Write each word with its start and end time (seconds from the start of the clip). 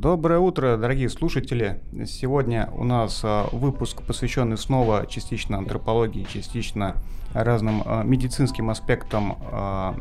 Доброе 0.00 0.40
утро, 0.40 0.76
дорогие 0.76 1.08
слушатели. 1.08 1.80
Сегодня 2.04 2.68
у 2.72 2.82
нас 2.82 3.20
а, 3.22 3.46
выпуск, 3.52 4.02
посвященный 4.02 4.58
снова 4.58 5.06
частично 5.06 5.56
антропологии, 5.56 6.26
частично 6.28 6.96
разным 7.32 7.80
а, 7.86 8.02
медицинским 8.02 8.70
аспектам 8.70 9.38
а, 9.52 9.94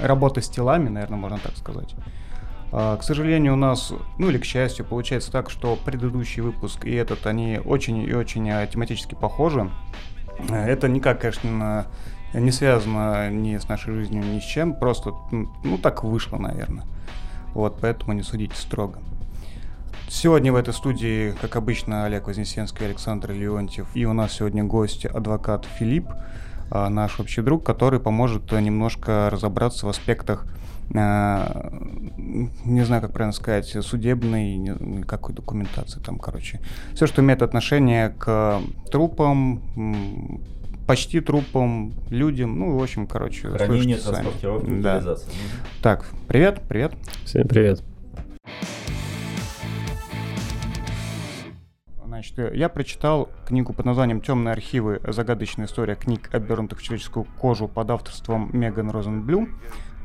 работы 0.00 0.40
с 0.40 0.48
телами, 0.48 0.88
наверное, 0.88 1.18
можно 1.18 1.38
так 1.38 1.56
сказать. 1.56 1.96
К 2.70 3.00
сожалению, 3.02 3.54
у 3.54 3.56
нас, 3.56 3.92
ну 4.18 4.30
или 4.30 4.38
к 4.38 4.44
счастью, 4.44 4.84
получается 4.84 5.32
так, 5.32 5.50
что 5.50 5.76
предыдущий 5.84 6.40
выпуск 6.40 6.84
и 6.86 6.94
этот, 6.94 7.26
они 7.26 7.60
очень 7.64 7.98
и 7.98 8.14
очень 8.14 8.46
тематически 8.68 9.16
похожи. 9.16 9.68
Это 10.48 10.88
никак, 10.88 11.20
конечно, 11.20 11.86
не 12.32 12.52
связано 12.52 13.30
ни 13.30 13.58
с 13.58 13.68
нашей 13.68 13.94
жизнью, 13.94 14.24
ни 14.24 14.38
с 14.38 14.44
чем, 14.44 14.74
просто, 14.74 15.12
ну, 15.30 15.78
так 15.78 16.04
вышло, 16.04 16.38
наверное. 16.38 16.84
Вот, 17.52 17.78
поэтому 17.80 18.12
не 18.12 18.22
судите 18.22 18.56
строго. 18.56 18.98
Сегодня 20.08 20.52
в 20.52 20.56
этой 20.56 20.74
студии, 20.74 21.32
как 21.40 21.56
обычно, 21.56 22.04
Олег 22.04 22.26
Вознесенский, 22.26 22.86
Александр 22.86 23.32
Леонтьев. 23.32 23.86
И 23.94 24.04
у 24.04 24.12
нас 24.12 24.32
сегодня 24.32 24.62
гость, 24.64 25.06
адвокат 25.06 25.66
Филипп, 25.78 26.08
а, 26.70 26.88
наш 26.88 27.18
общий 27.20 27.42
друг, 27.42 27.64
который 27.64 28.00
поможет 28.00 28.52
немножко 28.52 29.28
разобраться 29.30 29.86
в 29.86 29.88
аспектах 29.88 30.46
а, 30.94 31.72
не 32.64 32.84
знаю, 32.84 33.00
как 33.00 33.12
правильно 33.12 33.32
сказать, 33.32 33.66
судебной, 33.66 35.04
какой 35.06 35.34
документации 35.34 36.00
там, 36.00 36.18
короче. 36.18 36.60
Все, 36.94 37.06
что 37.06 37.22
имеет 37.22 37.42
отношение 37.42 38.10
к 38.10 38.60
трупам, 38.90 39.62
почти 40.86 41.20
трупам, 41.20 41.94
людям, 42.10 42.58
ну, 42.58 42.76
в 42.76 42.82
общем, 42.82 43.06
короче, 43.06 43.48
Хранение, 43.48 43.96
транспортировки, 43.96 44.80
да. 44.80 45.16
Так, 45.82 46.06
привет, 46.28 46.60
привет. 46.68 46.92
Всем 47.24 47.48
привет. 47.48 47.82
Значит, 52.14 52.38
э, 52.38 52.52
я 52.54 52.68
прочитал 52.68 53.28
книгу 53.44 53.72
под 53.72 53.86
названием 53.86 54.20
«Темные 54.20 54.52
архивы. 54.52 55.00
Загадочная 55.04 55.66
история 55.66 55.96
книг, 55.96 56.30
обернутых 56.32 56.78
в 56.78 56.82
человеческую 56.84 57.26
кожу» 57.40 57.66
под 57.66 57.90
авторством 57.90 58.50
Меган 58.52 58.88
Розенблюм. 58.88 59.48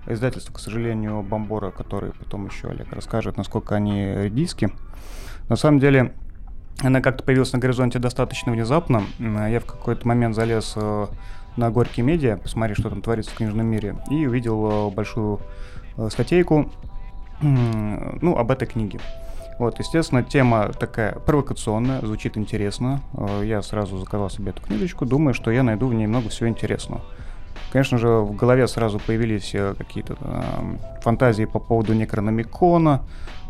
Издательство, 0.07 0.51
к 0.51 0.59
сожалению, 0.59 1.21
Бомбора, 1.21 1.69
который 1.69 2.13
потом 2.13 2.47
еще 2.47 2.69
Олег 2.69 2.91
расскажет, 2.93 3.37
насколько 3.37 3.75
они 3.75 4.11
редиски. 4.23 4.71
На 5.49 5.55
самом 5.55 5.79
деле, 5.79 6.15
она 6.79 6.99
как-то 7.01 7.23
появилась 7.23 7.53
на 7.53 7.59
горизонте 7.59 7.99
достаточно 7.99 8.51
внезапно. 8.51 9.03
Я 9.19 9.59
в 9.59 9.65
какой-то 9.65 10.07
момент 10.07 10.33
залез 10.33 10.73
э, 10.77 11.05
на 11.57 11.69
Горький 11.69 12.01
медиа, 12.01 12.37
посмотреть, 12.37 12.79
что 12.79 12.89
там 12.89 13.03
творится 13.03 13.29
в 13.29 13.35
книжном 13.35 13.67
мире, 13.67 13.97
и 14.09 14.25
увидел 14.25 14.89
э, 14.89 14.95
большую 14.95 15.41
статейку 16.09 16.71
ну, 17.41 18.35
об 18.35 18.49
этой 18.49 18.67
книге. 18.67 18.99
Вот, 19.59 19.77
естественно, 19.77 20.23
тема 20.23 20.71
такая 20.71 21.11
провокационная, 21.19 21.99
звучит 21.99 22.37
интересно. 22.37 23.01
Э, 23.13 23.43
я 23.45 23.61
сразу 23.61 23.97
заказал 23.97 24.29
себе 24.29 24.51
эту 24.51 24.61
книжечку, 24.61 25.05
думаю, 25.05 25.33
что 25.33 25.51
я 25.51 25.63
найду 25.63 25.87
в 25.87 25.93
ней 25.93 26.07
много 26.07 26.29
всего 26.29 26.47
интересного. 26.47 27.01
Конечно 27.73 27.97
же, 27.97 28.07
в 28.07 28.35
голове 28.35 28.67
сразу 28.69 28.99
появились 28.99 29.51
э, 29.53 29.75
какие-то 29.77 30.15
э, 30.21 30.41
фантазии 31.01 31.43
по 31.43 31.59
поводу 31.59 31.93
Некрономикона, 31.93 33.01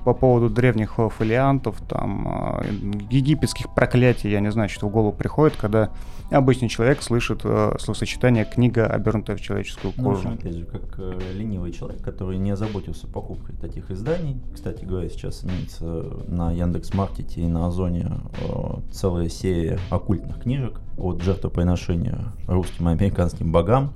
по 0.09 0.15
поводу 0.15 0.49
древних 0.49 0.95
фолиантов, 1.15 1.79
там, 1.88 2.59
э, 2.61 2.65
египетских 3.11 3.75
проклятий, 3.75 4.31
я 4.31 4.39
не 4.39 4.52
знаю, 4.52 4.67
что 4.67 4.88
в 4.88 4.91
голову 4.91 5.11
приходит, 5.11 5.55
когда 5.55 5.91
обычный 6.31 6.67
человек 6.67 7.03
слышит 7.03 7.41
э, 7.43 7.75
словосочетание 7.79 8.43
«книга, 8.43 8.87
обернутая 8.87 9.37
в 9.37 9.41
человеческую 9.41 9.93
ну, 9.97 10.03
кожу». 10.03 10.30
Ну, 10.30 10.33
опять 10.33 10.55
же, 10.55 10.65
как 10.65 10.95
э, 10.97 11.19
ленивый 11.35 11.71
человек, 11.73 12.02
который 12.02 12.39
не 12.39 12.49
озаботился 12.49 13.05
покупкой 13.05 13.55
таких 13.57 13.91
изданий. 13.91 14.41
Кстати 14.52 14.83
говоря, 14.83 15.07
сейчас 15.09 15.43
имеется 15.43 15.85
на 16.27 16.52
Яндекс 16.52 16.95
Маркете 16.95 17.41
и 17.41 17.47
на 17.47 17.67
Озоне 17.67 18.09
э, 18.41 18.80
целая 18.91 19.30
серия 19.30 19.77
оккультных 19.91 20.41
книжек 20.41 20.81
от 20.97 21.21
жертвоприношения 21.21 22.33
русским 22.47 22.89
и 22.89 22.93
американским 22.93 23.52
богам 23.52 23.93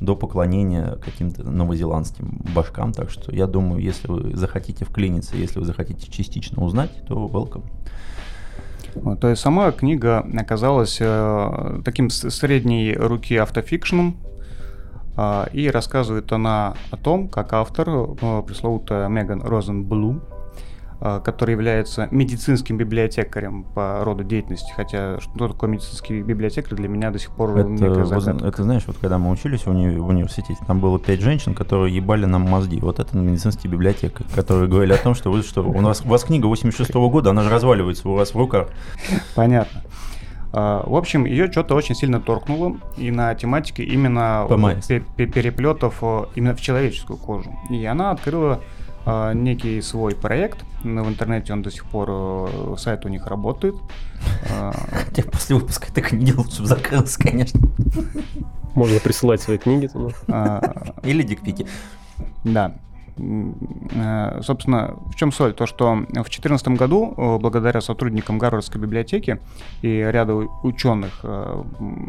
до 0.00 0.16
поклонения 0.16 0.98
каким-то 1.04 1.42
новозеландским 1.44 2.42
башкам. 2.54 2.92
Так 2.92 3.10
что 3.10 3.34
я 3.34 3.46
думаю, 3.46 3.82
если 3.82 4.08
вы 4.08 4.36
захотите 4.36 4.84
вклиниться, 4.84 5.36
если 5.36 5.58
вы 5.58 5.64
захотите 5.64 6.10
частично 6.10 6.62
узнать, 6.62 6.90
то 7.06 7.26
welcome. 7.26 7.64
То 9.20 9.28
есть 9.28 9.42
сама 9.42 9.72
книга 9.72 10.24
оказалась 10.36 10.98
э, 11.00 11.80
таким 11.84 12.10
средней 12.10 12.94
руки 12.94 13.36
автофикшеном, 13.36 14.16
э, 15.16 15.46
и 15.52 15.68
рассказывает 15.68 16.32
она 16.32 16.74
о 16.92 16.96
том, 16.96 17.28
как 17.28 17.52
автор, 17.54 17.88
э, 17.88 18.42
пресловутая 18.46 19.08
Меган 19.08 19.42
Розенблум, 19.42 20.22
который 21.04 21.50
является 21.52 22.08
медицинским 22.10 22.78
библиотекарем 22.78 23.64
по 23.64 24.02
роду 24.04 24.24
деятельности, 24.24 24.72
хотя 24.74 25.20
что 25.20 25.48
такое 25.48 25.68
медицинский 25.68 26.22
библиотекарь 26.22 26.74
для 26.74 26.88
меня 26.88 27.10
до 27.10 27.18
сих 27.18 27.30
пор 27.30 27.58
это, 27.58 27.68
некая 27.68 28.48
Это 28.48 28.62
знаешь, 28.62 28.84
вот 28.86 28.96
когда 28.98 29.18
мы 29.18 29.30
учились 29.30 29.66
в, 29.66 29.68
уни- 29.68 29.98
в 29.98 30.08
университете, 30.08 30.58
там 30.66 30.80
было 30.80 30.98
пять 30.98 31.20
женщин, 31.20 31.54
которые 31.54 31.94
ебали 31.94 32.24
нам 32.24 32.42
мозги. 32.42 32.80
Вот 32.80 33.00
это 33.00 33.16
медицинский 33.18 33.68
библиотекарь, 33.68 34.26
которые 34.34 34.66
говорили 34.66 34.94
о 34.94 34.98
том, 34.98 35.14
что 35.14 35.30
вы 35.30 35.42
что, 35.42 35.62
у 35.62 35.80
нас 35.82 36.02
у 36.02 36.08
вас 36.08 36.24
книга 36.24 36.46
86 36.46 36.90
-го 36.90 37.10
года, 37.10 37.30
она 37.30 37.42
же 37.42 37.50
разваливается 37.50 38.08
у 38.08 38.14
вас 38.14 38.32
в 38.32 38.38
руках. 38.38 38.68
Понятно. 39.34 39.82
А, 40.56 40.84
в 40.86 40.94
общем, 40.94 41.26
ее 41.26 41.50
что-то 41.50 41.74
очень 41.74 41.94
сильно 41.96 42.20
торкнуло 42.20 42.78
и 42.96 43.10
на 43.10 43.34
тематике 43.34 43.82
именно 43.82 44.46
переплетов 45.16 46.02
именно 46.34 46.54
в 46.54 46.60
человеческую 46.60 47.18
кожу. 47.18 47.52
И 47.70 47.84
она 47.84 48.12
открыла 48.12 48.60
некий 49.34 49.80
свой 49.82 50.14
проект. 50.14 50.64
В 50.82 51.08
интернете 51.08 51.52
он 51.52 51.62
до 51.62 51.70
сих 51.70 51.84
пор, 51.86 52.08
э, 52.10 52.74
сайт 52.78 53.04
у 53.04 53.08
них 53.08 53.26
работает. 53.26 53.74
Хотя 54.90 55.22
после 55.22 55.56
выпуска 55.56 55.92
так 55.92 56.12
не 56.12 56.26
делал, 56.26 56.44
чтобы 56.46 56.68
закрылся, 56.68 57.18
конечно. 57.18 57.60
Можно 58.74 58.98
присылать 59.00 59.40
свои 59.40 59.58
книги 59.58 59.86
туда. 59.86 60.14
А, 60.28 60.94
Или 61.02 61.22
дикпики. 61.22 61.66
Да. 62.42 62.74
Собственно, 63.16 64.96
в 65.06 65.14
чем 65.14 65.30
соль? 65.30 65.54
То, 65.54 65.66
что 65.66 65.92
в 65.94 66.12
2014 66.12 66.68
году, 66.70 67.14
э, 67.16 67.38
благодаря 67.38 67.80
сотрудникам 67.80 68.38
Гарвардской 68.38 68.80
библиотеки 68.80 69.38
и 69.82 69.88
ряду 69.88 70.50
ученых, 70.64 71.20
э, 71.22 71.62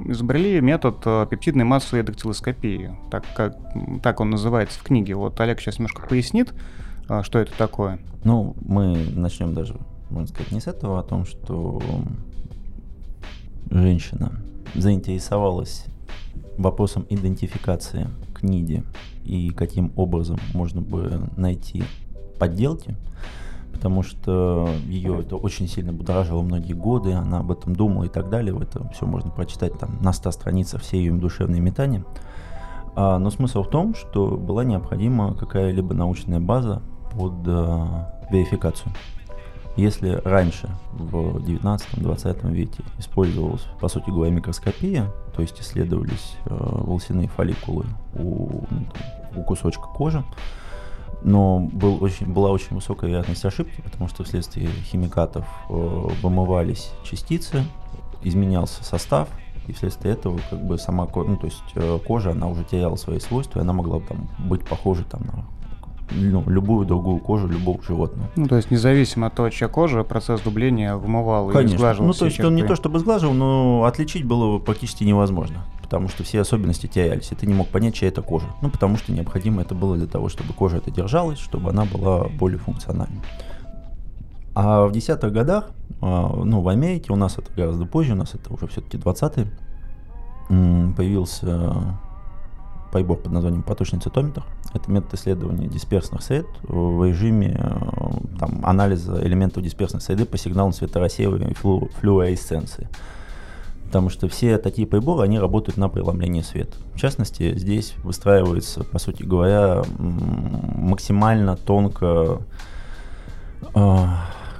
изобрели 0.06 0.60
метод 0.62 1.30
пептидной 1.30 1.64
массовой 1.64 2.02
дактилоскопии, 2.02 2.98
так, 3.12 3.24
как, 3.36 3.56
так 4.02 4.20
он 4.20 4.32
называется 4.32 4.80
в 4.80 4.84
книге. 4.84 5.14
Вот 5.14 5.40
Олег 5.40 5.60
сейчас 5.60 5.78
немножко 5.78 6.08
пояснит, 6.08 6.54
а, 7.08 7.24
что 7.24 7.40
это 7.40 7.52
такое? 7.58 8.00
Ну, 8.24 8.56
мы 8.62 8.96
начнем 9.16 9.54
даже, 9.54 9.76
можно 10.10 10.28
сказать, 10.28 10.52
не 10.52 10.60
с 10.60 10.68
этого, 10.68 10.98
а 10.98 11.02
о 11.02 11.04
том, 11.04 11.26
что 11.26 11.82
женщина 13.70 14.32
заинтересовалась 14.74 15.86
вопросом 16.58 17.06
идентификации 17.10 18.08
книги 18.34 18.84
и 19.24 19.50
каким 19.50 19.92
образом 19.96 20.38
можно 20.54 20.82
бы 20.82 21.30
найти 21.38 21.84
подделки, 22.40 22.96
потому 23.72 24.04
что 24.04 24.70
ее 24.88 25.20
это 25.20 25.36
очень 25.36 25.68
сильно 25.68 25.94
будоражило 25.94 26.42
многие 26.42 26.74
годы, 26.74 27.14
она 27.14 27.40
об 27.40 27.52
этом 27.52 27.76
думала 27.76 28.06
и 28.06 28.10
так 28.10 28.30
далее. 28.30 28.58
Это 28.60 28.88
все 28.90 29.06
можно 29.06 29.30
прочитать 29.30 29.78
там 29.78 30.02
на 30.02 30.14
100 30.14 30.32
страницах, 30.32 30.82
все 30.82 30.98
ее 30.98 31.14
душевные 31.14 31.62
метания. 31.62 32.04
А, 32.96 33.20
но 33.20 33.30
смысл 33.30 33.64
в 33.64 33.70
том, 33.70 33.94
что 33.94 34.38
была 34.38 34.64
необходима 34.64 35.34
какая-либо 35.34 35.94
научная 35.94 36.40
база 36.40 36.82
под 37.18 37.34
э, 37.46 37.86
верификацию. 38.32 38.92
Если 39.78 40.22
раньше, 40.24 40.70
в 40.94 41.38
19-20 41.38 42.52
веке, 42.52 42.82
использовалась, 42.98 43.66
по 43.82 43.90
сути 43.90 44.10
говоря, 44.10 44.32
микроскопия, 44.32 45.12
то 45.36 45.42
есть 45.42 45.60
исследовались 45.60 46.38
э, 46.46 46.50
волосяные 46.58 47.28
фолликулы 47.28 47.86
у, 48.14 48.64
ну, 48.70 48.86
у 49.36 49.44
кусочка 49.44 49.84
кожи, 49.84 50.24
но 51.24 51.60
был 51.60 52.02
очень, 52.02 52.32
была 52.32 52.52
очень 52.52 52.76
высокая 52.76 53.10
вероятность 53.10 53.44
ошибки, 53.44 53.82
потому 53.82 54.08
что 54.08 54.24
вследствие 54.24 54.70
химикатов 54.70 55.46
э, 55.70 55.74
вымывались 55.74 56.92
частицы, 57.04 57.66
изменялся 58.24 58.82
состав, 58.82 59.28
и 59.68 59.74
вследствие 59.74 60.14
этого 60.14 60.40
как 60.50 60.64
бы 60.64 60.78
сама 60.78 61.06
кожа, 61.06 61.32
ну, 61.32 61.38
то 61.38 61.48
есть 61.48 61.64
э, 61.76 62.00
кожа, 62.06 62.32
она 62.32 62.48
уже 62.48 62.64
теряла 62.64 62.96
свои 62.96 63.20
свойства, 63.20 63.60
и 63.60 63.62
она 63.62 63.74
могла 63.74 64.00
там 64.00 64.30
быть 64.40 64.66
похожей 64.66 65.04
там 65.04 65.24
на 65.24 65.46
ну, 66.12 66.44
любую 66.48 66.86
другую 66.86 67.20
кожу 67.20 67.48
любого 67.48 67.82
животного. 67.84 68.30
Ну, 68.36 68.48
то 68.48 68.56
есть 68.56 68.72
независимо 68.72 69.28
от 69.28 69.36
того, 69.36 69.50
чья 69.50 69.68
кожа, 69.68 70.04
процесс 70.04 70.42
дубления 70.42 70.96
вымывал 70.96 71.50
Конечно. 71.50 71.74
и 71.74 71.78
сглаживал 71.78 72.08
Ну, 72.08 72.14
то 72.14 72.26
есть 72.26 72.38
черты. 72.38 72.48
он 72.48 72.56
не 72.56 72.64
то 72.64 72.76
чтобы 72.76 73.00
сглаживал, 73.00 73.34
но 73.34 73.84
отличить 73.86 74.24
было 74.24 74.60
практически 74.60 75.04
невозможно, 75.04 75.66
потому 75.82 76.08
что 76.08 76.24
все 76.24 76.42
особенности 76.42 76.88
терялись, 76.88 77.32
и 77.32 77.36
ты 77.36 77.48
не 77.48 77.54
мог 77.54 77.68
понять, 77.70 77.96
чья 77.96 78.08
это 78.08 78.22
кожа. 78.22 78.48
Ну, 78.62 78.70
потому 78.70 78.98
что 78.98 79.12
необходимо 79.12 79.62
это 79.62 79.76
было 79.76 79.98
для 79.98 80.08
того, 80.08 80.30
чтобы 80.30 80.54
кожа 80.54 80.78
это 80.78 80.92
держалась, 80.92 81.40
чтобы 81.40 81.72
она 81.72 81.86
была 81.86 82.26
более 82.30 82.60
функциональной. 82.60 83.22
А 84.54 84.86
в 84.86 84.92
десятых 84.94 85.34
годах, 85.34 85.72
а, 86.02 86.42
ну, 86.44 86.62
в 86.62 86.70
Америке, 86.70 87.12
у 87.12 87.18
нас 87.18 87.38
это 87.38 87.52
гораздо 87.54 87.86
позже, 87.86 88.14
у 88.14 88.16
нас 88.16 88.36
это 88.36 88.54
уже 88.54 88.68
все-таки 88.68 88.98
20-е, 88.98 89.48
появился 90.96 91.98
прибор 92.96 93.18
под 93.18 93.34
названием 93.34 93.62
поточный 93.62 94.00
цитометр. 94.00 94.44
Это 94.74 94.90
метод 94.90 95.16
исследования 95.16 95.68
дисперсных 95.68 96.24
сред 96.24 96.46
в 96.64 97.06
режиме 97.06 97.60
э, 97.60 98.38
там, 98.40 98.66
анализа 98.66 99.22
элементов 99.22 99.64
дисперсной 99.64 100.02
среды 100.02 100.26
по 100.26 100.38
сигналам 100.38 100.72
светорассеивания 100.72 101.50
и 101.50 101.54
флу 101.54 101.90
флуоресценции. 102.00 102.88
Потому 103.88 104.10
что 104.10 104.30
все 104.30 104.58
такие 104.58 104.88
приборы, 104.88 105.24
они 105.24 105.40
работают 105.40 105.76
на 105.78 105.90
преломление 105.90 106.42
света. 106.42 106.78
В 106.94 106.98
частности, 106.98 107.58
здесь 107.60 107.96
выстраивается, 108.04 108.86
по 108.86 108.98
сути 108.98 109.24
говоря, 109.24 109.84
максимально 109.98 111.58
тонко 111.58 112.40
э, 113.74 114.06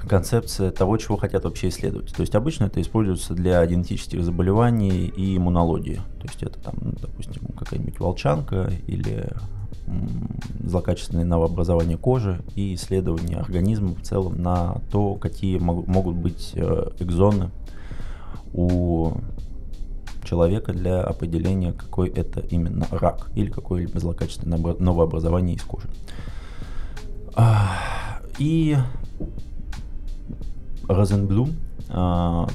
концепция 0.08 0.70
того, 0.70 0.96
чего 0.96 1.16
хотят 1.16 1.44
вообще 1.44 1.68
исследовать. 1.68 2.14
То 2.14 2.20
есть 2.20 2.34
обычно 2.34 2.64
это 2.64 2.80
используется 2.80 3.34
для 3.34 3.64
генетических 3.66 4.22
заболеваний 4.24 5.06
и 5.06 5.36
иммунологии. 5.36 6.00
То 6.20 6.26
есть 6.26 6.42
это 6.42 6.58
там, 6.60 6.74
допустим, 7.00 7.46
какая-нибудь 7.58 7.98
волчанка 8.00 8.70
или 8.86 9.32
злокачественное 10.64 11.24
новообразование 11.24 11.96
кожи 11.96 12.42
и 12.54 12.74
исследование 12.74 13.38
организма 13.38 13.94
в 13.94 14.02
целом 14.02 14.42
на 14.42 14.80
то, 14.90 15.14
какие 15.14 15.58
могут 15.58 16.16
быть 16.16 16.52
э, 16.54 16.90
экзоны 16.98 17.50
у 18.52 19.12
человека 20.24 20.72
для 20.72 21.02
определения, 21.02 21.72
какой 21.72 22.08
это 22.08 22.40
именно 22.40 22.86
рак 22.90 23.30
или 23.34 23.48
какое-либо 23.48 24.00
злокачественное 24.00 24.58
новообразование 24.58 25.54
из 25.54 25.62
кожи. 25.62 25.88
И 28.38 28.76
Розенблюм, 30.88 31.50
а, 31.88 32.46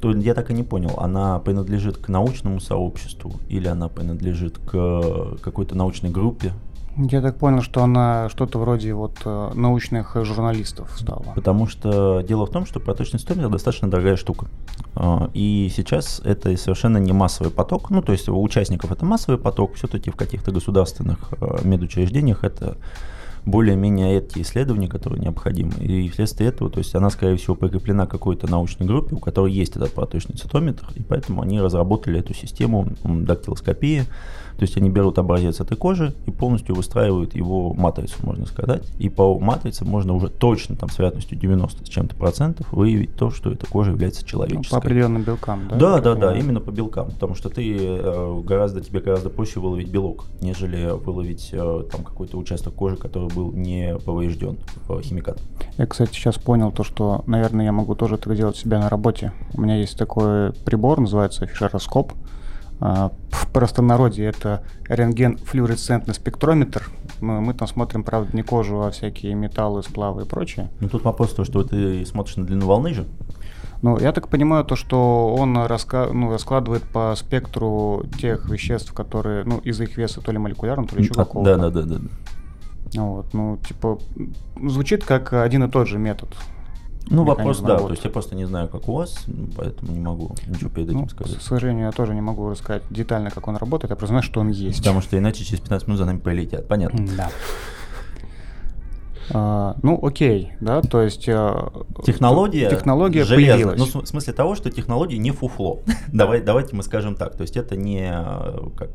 то 0.00 0.12
я 0.12 0.34
так 0.34 0.50
и 0.50 0.54
не 0.54 0.62
понял, 0.62 0.94
она 0.98 1.38
принадлежит 1.38 1.98
к 1.98 2.08
научному 2.08 2.60
сообществу 2.60 3.32
или 3.48 3.68
она 3.68 3.88
принадлежит 3.88 4.58
к 4.58 5.38
какой-то 5.42 5.74
научной 5.76 6.10
группе? 6.10 6.52
Я 6.96 7.22
так 7.22 7.36
понял, 7.36 7.62
что 7.62 7.84
она 7.84 8.28
что-то 8.28 8.58
вроде 8.58 8.92
вот 8.92 9.18
э, 9.24 9.50
научных 9.54 10.16
журналистов 10.24 10.90
стала. 10.98 11.26
Потому 11.36 11.68
что 11.68 12.22
дело 12.22 12.44
в 12.44 12.50
том, 12.50 12.66
что 12.66 12.80
проточный 12.80 13.20
стомер 13.20 13.48
достаточно 13.50 13.88
дорогая 13.88 14.16
штука. 14.16 14.48
А, 14.96 15.30
и 15.32 15.70
сейчас 15.74 16.20
это 16.24 16.56
совершенно 16.56 16.98
не 16.98 17.12
массовый 17.12 17.52
поток. 17.52 17.90
Ну, 17.90 18.02
то 18.02 18.10
есть 18.10 18.28
у 18.28 18.42
участников 18.42 18.90
это 18.90 19.04
массовый 19.04 19.38
поток, 19.38 19.74
все-таки 19.74 20.10
в 20.10 20.16
каких-то 20.16 20.50
государственных 20.50 21.32
э, 21.40 21.58
медучреждениях 21.62 22.42
это 22.42 22.76
более-менее 23.50 24.18
эти 24.18 24.42
исследования, 24.42 24.88
которые 24.88 25.20
необходимы. 25.20 25.72
И 25.80 26.08
вследствие 26.08 26.50
этого, 26.50 26.70
то 26.70 26.78
есть 26.78 26.94
она, 26.94 27.10
скорее 27.10 27.36
всего, 27.36 27.54
прикреплена 27.54 28.06
к 28.06 28.10
какой-то 28.10 28.46
научной 28.46 28.86
группе, 28.86 29.16
у 29.16 29.18
которой 29.18 29.52
есть 29.52 29.76
этот 29.76 29.92
проточный 29.92 30.36
цитометр, 30.36 30.88
и 30.94 31.02
поэтому 31.02 31.42
они 31.42 31.60
разработали 31.60 32.20
эту 32.20 32.34
систему 32.34 32.88
дактилоскопии, 33.04 34.04
то 34.58 34.64
есть 34.64 34.76
они 34.76 34.90
берут 34.90 35.18
образец 35.18 35.60
этой 35.60 35.76
кожи 35.76 36.14
и 36.26 36.32
полностью 36.32 36.74
выстраивают 36.74 37.36
его 37.36 37.72
матрицу, 37.74 38.16
можно 38.22 38.44
сказать. 38.44 38.82
И 38.98 39.08
по 39.08 39.38
матрице 39.38 39.84
можно 39.84 40.14
уже 40.14 40.28
точно 40.28 40.74
там 40.74 40.90
с 40.90 40.98
вероятностью 40.98 41.38
90 41.38 41.86
с 41.86 41.88
чем-то 41.88 42.16
процентов 42.16 42.66
выявить 42.72 43.14
то, 43.14 43.30
что 43.30 43.52
эта 43.52 43.66
кожа 43.66 43.92
является 43.92 44.26
человеческой. 44.26 44.74
Ну, 44.74 44.80
по 44.80 44.84
определенным 44.84 45.22
белкам, 45.22 45.68
да? 45.68 45.76
Да, 45.76 46.00
да, 46.00 46.14
да, 46.16 46.36
именно 46.36 46.58
по 46.58 46.72
белкам. 46.72 47.12
Потому 47.12 47.36
что 47.36 47.50
ты 47.50 47.76
э, 47.78 48.40
гораздо, 48.44 48.80
тебе 48.80 48.98
гораздо 49.00 49.30
проще 49.30 49.60
выловить 49.60 49.90
белок, 49.90 50.24
нежели 50.40 50.90
выловить 50.90 51.50
э, 51.52 51.84
там 51.92 52.02
какой-то 52.02 52.36
участок 52.36 52.74
кожи, 52.74 52.96
который 52.96 53.32
был 53.32 53.52
не 53.52 53.96
поврежден 54.04 54.58
химикатом. 55.02 55.44
Я, 55.76 55.86
кстати, 55.86 56.14
сейчас 56.14 56.34
понял 56.34 56.72
то, 56.72 56.82
что, 56.82 57.22
наверное, 57.26 57.64
я 57.64 57.70
могу 57.72 57.94
тоже 57.94 58.18
так 58.18 58.34
делать 58.34 58.56
себя 58.56 58.80
на 58.80 58.88
работе. 58.88 59.32
У 59.54 59.60
меня 59.60 59.76
есть 59.76 59.96
такой 59.96 60.52
прибор, 60.64 60.98
называется 60.98 61.46
фишероскоп. 61.46 62.12
А, 62.80 63.10
в 63.30 63.48
простонародье 63.48 64.26
это 64.26 64.62
рентген-флюоресцентный 64.88 66.14
спектрометр. 66.14 66.88
Мы, 67.20 67.40
мы 67.40 67.54
там 67.54 67.66
смотрим, 67.66 68.04
правда, 68.04 68.36
не 68.36 68.42
кожу, 68.42 68.82
а 68.82 68.90
всякие 68.90 69.34
металлы, 69.34 69.82
сплавы 69.82 70.22
и 70.22 70.24
прочее. 70.24 70.70
Ну 70.80 70.88
тут 70.88 71.04
вопрос 71.04 71.34
то, 71.34 71.44
что 71.44 71.64
ты 71.64 72.04
смотришь 72.06 72.36
на 72.36 72.44
длину 72.44 72.66
волны 72.66 72.94
же. 72.94 73.06
Ну, 73.80 73.98
я 73.98 74.12
так 74.12 74.28
понимаю, 74.28 74.64
то, 74.64 74.74
что 74.74 75.34
он 75.38 75.56
раска... 75.56 76.08
ну, 76.12 76.32
раскладывает 76.32 76.82
по 76.82 77.14
спектру 77.16 78.04
тех 78.18 78.48
веществ, 78.50 78.92
которые, 78.92 79.44
ну, 79.44 79.58
из 79.58 79.80
их 79.80 79.96
веса, 79.96 80.20
то 80.20 80.32
ли 80.32 80.38
молекулярно, 80.38 80.86
то 80.86 80.96
ли 80.96 81.02
еще 81.02 81.14
какого-то. 81.14 81.56
Да, 81.56 81.70
да, 81.70 81.82
да, 81.82 81.98
да. 81.98 83.00
Вот, 83.00 83.32
ну, 83.34 83.58
типа, 83.68 83.98
звучит 84.60 85.04
как 85.04 85.32
один 85.32 85.62
и 85.62 85.70
тот 85.70 85.86
же 85.86 85.98
метод. 85.98 86.28
Ну, 87.10 87.24
вопрос, 87.24 87.60
да, 87.60 87.78
то 87.78 87.90
есть 87.90 88.04
я 88.04 88.10
просто 88.10 88.34
не 88.34 88.44
знаю, 88.44 88.68
как 88.68 88.88
у 88.88 88.94
вас, 88.94 89.26
поэтому 89.56 89.92
не 89.92 90.00
могу 90.00 90.34
ничего 90.46 90.70
перед 90.70 90.90
этим 90.90 91.00
ну, 91.00 91.08
сказать. 91.08 91.38
К 91.38 91.42
сожалению, 91.42 91.86
я 91.86 91.92
тоже 91.92 92.14
не 92.14 92.20
могу 92.20 92.48
рассказать 92.50 92.82
детально, 92.90 93.30
как 93.30 93.48
он 93.48 93.56
работает, 93.56 93.90
я 93.90 93.96
просто 93.96 94.12
знаю, 94.12 94.22
что 94.22 94.40
он 94.40 94.50
есть. 94.50 94.78
Потому 94.78 95.00
что 95.00 95.16
иначе 95.18 95.44
через 95.44 95.60
15 95.60 95.88
минут 95.88 95.98
за 95.98 96.04
нами 96.04 96.18
полетят, 96.18 96.68
понятно. 96.68 97.06
Да. 97.16 97.30
А, 99.30 99.76
ну, 99.82 99.98
окей, 100.02 100.52
да, 100.60 100.80
то 100.80 101.02
есть... 101.02 101.28
А, 101.28 101.72
технология, 102.04 102.70
технология 102.70 103.24
железная. 103.24 103.66
появилась. 103.66 103.94
Ну, 103.94 104.00
в 104.00 104.06
смысле 104.06 104.32
того, 104.32 104.54
что 104.54 104.70
технология 104.70 105.18
не 105.18 105.30
фуфло. 105.30 105.80
Давай, 106.12 106.40
давайте 106.40 106.74
мы 106.74 106.82
скажем 106.82 107.14
так, 107.14 107.36
то 107.36 107.42
есть 107.42 107.56
это 107.56 107.76
не 107.76 108.10
как 108.76 108.90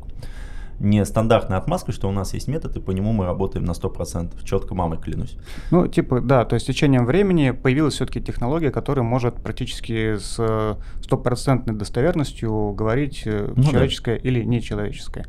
не 0.78 1.04
стандартная 1.04 1.58
отмазка, 1.58 1.92
что 1.92 2.08
у 2.08 2.12
нас 2.12 2.34
есть 2.34 2.48
метод, 2.48 2.76
и 2.76 2.80
по 2.80 2.90
нему 2.90 3.12
мы 3.12 3.24
работаем 3.24 3.64
на 3.64 3.72
100%. 3.72 4.44
Четко 4.44 4.74
мамой 4.74 4.98
клянусь. 4.98 5.36
Ну, 5.70 5.86
типа, 5.86 6.20
да, 6.20 6.44
то 6.44 6.54
есть 6.54 6.64
с 6.64 6.68
течением 6.68 7.06
времени 7.06 7.50
появилась 7.50 7.94
все-таки 7.94 8.20
технология, 8.20 8.70
которая 8.70 9.04
может 9.04 9.36
практически 9.36 10.16
с 10.16 10.76
стопроцентной 11.02 11.74
достоверностью 11.74 12.72
говорить 12.72 13.22
э, 13.26 13.52
ну, 13.54 13.62
человеческое 13.64 14.18
да. 14.18 14.28
или 14.28 14.44
нечеловеческое. 14.44 15.26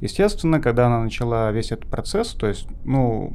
Естественно, 0.00 0.60
когда 0.60 0.86
она 0.86 1.02
начала 1.02 1.52
весь 1.52 1.72
этот 1.72 1.86
процесс, 1.86 2.28
то 2.28 2.46
есть, 2.46 2.66
ну, 2.84 3.32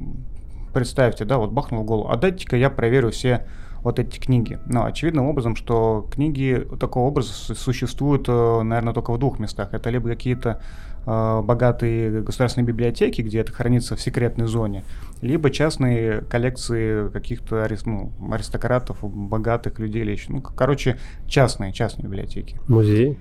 представьте, 0.74 1.24
да, 1.26 1.38
вот 1.38 1.52
бахнул 1.52 1.84
в 1.84 1.86
голову, 1.86 2.10
а 2.10 2.18
дайте-ка 2.18 2.58
я 2.58 2.70
проверю 2.70 3.12
все 3.12 3.46
вот 3.86 4.00
эти 4.00 4.20
книги. 4.20 4.60
Но 4.66 4.86
очевидным 4.86 5.28
образом, 5.28 5.56
что 5.56 6.08
книги 6.12 6.68
такого 6.80 7.08
образа 7.08 7.32
существуют, 7.32 8.26
э, 8.28 8.62
наверное, 8.64 8.94
только 8.94 9.14
в 9.14 9.20
двух 9.20 9.38
местах. 9.38 9.76
Это 9.76 9.92
либо 9.92 10.10
какие-то 10.10 10.50
э, 10.50 10.95
богатые 11.06 12.22
государственные 12.22 12.68
библиотеки, 12.68 13.22
где 13.22 13.40
это 13.40 13.52
хранится 13.52 13.96
в 13.96 14.02
секретной 14.02 14.48
зоне, 14.48 14.84
либо 15.22 15.52
частные 15.52 16.22
коллекции 16.22 17.10
каких-то 17.10 17.68
ну, 17.86 18.12
аристократов, 18.32 18.98
богатых 19.02 19.80
людей 19.80 20.02
или 20.02 20.12
еще. 20.12 20.32
Ну, 20.32 20.42
короче, 20.42 20.98
частные, 21.28 21.74
частные 21.74 22.06
библиотеки. 22.06 22.60
Музей? 22.68 23.20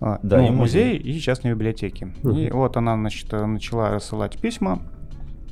А, 0.00 0.18
да, 0.22 0.38
ну, 0.38 0.46
и 0.46 0.50
музей, 0.50 0.96
и 0.96 1.18
частные 1.18 1.54
библиотеки. 1.54 2.12
Угу. 2.22 2.36
И 2.36 2.50
вот 2.50 2.76
она, 2.76 2.94
значит, 2.94 3.30
начала 3.32 3.90
рассылать 3.90 4.38
письма 4.38 4.82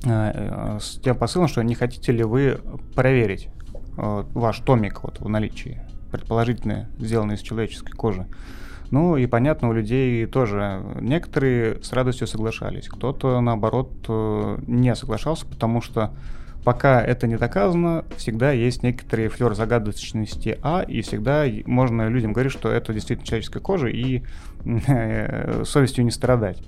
э, 0.04 0.78
с 0.80 1.00
тем 1.00 1.16
посылом, 1.16 1.48
что 1.48 1.62
не 1.62 1.74
хотите 1.74 2.12
ли 2.12 2.22
вы 2.22 2.60
проверить 2.94 3.48
э, 3.96 4.24
ваш 4.34 4.58
томик 4.58 5.04
вот 5.04 5.20
в 5.20 5.28
наличии, 5.28 5.80
предположительно 6.10 6.90
сделанный 6.98 7.36
из 7.36 7.40
человеческой 7.40 7.92
кожи. 7.92 8.26
Ну 8.92 9.16
и 9.16 9.24
понятно, 9.24 9.70
у 9.70 9.72
людей 9.72 10.26
тоже 10.26 10.82
некоторые 11.00 11.82
с 11.82 11.94
радостью 11.94 12.26
соглашались, 12.26 12.88
кто-то 12.88 13.40
наоборот 13.40 13.90
э, 14.06 14.58
не 14.66 14.94
соглашался, 14.94 15.46
потому 15.46 15.80
что 15.80 16.12
пока 16.62 17.00
это 17.00 17.26
не 17.26 17.38
доказано, 17.38 18.04
всегда 18.18 18.52
есть 18.52 18.82
некоторые 18.82 19.30
флер 19.30 19.54
загадочности 19.54 20.58
А, 20.62 20.82
и 20.82 21.00
всегда 21.00 21.46
можно 21.64 22.06
людям 22.08 22.34
говорить, 22.34 22.52
что 22.52 22.70
это 22.70 22.92
действительно 22.92 23.26
человеческая 23.26 23.60
кожа, 23.60 23.88
и 23.88 24.24
э, 24.66 25.64
совестью 25.64 26.04
не 26.04 26.10
страдать. 26.10 26.62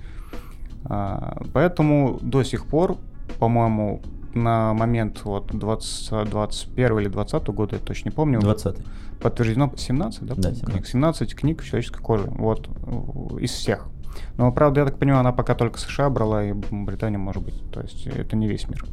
А, 0.85 1.43
поэтому 1.53 2.17
до 2.23 2.41
сих 2.41 2.65
пор, 2.65 2.97
по-моему, 3.37 4.01
на 4.33 4.73
момент 4.73 5.21
вот 5.25 5.55
20, 5.55 6.27
21 6.27 6.99
или 6.99 7.07
20 7.07 7.47
года, 7.49 7.75
я 7.75 7.81
точно 7.81 8.09
не 8.09 8.15
помню. 8.15 8.39
20 8.39 8.77
Подтверждено 9.21 9.71
17, 9.75 10.23
да? 10.23 10.35
Да, 10.35 10.53
17. 10.53 10.87
17 10.87 11.35
книг 11.35 11.63
человеческой 11.63 12.01
кожи, 12.01 12.27
вот, 12.27 12.69
из 13.39 13.51
всех. 13.51 13.87
Но, 14.37 14.51
правда, 14.51 14.81
я 14.81 14.85
так 14.85 14.97
понимаю, 14.97 15.21
она 15.21 15.31
пока 15.31 15.55
только 15.55 15.79
США 15.79 16.09
брала, 16.09 16.43
и 16.43 16.53
Британия, 16.53 17.17
может 17.17 17.43
быть. 17.43 17.61
То 17.71 17.81
есть 17.81 18.07
это 18.07 18.35
не 18.35 18.47
весь 18.47 18.67
мир. 18.67 18.85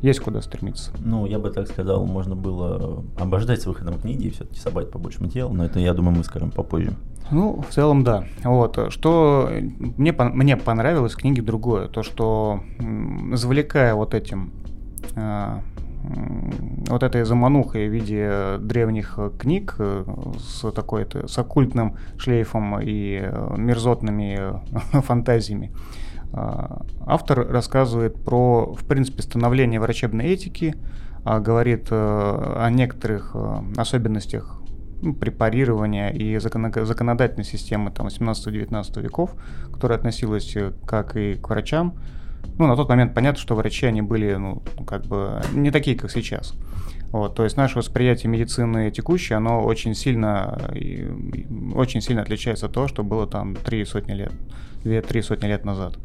Есть 0.00 0.20
куда 0.20 0.40
стремиться. 0.42 0.92
Ну, 0.98 1.26
я 1.26 1.38
бы 1.38 1.50
так 1.50 1.68
сказал, 1.68 2.04
можно 2.06 2.36
было 2.36 3.04
обождать 3.18 3.62
с 3.62 3.66
выходом 3.66 3.98
книги 4.00 4.26
и 4.26 4.30
все-таки 4.30 4.60
собрать 4.60 4.90
побольше 4.90 5.22
материала, 5.22 5.52
но 5.52 5.64
это, 5.64 5.78
я 5.78 5.94
думаю, 5.94 6.16
мы 6.16 6.24
скажем 6.24 6.50
попозже. 6.50 6.92
Ну, 7.30 7.62
в 7.68 7.72
целом, 7.72 8.04
да. 8.04 8.24
Вот. 8.42 8.78
Что 8.90 9.50
мне, 9.50 10.12
мне 10.12 10.56
понравилось 10.56 11.12
в 11.12 11.16
книге 11.16 11.42
другое, 11.42 11.88
то, 11.88 12.02
что 12.02 12.62
завлекая 13.32 13.94
вот 13.94 14.14
этим 14.14 14.52
а, 15.14 15.62
вот 16.02 17.02
этой 17.02 17.24
заманухой 17.24 17.88
в 17.88 17.92
виде 17.92 18.58
древних 18.60 19.18
книг 19.38 19.74
э, 19.78 20.04
с 20.38 20.70
такой 20.72 21.04
то 21.04 21.26
с 21.26 21.38
оккультным 21.38 21.96
шлейфом 22.16 22.80
и 22.80 23.20
э, 23.22 23.54
мерзотными 23.56 24.60
фантазиями. 25.02 25.72
А, 26.32 26.82
автор 27.06 27.46
рассказывает 27.48 28.22
про, 28.22 28.74
в 28.74 28.84
принципе, 28.84 29.22
становление 29.22 29.80
врачебной 29.80 30.26
этики, 30.26 30.76
а, 31.24 31.40
говорит 31.40 31.88
э, 31.90 31.94
о 31.94 32.70
некоторых 32.70 33.34
особенностях 33.76 34.60
ну, 35.02 35.14
препарирования 35.14 36.10
и 36.10 36.38
законодательной 36.38 37.44
системы 37.44 37.90
там 37.90 38.06
18-19 38.06 39.00
веков, 39.00 39.34
которая 39.72 39.98
относилась 39.98 40.56
как 40.86 41.16
и 41.16 41.34
к 41.34 41.48
врачам. 41.48 41.94
Ну, 42.56 42.66
на 42.66 42.76
тот 42.76 42.88
момент 42.88 43.14
понятно, 43.14 43.40
что 43.40 43.54
врачи, 43.54 43.86
они 43.86 44.02
были, 44.02 44.34
ну, 44.34 44.62
как 44.86 45.06
бы 45.06 45.40
не 45.52 45.70
такие, 45.70 45.96
как 45.96 46.10
сейчас. 46.10 46.54
Вот, 47.10 47.34
то 47.34 47.44
есть 47.44 47.56
наше 47.56 47.78
восприятие 47.78 48.30
медицины 48.30 48.90
текущей, 48.90 49.34
оно 49.34 49.62
очень 49.64 49.94
сильно, 49.94 50.58
очень 51.74 52.02
сильно 52.02 52.22
отличается 52.22 52.66
от 52.66 52.72
того, 52.72 52.86
что 52.86 53.02
было 53.02 53.26
там 53.26 53.56
три 53.56 53.84
сотни 53.84 54.12
лет, 54.12 54.32
две-три 54.82 55.22
сотни 55.22 55.46
лет 55.46 55.64
назад. 55.64 55.98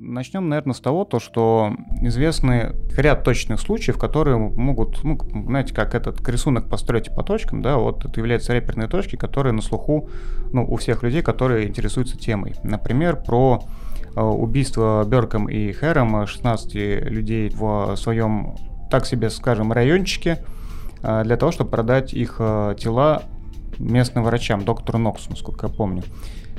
Начнем, 0.00 0.48
наверное, 0.48 0.74
с 0.74 0.80
того, 0.80 1.04
то, 1.04 1.18
что 1.18 1.74
известны 2.02 2.76
ряд 2.96 3.24
точных 3.24 3.60
случаев, 3.60 3.98
которые 3.98 4.38
могут, 4.38 5.02
ну, 5.02 5.18
знаете, 5.46 5.74
как 5.74 5.94
этот 5.94 6.26
рисунок 6.28 6.68
построить 6.68 7.14
по 7.14 7.22
точкам, 7.22 7.60
да, 7.60 7.76
вот 7.76 8.04
это 8.04 8.20
являются 8.20 8.54
реперные 8.54 8.88
точки, 8.88 9.16
которые 9.16 9.52
на 9.52 9.60
слуху, 9.60 10.08
ну, 10.52 10.64
у 10.64 10.76
всех 10.76 11.02
людей, 11.02 11.20
которые 11.20 11.68
интересуются 11.68 12.16
темой. 12.16 12.54
Например, 12.62 13.16
про 13.16 13.64
убийство 14.24 15.04
Берком 15.06 15.48
и 15.48 15.72
Хэром 15.72 16.26
16 16.26 16.74
людей 16.74 17.50
в 17.50 17.96
своем 17.96 18.56
так 18.90 19.06
себе, 19.06 19.30
скажем, 19.30 19.72
райончике 19.72 20.44
а, 21.02 21.24
для 21.24 21.36
того, 21.36 21.52
чтобы 21.52 21.70
продать 21.70 22.12
их 22.14 22.36
а, 22.38 22.74
тела 22.74 23.22
местным 23.78 24.24
врачам, 24.24 24.64
доктору 24.64 24.98
Ноксу, 24.98 25.30
насколько 25.30 25.66
я 25.66 25.72
помню. 25.72 26.02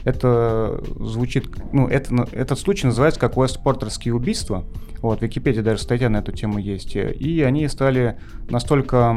Это 0.04 0.82
звучит, 1.00 1.48
ну, 1.74 1.88
это, 1.88 2.14
ну, 2.14 2.26
этот 2.32 2.60
случай 2.60 2.88
называется 2.88 3.20
как 3.20 3.38
Уэстпортерские 3.38 4.14
убийства. 4.14 4.66
Вот, 5.02 5.20
в 5.20 5.22
Википедии 5.22 5.62
даже 5.62 5.82
статья 5.82 6.10
на 6.10 6.18
эту 6.18 6.32
тему 6.34 6.60
есть. 6.60 6.96
И 6.96 7.42
они 7.42 7.68
стали 7.70 8.20
настолько, 8.50 9.16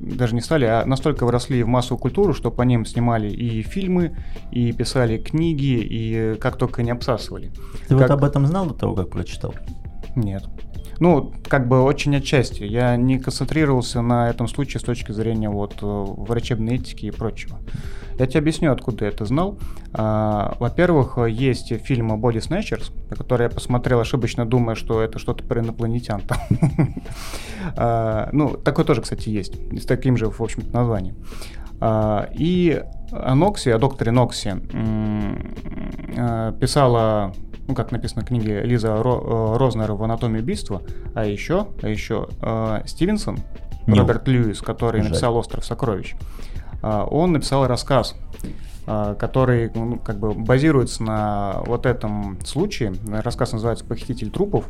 даже 0.00 0.34
не 0.34 0.40
стали, 0.40 0.64
а 0.64 0.84
настолько 0.86 1.26
выросли 1.26 1.62
в 1.62 1.68
массовую 1.68 2.00
культуру, 2.00 2.32
что 2.32 2.50
по 2.50 2.62
ним 2.62 2.86
снимали 2.86 3.28
и 3.28 3.62
фильмы, 3.62 4.16
и 4.50 4.72
писали 4.72 5.18
книги, 5.18 5.80
и 5.82 6.36
как 6.40 6.56
только 6.56 6.82
не 6.82 6.90
обсасывали. 6.90 7.52
Ты 7.88 7.98
как... 7.98 8.00
вот 8.00 8.10
об 8.10 8.24
этом 8.24 8.46
знал 8.46 8.66
до 8.66 8.74
того, 8.74 8.94
как 8.94 9.10
прочитал? 9.10 9.54
Нет. 10.16 10.44
Ну, 10.98 11.32
как 11.48 11.68
бы 11.68 11.82
очень 11.82 12.14
отчасти. 12.16 12.62
Я 12.62 12.96
не 12.96 13.18
концентрировался 13.18 14.02
на 14.02 14.30
этом 14.30 14.46
случае 14.46 14.80
с 14.80 14.84
точки 14.84 15.12
зрения 15.12 15.50
вот 15.50 15.74
э, 15.82 15.84
врачебной 15.84 16.76
этики 16.76 17.06
и 17.06 17.10
прочего. 17.10 17.58
Я 18.18 18.26
тебе 18.26 18.40
объясню, 18.40 18.72
откуда 18.72 19.04
я 19.04 19.10
это 19.10 19.24
знал. 19.24 19.58
А, 19.92 20.56
во-первых, 20.58 21.18
есть 21.28 21.72
фильм 21.82 22.12
Body 22.12 22.38
Snatchers, 22.38 22.92
который 23.16 23.44
я 23.44 23.48
посмотрел 23.50 24.00
ошибочно, 24.00 24.46
думая, 24.46 24.74
что 24.74 25.02
это 25.02 25.18
что-то 25.18 25.44
про 25.44 25.60
инопланетян. 25.60 26.22
А, 27.76 28.28
ну, 28.32 28.56
такой 28.56 28.84
тоже, 28.84 29.02
кстати, 29.02 29.28
есть. 29.28 29.54
С 29.80 29.86
таким 29.86 30.16
же, 30.16 30.28
в 30.28 30.40
общем-то, 30.40 30.74
названием. 30.76 31.14
А, 31.80 32.28
и 32.34 32.82
о 33.12 33.34
Ноксе, 33.36 33.74
о 33.74 33.78
докторе 33.78 34.10
Ноксе 34.10 34.56
писала 36.60 37.32
ну, 37.68 37.74
как 37.74 37.92
написано 37.92 38.22
в 38.22 38.24
книге 38.26 38.62
Лиза 38.62 39.02
Ро, 39.02 39.54
э, 39.54 39.58
Рознер 39.58 39.92
в 39.92 40.02
«Анатомии 40.02 40.40
убийства», 40.40 40.82
а 41.14 41.24
еще, 41.24 41.68
а 41.80 41.88
еще 41.88 42.28
э, 42.40 42.82
Стивенсон, 42.86 43.38
Нил. 43.86 43.98
Роберт 43.98 44.28
Льюис, 44.28 44.60
который 44.60 45.00
Жаль. 45.00 45.10
написал 45.10 45.36
«Остров 45.36 45.64
сокровищ», 45.64 46.14
он 46.82 47.32
написал 47.32 47.66
рассказ, 47.66 48.14
э, 48.86 49.16
который 49.18 49.70
ну, 49.74 49.98
как 49.98 50.18
бы 50.18 50.32
базируется 50.32 51.02
на 51.02 51.62
вот 51.66 51.86
этом 51.86 52.38
случае. 52.44 52.94
Рассказ 53.06 53.52
называется 53.52 53.84
«Похититель 53.84 54.30
трупов», 54.30 54.66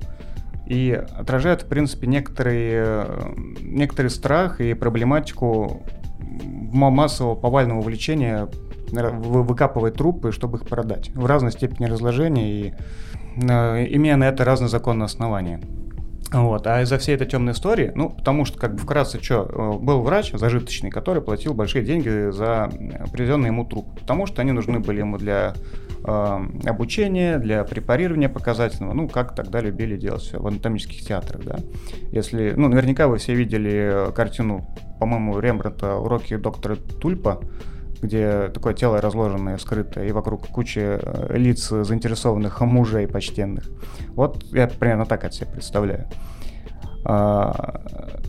и 0.67 0.93
отражает, 0.93 1.63
в 1.63 1.67
принципе, 1.67 2.07
некоторый, 2.07 2.71
э, 2.73 3.35
некоторый 3.61 4.09
страх 4.09 4.61
и 4.61 4.75
проблематику 4.75 5.83
массового 6.73 7.35
повального 7.35 7.81
увлечения 7.81 8.49
выкапывать 8.91 9.95
трупы, 9.95 10.33
чтобы 10.33 10.59
их 10.59 10.67
продать 10.67 11.11
в 11.15 11.27
разной 11.27 11.53
степени 11.53 11.87
разложения 11.87 12.51
и 12.51 12.75
э, 13.37 13.87
имея 13.97 14.17
на 14.17 14.25
это 14.25 14.45
разные 14.45 14.69
законные 14.69 15.07
основания. 15.07 15.61
Вот. 16.33 16.67
А 16.67 16.81
из-за 16.83 16.99
всей 16.99 17.15
этой 17.15 17.27
темной 17.27 17.53
истории, 17.53 17.93
ну, 17.95 18.11
потому 18.11 18.45
что, 18.45 18.59
как 18.59 18.75
бы 18.75 18.79
вкратце, 18.79 19.23
что, 19.23 19.49
э, 19.49 19.79
был 19.79 20.01
врач 20.01 20.33
зажиточный, 20.33 20.91
который 20.91 21.23
платил 21.23 21.53
большие 21.53 21.85
деньги 21.85 22.31
за 22.31 22.71
привезенный 23.13 23.49
ему 23.49 23.65
труп, 23.65 24.01
потому 24.01 24.27
что 24.27 24.41
они 24.41 24.53
нужны 24.53 24.81
были 24.81 25.01
ему 25.01 25.19
для 25.19 25.55
э, 26.05 26.39
обучения, 26.65 27.39
для 27.39 27.65
препарирования 27.65 28.29
показательного, 28.29 28.95
ну, 28.95 29.09
как 29.09 29.35
тогда 29.35 29.61
любили 29.61 29.97
делать 29.97 30.33
в 30.33 30.47
анатомических 30.47 31.03
театрах, 31.07 31.45
да. 31.45 31.59
Если, 32.11 32.55
ну, 32.57 32.69
наверняка 32.69 33.09
вы 33.09 33.19
все 33.19 33.35
видели 33.35 34.13
картину, 34.15 34.67
по-моему, 34.99 35.39
Рембрандта 35.39 35.97
«Уроки 35.97 36.37
доктора 36.37 36.77
Тульпа», 36.77 37.41
где 38.03 38.49
такое 38.49 38.75
тело 38.75 39.01
разложенное, 39.01 39.57
скрытое, 39.59 40.09
и 40.09 40.13
вокруг 40.13 40.49
куча 40.49 41.01
э, 41.01 41.37
лиц 41.39 41.69
заинтересованных 41.69 42.61
мужей 42.61 43.07
почтенных. 43.07 43.71
Вот 44.09 44.45
я 44.53 44.67
примерно 44.67 45.07
так 45.07 45.25
от 45.25 45.33
себя 45.33 45.47
представляю. 45.47 46.09
А, 47.05 47.83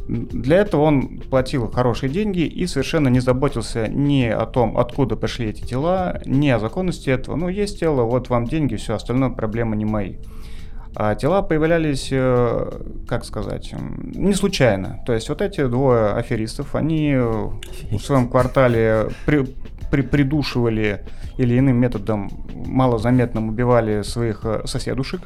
для 0.07 0.57
этого 0.57 0.81
он 0.81 1.19
платил 1.19 1.69
хорошие 1.69 2.09
деньги 2.09 2.41
и 2.41 2.65
совершенно 2.65 3.07
не 3.07 3.19
заботился 3.19 3.87
ни 3.87 4.23
о 4.25 4.45
том, 4.45 4.77
откуда 4.77 5.15
пришли 5.15 5.49
эти 5.49 5.63
тела, 5.63 6.21
ни 6.25 6.49
о 6.49 6.59
законности 6.59 7.09
этого. 7.09 7.35
Ну, 7.35 7.49
есть 7.49 7.79
тело, 7.79 8.03
вот 8.03 8.29
вам 8.29 8.45
деньги, 8.45 8.75
все 8.75 8.95
остальное 8.95 9.29
проблемы 9.29 9.75
не 9.75 9.85
мои. 9.85 10.17
А 10.95 11.15
тела 11.15 11.41
появлялись, 11.41 12.09
э, 12.11 12.81
как 13.07 13.25
сказать, 13.25 13.73
не 13.73 14.33
случайно. 14.33 15.01
То 15.05 15.13
есть 15.13 15.29
вот 15.29 15.41
эти 15.41 15.65
двое 15.67 16.11
аферистов, 16.11 16.75
они 16.75 17.15
в 17.15 17.99
своем 17.99 18.29
квартале 18.29 19.07
при, 19.25 19.45
при, 19.89 20.01
придушивали 20.01 21.03
или 21.37 21.57
иным 21.57 21.77
методом 21.77 22.29
малозаметным 22.53 23.49
убивали 23.49 24.01
своих 24.03 24.41
э, 24.43 24.61
соседушек. 24.65 25.21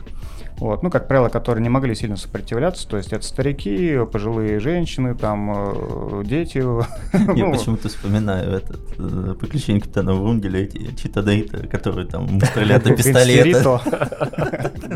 Вот, 0.58 0.82
ну, 0.82 0.90
как 0.90 1.08
правило, 1.08 1.30
которые 1.30 1.62
не 1.62 1.70
могли 1.70 1.94
сильно 1.94 2.18
сопротивляться, 2.18 2.88
то 2.88 2.98
есть 2.98 3.14
это 3.14 3.24
старики, 3.24 4.00
пожилые 4.12 4.60
женщины, 4.60 5.14
там, 5.14 5.54
э, 5.56 6.24
дети. 6.26 6.58
Я 7.38 7.46
ну, 7.46 7.52
почему-то 7.52 7.90
вспоминаю 7.90 8.54
этот 8.54 8.82
э, 8.98 9.36
приключение 9.40 9.82
капитана 9.82 10.14
Врунгеля, 10.14 10.62
эти 10.62 10.96
читадейты, 10.96 11.68
которые 11.68 12.08
там 12.08 12.42
стреляют 12.42 12.86
на 12.86 12.96
пистолета. 12.96 13.82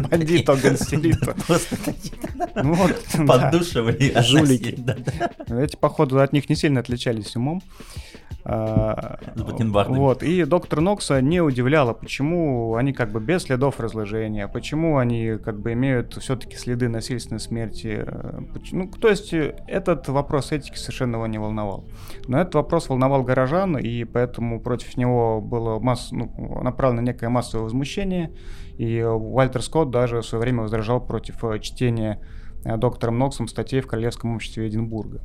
Бандито, 0.09 0.55
ганстерито. 0.55 1.35
Ну 2.55 2.75
Поддушивали. 3.27 4.13
Жулики. 4.23 4.79
Эти, 5.47 5.75
походу, 5.75 6.19
от 6.19 6.33
них 6.33 6.49
не 6.49 6.55
сильно 6.55 6.79
отличались 6.79 7.35
умом. 7.35 7.61
А, 8.43 9.19
вот, 9.35 10.23
и 10.23 10.43
доктор 10.45 10.81
Нокса 11.01 11.19
не 11.19 11.41
удивляла, 11.41 11.93
почему 11.93 12.75
они 12.75 12.93
как 12.93 13.11
бы 13.11 13.19
без 13.19 13.43
следов 13.43 13.79
разложения, 13.79 14.47
почему 14.47 14.97
они 14.97 15.39
как 15.43 15.59
бы 15.59 15.73
имеют 15.73 16.13
все-таки 16.13 16.57
следы 16.57 16.89
насильственной 16.89 17.39
смерти. 17.39 18.03
Э, 18.05 18.39
ну, 18.71 18.87
то 18.87 19.07
есть 19.07 19.33
э, 19.33 19.55
этот 19.67 20.07
вопрос 20.09 20.51
этики 20.51 20.75
совершенно 20.75 21.15
его 21.15 21.25
не 21.25 21.39
волновал. 21.39 21.85
Но 22.27 22.39
этот 22.39 22.53
вопрос 22.53 22.87
волновал 22.87 23.23
горожан, 23.23 23.79
и 23.79 24.03
поэтому 24.03 24.61
против 24.61 24.95
него 24.95 25.41
было 25.41 25.79
масс... 25.79 26.11
ну, 26.11 26.61
направлено 26.61 27.01
некое 27.01 27.29
массовое 27.29 27.63
возмущение, 27.63 28.31
и 28.77 29.01
Вальтер 29.03 29.63
Скотт 29.63 29.89
даже 29.89 30.21
в 30.21 30.25
свое 30.25 30.43
время 30.43 30.61
возражал 30.61 31.03
против 31.03 31.43
э, 31.43 31.57
чтения 31.61 32.19
доктором 32.63 33.17
Ноксом 33.17 33.47
статей 33.47 33.81
в 33.81 33.87
Королевском 33.87 34.35
обществе 34.35 34.67
Эдинбурга. 34.67 35.21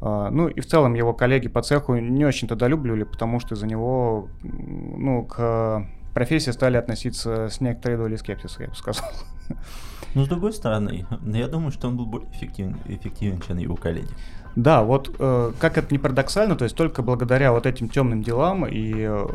А, 0.00 0.30
ну 0.30 0.48
и 0.48 0.60
в 0.60 0.66
целом 0.66 0.94
его 0.94 1.12
коллеги 1.12 1.48
по 1.48 1.62
цеху 1.62 1.96
не 1.96 2.24
очень 2.24 2.48
долюбливали, 2.48 3.04
потому 3.04 3.40
что 3.40 3.54
из-за 3.54 3.66
него 3.66 4.28
ну, 4.42 5.24
к 5.24 5.86
профессии 6.14 6.50
стали 6.50 6.76
относиться 6.76 7.48
с 7.48 7.60
некоторой 7.60 7.98
долей 7.98 8.16
скепсиса, 8.16 8.62
я 8.62 8.68
бы 8.68 8.74
сказал. 8.74 9.08
Но 10.14 10.24
с 10.24 10.28
другой 10.28 10.52
стороны, 10.52 11.06
я 11.24 11.48
думаю, 11.48 11.70
что 11.70 11.88
он 11.88 11.96
был 11.96 12.06
более 12.06 12.30
эффективен, 12.30 12.76
эффективен 12.86 13.40
чем 13.40 13.58
его 13.58 13.76
коллеги. 13.76 14.08
Да, 14.56 14.82
вот 14.82 15.14
э, 15.18 15.52
как 15.60 15.78
это 15.78 15.86
не 15.92 15.98
парадоксально, 15.98 16.56
то 16.56 16.64
есть 16.64 16.76
только 16.76 17.02
благодаря 17.02 17.52
вот 17.52 17.66
этим 17.66 17.88
темным 17.88 18.22
делам 18.22 18.66
и 18.66 18.92
э, 18.96 19.26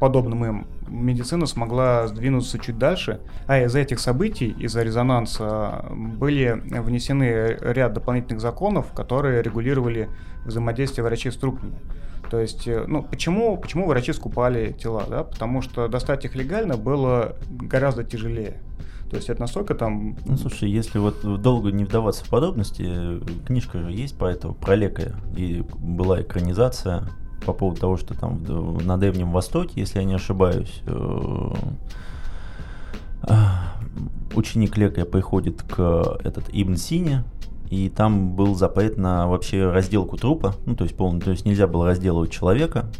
подобным 0.00 0.44
им 0.44 0.66
медицина 0.88 1.46
смогла 1.46 2.08
сдвинуться 2.08 2.58
чуть 2.58 2.78
дальше, 2.78 3.20
а 3.46 3.60
из-за 3.60 3.78
этих 3.78 4.00
событий, 4.00 4.48
из-за 4.58 4.82
резонанса 4.82 5.84
были 5.90 6.60
внесены 6.64 7.56
ряд 7.60 7.92
дополнительных 7.92 8.40
законов, 8.40 8.92
которые 8.92 9.42
регулировали 9.42 10.08
взаимодействие 10.44 11.04
врачей 11.04 11.30
с 11.30 11.36
трупами. 11.36 11.74
То 12.30 12.38
есть, 12.38 12.66
э, 12.66 12.84
ну, 12.86 13.02
почему, 13.02 13.56
почему 13.56 13.86
врачи 13.86 14.12
скупали 14.12 14.72
тела, 14.72 15.04
да? 15.08 15.24
Потому 15.24 15.62
что 15.62 15.88
достать 15.88 16.24
их 16.24 16.34
легально 16.34 16.76
было 16.76 17.36
гораздо 17.50 18.04
тяжелее. 18.04 18.60
То 19.10 19.16
есть 19.16 19.28
это 19.28 19.40
настолько 19.40 19.74
там... 19.74 20.16
Ну, 20.24 20.36
слушай, 20.36 20.70
если 20.70 20.98
вот 20.98 21.42
долго 21.42 21.72
не 21.72 21.84
вдаваться 21.84 22.24
в 22.24 22.28
подробности, 22.28 23.20
книжка 23.44 23.80
же 23.80 23.90
есть 23.90 24.16
по 24.16 24.24
этому, 24.26 24.54
про 24.54 24.76
лекаря, 24.76 25.16
и 25.36 25.64
была 25.78 26.22
экранизация 26.22 27.08
по 27.44 27.52
поводу 27.52 27.80
того, 27.80 27.96
что 27.96 28.14
там 28.14 28.42
на 28.84 28.98
Древнем 28.98 29.32
Востоке, 29.32 29.80
если 29.80 29.98
я 29.98 30.04
не 30.04 30.14
ошибаюсь, 30.14 30.82
э, 30.86 31.54
ученик 34.34 34.76
лекаря 34.76 35.04
приходит 35.04 35.62
к 35.62 36.18
этот 36.24 36.44
Ибн 36.52 36.76
Сине 36.76 37.24
и 37.68 37.88
там 37.88 38.34
был 38.34 38.54
запрет 38.54 38.96
на 38.96 39.28
вообще 39.28 39.70
разделку 39.70 40.16
трупа, 40.16 40.54
ну 40.66 40.74
то 40.74 40.84
есть 40.84 40.96
полный, 40.96 41.20
то 41.20 41.30
есть 41.30 41.44
нельзя 41.44 41.66
было 41.66 41.86
разделывать 41.86 42.30
человека, 42.30 42.90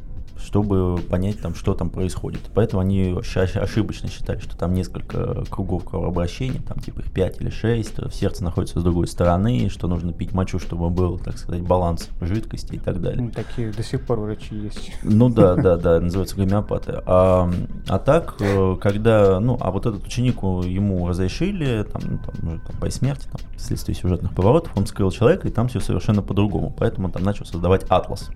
чтобы 0.50 1.00
понять 1.08 1.40
там, 1.40 1.54
что 1.54 1.74
там 1.74 1.90
происходит. 1.90 2.40
Поэтому 2.54 2.82
они 2.82 3.16
ошибочно 3.36 4.08
считали, 4.08 4.40
что 4.40 4.56
там 4.56 4.74
несколько 4.74 5.44
кругов 5.48 5.84
кровообращения, 5.84 6.60
там 6.60 6.80
типа 6.80 7.00
их 7.00 7.12
5 7.12 7.40
или 7.40 7.50
6, 7.50 7.98
в 7.98 8.12
сердце 8.12 8.42
находится 8.42 8.80
с 8.80 8.82
другой 8.82 9.06
стороны, 9.06 9.68
что 9.70 9.86
нужно 9.86 10.12
пить 10.12 10.32
мочу, 10.32 10.58
чтобы 10.58 10.90
был, 10.90 11.18
так 11.18 11.38
сказать, 11.38 11.62
баланс 11.62 12.08
жидкости 12.20 12.74
и 12.74 12.78
так 12.80 13.00
далее. 13.00 13.22
Ну, 13.22 13.30
такие 13.30 13.70
до 13.70 13.84
сих 13.84 14.04
пор 14.04 14.18
врачи 14.18 14.56
есть. 14.56 14.90
Ну 15.04 15.28
да, 15.28 15.54
да, 15.54 15.76
да, 15.76 16.00
называются 16.00 16.34
гомеопаты. 16.34 17.00
А, 17.06 17.48
а 17.86 17.98
так, 18.00 18.34
э, 18.40 18.76
когда, 18.80 19.38
ну, 19.38 19.56
а 19.60 19.70
вот 19.70 19.86
этот 19.86 20.04
ученик, 20.04 20.42
ему 20.42 21.06
разрешили, 21.06 21.84
там, 21.84 22.02
ну, 22.04 22.18
там, 22.18 22.48
уже 22.48 22.60
там, 22.60 22.76
по 22.80 22.90
смерти, 22.90 23.28
там, 23.30 23.40
вследствие 23.56 23.94
сюжетных 23.94 24.34
поворотов, 24.34 24.72
он 24.76 24.86
скрыл 24.86 25.12
человека, 25.12 25.46
и 25.46 25.52
там 25.52 25.68
все 25.68 25.78
совершенно 25.78 26.22
по-другому. 26.22 26.74
Поэтому 26.76 27.06
он 27.06 27.12
там 27.12 27.22
начал 27.22 27.44
создавать 27.44 27.84
атлас. 27.88 28.30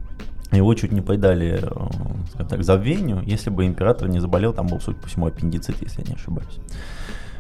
Его 0.53 0.75
чуть 0.75 0.93
не 0.93 1.01
поедали, 1.01 1.61
э, 1.63 2.29
скажем 2.31 2.49
так, 2.49 2.65
забвению, 2.65 3.23
если 3.25 3.51
бы 3.51 3.67
император 3.67 4.09
не 4.09 4.21
заболел, 4.21 4.53
там 4.53 4.67
был, 4.67 4.81
судя 4.81 4.99
по 4.99 5.09
всему, 5.09 5.27
аппендицит, 5.27 5.77
если 5.83 6.03
я 6.03 6.09
не 6.09 6.15
ошибаюсь. 6.15 6.59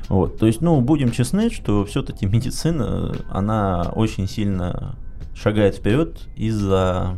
Вот, 0.08 0.38
то 0.38 0.46
есть, 0.46 0.60
ну, 0.60 0.80
будем 0.80 1.10
честны, 1.10 1.50
что 1.50 1.84
все-таки 1.84 2.26
медицина, 2.26 3.14
она 3.30 3.92
очень 3.94 4.28
сильно 4.28 4.96
шагает 5.34 5.76
вперед 5.76 6.20
из-за 6.36 7.16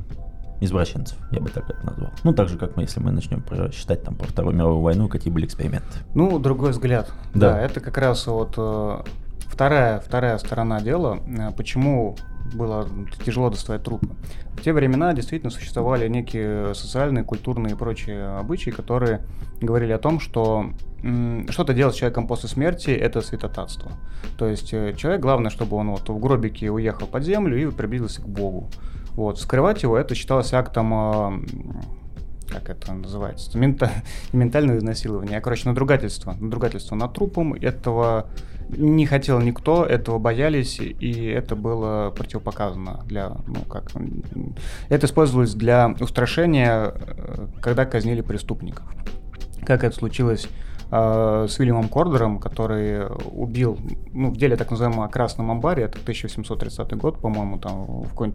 извращенцев, 0.61 1.19
я 1.33 1.41
бы 1.41 1.51
так 1.51 1.69
это 1.69 1.85
назвал. 1.85 2.11
Ну, 2.25 2.33
так 2.33 2.49
же, 2.49 2.57
как 2.57 2.77
мы, 2.77 2.83
если 2.83 3.01
мы 3.01 3.11
начнем 3.11 3.45
считать 3.73 4.03
там 4.03 4.15
про 4.15 4.27
Вторую 4.27 4.55
мировую 4.55 4.81
войну, 4.81 5.09
какие 5.09 5.33
были 5.33 5.47
эксперименты. 5.47 5.99
Ну, 6.15 6.39
другой 6.39 6.71
взгляд. 6.71 7.11
Да, 7.35 7.53
да 7.53 7.61
это 7.61 7.81
как 7.81 7.99
раз 7.99 8.27
вот 8.27 8.55
э, 8.57 9.03
вторая, 9.47 10.01
вторая 10.01 10.39
сторона 10.39 10.81
дела, 10.81 11.19
э, 11.27 11.51
почему 11.57 12.17
было 12.55 12.89
тяжело 13.25 13.51
доставать 13.51 13.83
трупы. 13.83 14.09
В 14.55 14.63
те 14.63 14.73
времена 14.73 15.13
действительно 15.13 15.51
существовали 15.51 16.09
некие 16.09 16.75
социальные, 16.75 17.25
культурные 17.25 17.75
и 17.75 17.77
прочие 17.77 18.27
обычаи, 18.39 18.71
которые 18.71 19.23
говорили 19.61 19.93
о 19.93 19.99
том, 19.99 20.21
что 20.21 20.71
что-то 21.51 21.73
делать 21.73 21.95
с 21.95 21.99
человеком 21.99 22.27
после 22.27 22.49
смерти– 22.49 22.91
это 22.91 23.21
святотатство. 23.21 23.93
То 24.39 24.47
есть 24.47 24.73
э, 24.73 24.95
человек, 24.97 25.21
главное, 25.21 25.51
чтобы 25.51 25.77
он 25.77 25.91
вот 25.91 26.09
в 26.09 26.19
гробике 26.19 26.71
уехал 26.71 27.07
под 27.07 27.23
землю 27.23 27.57
и 27.57 27.71
приблизился 27.71 28.23
к 28.23 28.29
Богу. 28.29 28.69
Вот. 29.13 29.39
Скрывать 29.39 29.83
его 29.83 29.97
это 29.97 30.15
считалось 30.15 30.53
актом 30.53 30.95
а, 30.95 31.33
как 32.49 32.71
это 32.71 32.93
называется, 32.93 33.57
мента, 33.59 33.91
ментальное 34.33 34.79
изнасилование, 34.79 35.39
а, 35.39 35.41
короче, 35.41 35.69
надругательство, 35.69 36.33
надругательство 36.33 36.95
над 36.95 37.13
трупом, 37.13 37.55
этого 37.55 38.29
не 38.69 39.07
хотел 39.07 39.41
никто, 39.41 39.85
этого 39.85 40.19
боялись, 40.19 40.81
и 40.81 41.27
это 41.27 41.55
было 41.55 42.11
противопоказано 42.11 43.03
для, 43.07 43.37
ну, 43.47 43.61
как, 43.63 43.93
это 44.89 45.07
использовалось 45.07 45.55
для 45.55 45.95
устрашения, 46.01 46.93
э, 46.95 47.47
когда 47.61 47.85
казнили 47.85 48.23
преступников. 48.23 48.85
Как 49.65 49.85
это 49.85 49.95
случилось 49.95 50.49
э, 50.91 51.47
с 51.49 51.59
Уильямом 51.59 51.89
Кордером, 51.89 52.41
который 52.41 53.07
убил, 53.07 53.79
ну, 54.13 54.31
в 54.31 54.37
деле 54.37 54.57
так 54.57 54.71
называемого 54.71 55.09
Красном 55.09 55.51
амбаре, 55.51 55.85
это 55.85 55.99
1730 55.99 56.93
год, 56.97 57.21
по-моему, 57.21 57.59
там 57.59 58.03
в, 58.03 58.33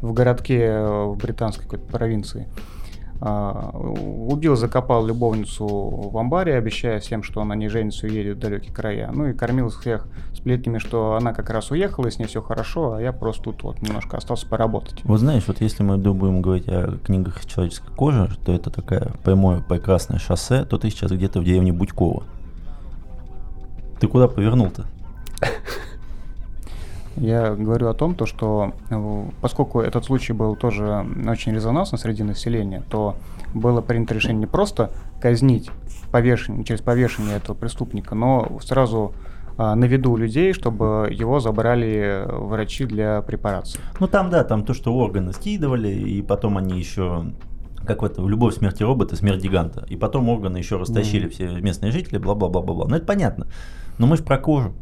в 0.00 0.12
городке 0.12 0.60
э, 0.62 1.04
в 1.04 1.16
британской 1.16 1.64
какой-то 1.64 1.86
провинции. 1.86 2.48
Убил, 3.20 4.56
закопал 4.56 5.06
любовницу 5.06 5.66
в 5.66 6.16
амбаре, 6.18 6.54
обещая 6.54 7.00
всем, 7.00 7.22
что 7.22 7.40
она 7.40 7.54
не 7.54 7.68
женится 7.68 8.06
и 8.06 8.10
уедет 8.10 8.36
в 8.36 8.40
далекие 8.40 8.72
края. 8.72 9.10
Ну 9.12 9.26
и 9.26 9.32
кормил 9.32 9.70
всех 9.70 10.06
сплетнями, 10.34 10.78
что 10.78 11.14
она 11.14 11.32
как 11.32 11.50
раз 11.50 11.70
уехала, 11.70 12.08
и 12.08 12.10
с 12.10 12.18
ней 12.18 12.26
все 12.26 12.42
хорошо, 12.42 12.94
а 12.94 13.02
я 13.02 13.12
просто 13.12 13.44
тут 13.44 13.62
вот 13.62 13.82
немножко 13.82 14.16
остался 14.16 14.46
поработать. 14.46 15.02
Вот 15.04 15.18
знаешь, 15.18 15.44
вот 15.46 15.60
если 15.60 15.82
мы 15.82 15.96
будем 15.96 16.42
говорить 16.42 16.68
о 16.68 16.98
книгах 17.04 17.44
человеческой 17.46 17.94
кожи, 17.94 18.30
то 18.44 18.52
это 18.52 18.70
такая 18.70 19.12
прямое 19.24 19.60
прекрасное 19.60 20.18
шоссе, 20.18 20.64
то 20.64 20.78
ты 20.78 20.90
сейчас 20.90 21.10
где-то 21.10 21.40
в 21.40 21.44
деревне 21.44 21.72
Будькова. 21.72 22.24
Ты 24.00 24.08
куда 24.08 24.28
повернул-то? 24.28 24.84
Я 27.16 27.54
говорю 27.54 27.88
о 27.88 27.94
том, 27.94 28.14
то, 28.14 28.26
что 28.26 28.72
э, 28.90 29.24
поскольку 29.40 29.80
этот 29.80 30.04
случай 30.04 30.32
был 30.32 30.54
тоже 30.54 31.06
очень 31.26 31.52
резонансный 31.54 31.98
среди 31.98 32.22
населения, 32.22 32.82
то 32.88 33.16
было 33.54 33.80
принято 33.80 34.14
решение 34.14 34.40
не 34.40 34.46
просто 34.46 34.90
казнить 35.20 35.70
повешение, 36.10 36.64
через 36.64 36.82
повешение 36.82 37.36
этого 37.36 37.56
преступника, 37.56 38.14
но 38.14 38.58
сразу 38.62 39.14
а, 39.58 39.74
на 39.74 39.86
виду 39.86 40.12
у 40.12 40.16
людей, 40.16 40.52
чтобы 40.52 41.08
его 41.10 41.40
забрали 41.40 42.24
врачи 42.26 42.84
для 42.84 43.22
препарации. 43.22 43.80
Ну 43.98 44.06
там 44.06 44.28
да, 44.28 44.44
там 44.44 44.64
то, 44.64 44.74
что 44.74 44.94
органы 44.94 45.32
скидывали, 45.32 45.88
и 45.88 46.20
потом 46.22 46.58
они 46.58 46.78
еще 46.78 47.32
как 47.86 48.02
в, 48.02 48.04
это, 48.04 48.20
в 48.20 48.28
«Любовь, 48.28 48.56
смерти 48.56 48.82
робота», 48.82 49.14
«Смерть 49.14 49.42
гиганта». 49.42 49.86
И 49.88 49.96
потом 49.96 50.28
органы 50.28 50.56
еще 50.58 50.76
растащили 50.76 51.28
mm. 51.28 51.30
все 51.30 51.48
местные 51.60 51.92
жители, 51.92 52.18
бла-бла-бла-бла-бла. 52.18 52.86
Ну 52.88 52.96
это 52.96 53.06
понятно. 53.06 53.46
Но 53.98 54.06
мы 54.06 54.16
же 54.16 54.24
про 54.24 54.38
кожу. 54.38 54.74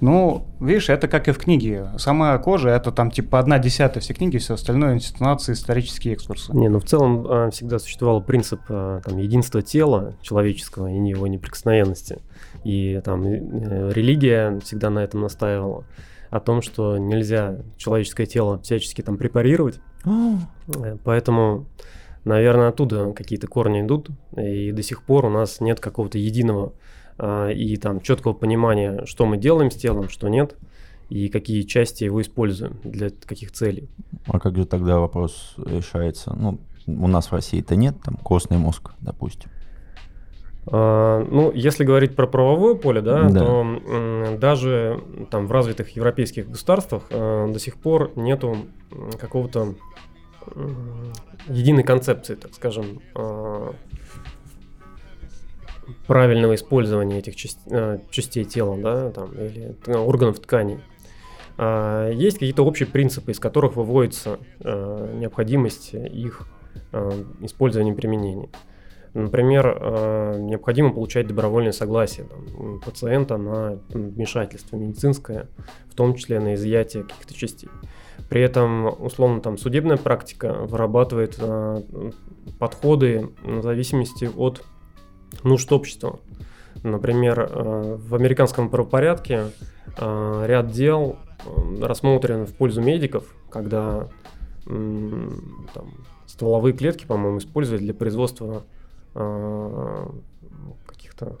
Ну, 0.00 0.46
видишь, 0.60 0.88
это 0.88 1.08
как 1.08 1.28
и 1.28 1.32
в 1.32 1.38
книге. 1.38 1.88
Сама 1.98 2.36
кожа 2.38 2.70
это 2.70 2.90
там 2.90 3.10
типа 3.10 3.38
одна 3.38 3.58
десятая 3.58 4.00
все 4.00 4.14
книги, 4.14 4.38
все 4.38 4.54
остальное 4.54 4.94
институции, 4.94 5.52
исторические 5.52 6.14
экскурсы. 6.14 6.52
Не, 6.56 6.68
ну 6.68 6.80
в 6.80 6.84
целом 6.84 7.26
а, 7.28 7.50
всегда 7.50 7.78
существовал 7.78 8.22
принцип 8.22 8.60
а, 8.70 9.00
там, 9.04 9.18
единства 9.18 9.60
тела 9.60 10.14
человеческого 10.22 10.86
и 10.86 10.96
его 10.96 11.26
неприкосновенности. 11.26 12.20
И 12.64 13.00
там 13.04 13.24
э, 13.24 13.92
религия 13.92 14.58
всегда 14.60 14.90
на 14.90 15.00
этом 15.00 15.20
настаивала. 15.22 15.84
О 16.30 16.40
том, 16.40 16.62
что 16.62 16.96
нельзя 16.96 17.56
человеческое 17.76 18.26
тело 18.26 18.60
всячески 18.60 19.02
там 19.02 19.18
препарировать. 19.18 19.80
Э, 20.06 20.96
поэтому, 21.04 21.66
наверное, 22.24 22.68
оттуда 22.68 23.12
какие-то 23.12 23.48
корни 23.48 23.82
идут. 23.82 24.08
И 24.36 24.72
до 24.72 24.82
сих 24.82 25.02
пор 25.02 25.26
у 25.26 25.30
нас 25.30 25.60
нет 25.60 25.80
какого-то 25.80 26.18
единого 26.18 26.68
а, 26.68 26.72
и 27.54 27.76
там 27.76 28.00
четкого 28.00 28.32
понимания, 28.32 29.04
что 29.04 29.26
мы 29.26 29.36
делаем 29.36 29.70
с 29.70 29.76
телом, 29.76 30.08
что 30.08 30.28
нет, 30.28 30.56
и 31.10 31.28
какие 31.28 31.62
части 31.62 32.04
его 32.04 32.22
используем 32.22 32.78
для 32.84 33.10
каких 33.10 33.52
целей. 33.52 33.88
А 34.26 34.38
как 34.38 34.56
же 34.56 34.64
тогда 34.64 34.98
вопрос 34.98 35.54
решается? 35.58 36.34
Ну, 36.34 36.58
у 36.86 37.08
нас 37.08 37.26
в 37.26 37.32
России 37.32 37.60
это 37.60 37.76
нет, 37.76 37.96
там 38.02 38.16
костный 38.16 38.58
мозг, 38.58 38.92
допустим. 39.00 39.50
А, 40.66 41.24
ну, 41.28 41.50
если 41.52 41.84
говорить 41.84 42.14
про 42.14 42.26
правовое 42.26 42.74
поле, 42.74 43.00
да, 43.00 43.28
да. 43.28 43.40
то 43.40 43.60
м, 43.60 44.38
даже 44.38 45.02
там 45.30 45.46
в 45.46 45.52
развитых 45.52 45.96
европейских 45.96 46.48
государствах 46.48 47.04
э, 47.10 47.48
до 47.52 47.58
сих 47.58 47.76
пор 47.76 48.12
нету 48.14 48.56
какого-то 49.18 49.74
э, 50.54 50.68
единой 51.48 51.82
концепции, 51.82 52.34
так 52.34 52.54
скажем, 52.54 53.00
э, 53.14 53.72
правильного 56.06 56.54
использования 56.54 57.18
этих 57.18 57.36
частей, 57.36 57.70
э, 57.70 57.98
частей 58.10 58.44
тела, 58.44 58.76
да, 58.76 59.10
там, 59.10 59.32
или 59.32 59.76
э, 59.86 59.96
органов 59.96 60.40
тканей. 60.40 60.78
А, 61.56 62.10
есть 62.10 62.38
какие-то 62.38 62.64
общие 62.64 62.86
принципы, 62.86 63.32
из 63.32 63.38
которых 63.38 63.76
выводится 63.76 64.38
э, 64.60 65.14
необходимость 65.18 65.94
их 65.94 66.46
использования 67.40 67.92
и 67.92 67.94
применения. 67.94 68.48
Например, 69.12 70.38
необходимо 70.38 70.92
получать 70.92 71.26
добровольное 71.26 71.72
согласие 71.72 72.26
там, 72.26 72.80
пациента 72.80 73.36
на 73.36 73.80
вмешательство 73.88 74.76
медицинское, 74.76 75.48
в 75.88 75.96
том 75.96 76.14
числе 76.14 76.38
на 76.38 76.54
изъятие 76.54 77.02
каких-то 77.02 77.34
частей. 77.34 77.68
При 78.28 78.40
этом, 78.40 78.86
условно, 79.02 79.40
там 79.40 79.58
судебная 79.58 79.96
практика 79.96 80.52
вырабатывает 80.52 81.40
подходы 82.60 83.30
в 83.42 83.62
зависимости 83.62 84.30
от 84.36 84.64
нужд 85.44 85.72
общества. 85.72 86.20
Например, 86.82 87.40
э, 87.40 87.96
в 87.96 88.14
американском 88.14 88.70
правопорядке 88.70 89.46
э, 89.98 90.44
ряд 90.46 90.70
дел 90.70 91.16
э, 91.44 91.84
рассмотрен 91.84 92.46
в 92.46 92.54
пользу 92.54 92.80
медиков, 92.80 93.34
когда 93.50 94.08
там, 94.64 95.90
стволовые 96.26 96.74
клетки, 96.74 97.06
по-моему, 97.06 97.38
используют 97.38 97.82
для 97.82 97.92
производства 97.92 98.62
каких-то 100.86 101.38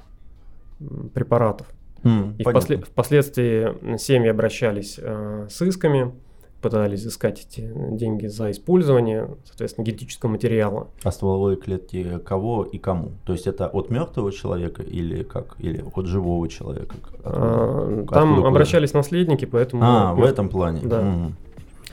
препаратов. 1.14 1.68
Mm, 2.02 2.36
и 2.38 2.42
впослед... 2.42 2.86
впоследствии 2.86 3.98
семьи 3.98 4.28
обращались 4.28 4.94
с 4.94 5.62
исками 5.62 6.12
пытались 6.60 7.06
искать 7.06 7.40
эти 7.40 7.72
деньги 7.92 8.26
за 8.26 8.50
использование, 8.50 9.36
соответственно, 9.44 9.84
генетического 9.84 10.30
материала. 10.30 10.88
А 11.02 11.10
стволовые 11.10 11.56
клетки 11.56 12.18
кого 12.24 12.64
и 12.64 12.78
кому? 12.78 13.12
То 13.24 13.32
есть 13.32 13.46
это 13.46 13.66
от 13.66 13.90
мертвого 13.90 14.32
человека 14.32 14.82
или 14.82 15.22
как? 15.22 15.56
Или 15.58 15.84
от 15.94 16.06
живого 16.06 16.48
человека? 16.48 16.96
А, 17.24 18.04
там 18.12 18.32
Откуда 18.32 18.48
обращались 18.48 18.92
наследники, 18.92 19.44
поэтому... 19.44 19.82
А, 19.84 20.14
в 20.14 20.22
этом 20.22 20.48
плане. 20.48 20.80
Да. 20.82 21.00
Угу. 21.00 21.32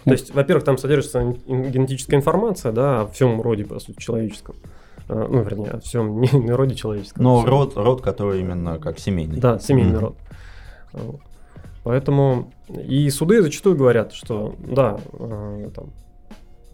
То 0.05 0.11
есть, 0.11 0.33
во-первых, 0.33 0.63
там 0.63 0.77
содержится 0.77 1.21
генетическая 1.47 2.15
информация, 2.15 2.71
да, 2.71 3.01
о 3.01 3.07
всем 3.07 3.41
роде, 3.41 3.65
по 3.65 3.79
сути, 3.79 3.99
человеческом. 3.99 4.55
А, 5.09 5.27
ну, 5.29 5.41
вернее, 5.41 5.71
о 5.71 5.79
всем 5.79 6.21
не, 6.21 6.29
не 6.31 6.51
роде 6.51 6.75
человеческом. 6.75 7.23
Но 7.23 7.45
род, 7.45 7.75
род, 7.75 8.01
который 8.01 8.41
именно 8.41 8.79
как 8.79 8.99
семейный. 8.99 9.39
Да, 9.39 9.59
семейный 9.59 9.95
mm 9.95 9.99
род. 9.99 10.15
Поэтому 11.87 12.51
и 12.67 13.09
суды 13.09 13.41
зачастую 13.41 13.77
говорят, 13.77 14.11
что 14.11 14.55
да, 14.59 14.99
э, 15.13 15.69
там, 15.73 15.93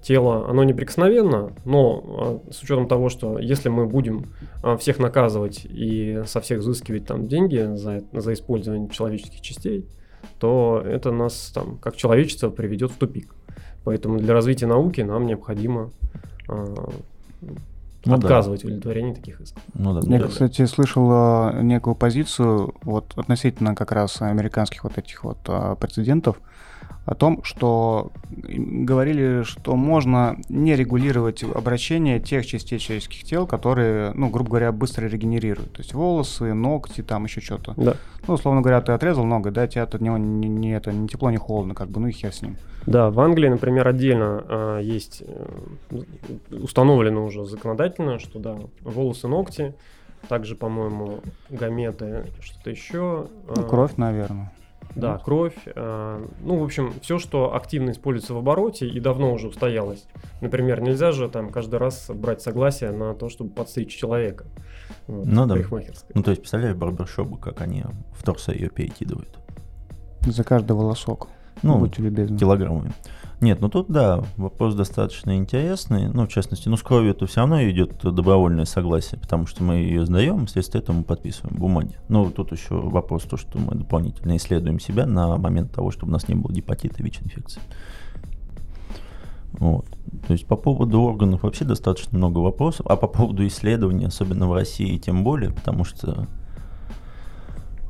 тело, 0.01 0.49
оно 0.49 0.63
неприкосновенно, 0.63 1.53
но 1.65 2.41
э, 2.47 2.51
с 2.51 2.63
учетом 2.63 2.87
того, 2.87 3.09
что 3.09 3.37
если 3.37 3.69
мы 3.69 3.85
будем 3.85 4.25
э, 4.63 4.75
всех 4.77 4.97
наказывать 4.97 5.67
и 5.69 6.23
со 6.25 6.41
всех 6.41 6.61
взыскивать 6.61 7.05
там 7.05 7.27
деньги 7.27 7.75
за, 7.75 8.01
за 8.11 8.33
использование 8.33 8.89
человеческих 8.89 9.41
частей, 9.41 9.85
то 10.39 10.81
это 10.83 11.11
нас 11.11 11.51
там 11.53 11.77
как 11.77 11.95
человечество 11.95 12.49
приведет 12.49 12.89
в 12.89 12.97
тупик. 12.97 13.35
Поэтому 13.83 14.17
для 14.17 14.33
развития 14.33 14.65
науки 14.65 15.01
нам 15.01 15.27
необходимо 15.27 15.91
э, 16.49 16.75
ну, 18.05 18.15
отказывать 18.15 18.61
да. 18.61 18.67
в 18.67 18.67
удовлетворении 18.67 19.13
таких 19.13 19.41
исков. 19.41 19.61
Ну, 19.73 19.99
да, 19.99 20.13
Я, 20.13 20.21
да, 20.21 20.27
кстати, 20.27 20.65
слышал 20.65 21.09
э, 21.11 21.61
некую 21.61 21.95
позицию 21.95 22.73
вот 22.81 23.13
относительно 23.15 23.75
как 23.75 23.91
раз 23.91 24.21
американских 24.21 24.83
вот 24.83 24.97
этих 24.97 25.23
вот 25.23 25.37
э, 25.47 25.75
прецедентов, 25.79 26.39
о 27.05 27.15
том, 27.15 27.43
что 27.43 28.11
говорили, 28.29 29.43
что 29.43 29.75
можно 29.75 30.37
не 30.47 30.75
регулировать 30.75 31.43
обращение 31.43 32.19
тех 32.19 32.45
частей 32.45 32.79
человеческих 32.79 33.23
тел, 33.23 33.45
которые, 33.45 34.11
ну, 34.13 34.29
грубо 34.29 34.51
говоря, 34.51 34.71
быстро 34.71 35.07
регенерируют. 35.07 35.73
То 35.73 35.81
есть 35.81 35.93
волосы, 35.93 36.53
ногти, 36.53 37.01
там 37.01 37.25
еще 37.25 37.41
что-то. 37.41 37.73
Да. 37.75 37.95
Ну, 38.25 38.35
условно 38.35 38.61
говоря, 38.61 38.79
ты 38.79 38.93
отрезал 38.93 39.25
ноготь, 39.25 39.53
да, 39.53 39.67
тебе 39.67 39.81
от 39.81 39.99
него 39.99 40.17
не, 40.17 40.47
не, 40.47 40.71
это, 40.71 40.93
не 40.93 41.09
тепло, 41.09 41.29
не 41.29 41.37
холодно, 41.37 41.75
как 41.75 41.89
бы, 41.89 41.99
ну 41.99 42.07
и 42.07 42.11
хер 42.11 42.33
с 42.33 42.41
ним. 42.41 42.55
Да, 42.85 43.09
в 43.09 43.19
Англии, 43.19 43.49
например, 43.49 43.87
отдельно 43.87 44.43
э, 44.47 44.79
есть, 44.83 45.23
э, 45.25 46.01
установлено 46.51 47.25
уже 47.25 47.45
законодательно, 47.45 48.19
что, 48.19 48.39
да, 48.39 48.57
волосы, 48.81 49.27
ногти, 49.27 49.73
также, 50.29 50.55
по-моему, 50.55 51.19
гаметы, 51.49 52.25
что-то 52.39 52.69
еще. 52.69 53.27
Э, 53.49 53.53
ну, 53.57 53.63
кровь, 53.67 53.97
наверное. 53.97 54.51
Да, 54.95 55.17
кровь. 55.17 55.55
Э, 55.65 56.25
ну, 56.41 56.57
в 56.59 56.63
общем, 56.63 56.93
все, 57.01 57.17
что 57.19 57.55
активно 57.55 57.91
используется 57.91 58.33
в 58.33 58.37
обороте 58.37 58.87
и 58.87 58.99
давно 58.99 59.33
уже 59.33 59.47
устоялось. 59.47 60.05
Например, 60.41 60.81
нельзя 60.81 61.11
же 61.11 61.29
там 61.29 61.49
каждый 61.49 61.79
раз 61.79 62.09
брать 62.13 62.41
согласие 62.41 62.91
на 62.91 63.13
то, 63.13 63.29
чтобы 63.29 63.49
подстричь 63.51 63.95
человека. 63.95 64.45
Вот, 65.07 65.25
ну 65.25 65.45
да. 65.45 65.55
Ну, 66.13 66.23
то 66.23 66.31
есть, 66.31 66.41
представляешь 66.41 66.75
барбершопы, 66.75 67.37
как 67.37 67.61
они 67.61 67.83
в 68.13 68.23
торсо 68.23 68.51
ее 68.53 68.69
перекидывают. 68.69 69.39
За 70.21 70.43
каждый 70.43 70.73
волосок. 70.73 71.27
Ну, 71.61 71.79
Будьте 71.79 72.01
любезны. 72.01 72.37
килограммами. 72.37 72.93
Нет, 73.43 73.59
ну 73.59 73.67
тут 73.67 73.87
да, 73.89 74.23
вопрос 74.37 74.73
достаточно 74.73 75.35
интересный. 75.35 76.07
Ну, 76.07 76.25
в 76.25 76.29
частности, 76.29 76.69
ну 76.69 76.77
с 76.77 76.81
кровью 76.81 77.11
это 77.11 77.27
все 77.27 77.41
равно 77.41 77.61
идет 77.69 78.01
добровольное 78.01 78.63
согласие, 78.63 79.19
потому 79.19 79.47
что 79.47 79.63
мы 79.63 79.75
ее 79.75 80.05
сдаем, 80.05 80.45
вследствие 80.45 80.81
этого 80.81 80.95
мы 80.95 81.03
подписываем 81.03 81.57
бумаги. 81.57 81.97
Но 82.07 82.29
тут 82.29 82.53
еще 82.53 82.75
вопрос 82.75 83.23
то, 83.23 83.35
что 83.35 83.57
мы 83.59 83.75
дополнительно 83.75 84.37
исследуем 84.37 84.79
себя 84.79 85.05
на 85.05 85.35
момент 85.35 85.73
того, 85.73 85.91
чтобы 85.91 86.11
у 86.11 86.13
нас 86.13 86.29
не 86.29 86.35
было 86.35 86.53
гепатита 86.53 87.03
ВИЧ-инфекции. 87.03 87.61
Вот. 89.59 89.87
То 90.25 90.31
есть 90.31 90.47
по 90.47 90.55
поводу 90.55 91.01
органов 91.01 91.43
вообще 91.43 91.65
достаточно 91.65 92.17
много 92.17 92.37
вопросов, 92.37 92.85
а 92.87 92.95
по 92.95 93.07
поводу 93.07 93.45
исследований, 93.45 94.05
особенно 94.05 94.47
в 94.47 94.53
России, 94.53 94.97
тем 94.97 95.25
более, 95.25 95.51
потому 95.51 95.83
что 95.83 96.29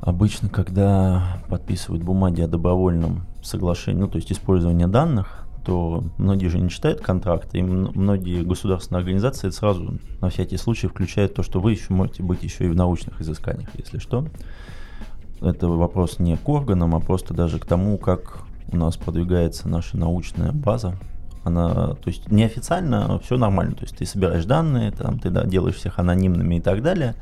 обычно, 0.00 0.48
когда 0.48 1.38
подписывают 1.48 2.02
бумаги 2.02 2.40
о 2.40 2.48
добровольном 2.48 3.28
соглашении, 3.40 4.00
ну 4.00 4.08
то 4.08 4.16
есть 4.16 4.32
использование 4.32 4.88
данных, 4.88 5.43
то 5.64 6.04
многие 6.18 6.48
же 6.48 6.58
не 6.58 6.68
читают 6.68 7.00
контракты, 7.00 7.58
и 7.58 7.62
многие 7.62 8.42
государственные 8.42 9.00
организации 9.00 9.50
сразу 9.50 9.98
на 10.20 10.28
всякий 10.28 10.56
случай 10.56 10.86
включают 10.86 11.34
то, 11.34 11.42
что 11.42 11.60
вы 11.60 11.72
еще 11.72 11.92
можете 11.92 12.22
быть 12.22 12.42
еще 12.42 12.66
и 12.66 12.68
в 12.68 12.76
научных 12.76 13.20
изысканиях, 13.20 13.68
если 13.74 13.98
что. 13.98 14.26
Это 15.40 15.68
вопрос 15.68 16.18
не 16.18 16.36
к 16.36 16.48
органам, 16.48 16.94
а 16.94 17.00
просто 17.00 17.34
даже 17.34 17.58
к 17.58 17.66
тому, 17.66 17.98
как 17.98 18.42
у 18.72 18.76
нас 18.76 18.96
продвигается 18.96 19.68
наша 19.68 19.96
научная 19.96 20.52
база. 20.52 20.96
Она, 21.44 21.94
то 21.94 22.06
есть 22.06 22.30
неофициально 22.30 23.18
все 23.18 23.36
нормально, 23.36 23.74
то 23.74 23.82
есть 23.82 23.96
ты 23.96 24.06
собираешь 24.06 24.46
данные, 24.46 24.92
там, 24.92 25.18
ты 25.18 25.28
да, 25.28 25.44
делаешь 25.44 25.76
всех 25.76 25.98
анонимными 25.98 26.56
и 26.56 26.60
так 26.60 26.82
далее, 26.82 27.14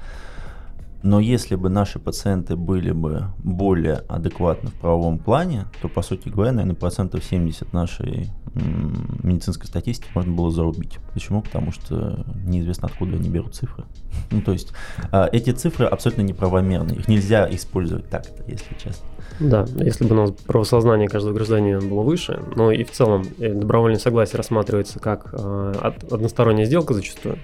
но 1.03 1.21
если 1.21 1.57
бы 1.57 1.69
наши 1.69 1.99
пациенты 1.99 2.57
были 2.57 2.93
бы 2.93 3.27
более 3.39 4.03
адекватны 4.09 4.71
в 4.71 4.75
правовом 4.75 5.19
плане, 5.19 5.67
то, 5.81 5.89
по 5.89 6.03
сути 6.03 6.29
говоря, 6.29 6.53
наверное, 6.53 6.77
процентов 6.77 7.25
70 7.25 7.73
нашей 7.73 8.31
медицинской 8.55 9.67
статистики 9.67 10.11
можно 10.15 10.33
было 10.33 10.51
зарубить. 10.51 10.99
Почему? 11.15 11.41
Потому 11.41 11.73
что 11.73 12.25
неизвестно, 12.45 12.89
откуда 12.89 13.17
они 13.17 13.29
берут 13.29 13.55
цифры. 13.55 13.85
Ну, 14.31 14.41
то 14.41 14.53
есть 14.53 14.73
а, 15.11 15.29
эти 15.31 15.51
цифры 15.51 15.87
абсолютно 15.87 16.23
неправомерны. 16.23 16.93
Их 16.93 17.09
нельзя 17.09 17.47
использовать 17.51 18.09
так-то, 18.09 18.43
если 18.47 18.75
честно. 18.75 19.07
Да, 19.41 19.67
если 19.77 20.07
бы 20.07 20.15
у 20.15 20.19
нас 20.19 20.31
правосознание 20.31 21.09
каждого 21.09 21.35
гражданина 21.35 21.81
было 21.81 22.03
выше, 22.03 22.41
но 22.57 22.71
и 22.71 22.85
в 22.85 22.91
целом 22.91 23.25
э, 23.39 23.53
добровольное 23.53 23.99
согласие 23.99 24.39
рассматривается 24.39 25.01
как 25.01 25.31
э, 25.33 25.91
односторонняя 26.11 26.67
сделка 26.67 26.95
зачастую, 26.95 27.39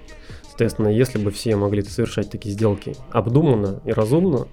Соответственно, 0.59 0.89
если 0.89 1.19
бы 1.23 1.31
все 1.31 1.55
могли 1.55 1.83
совершать 1.83 2.31
такие 2.31 2.53
сделки 2.53 2.97
обдуманно 3.13 3.81
и 3.85 3.93
разумно, 3.93 4.49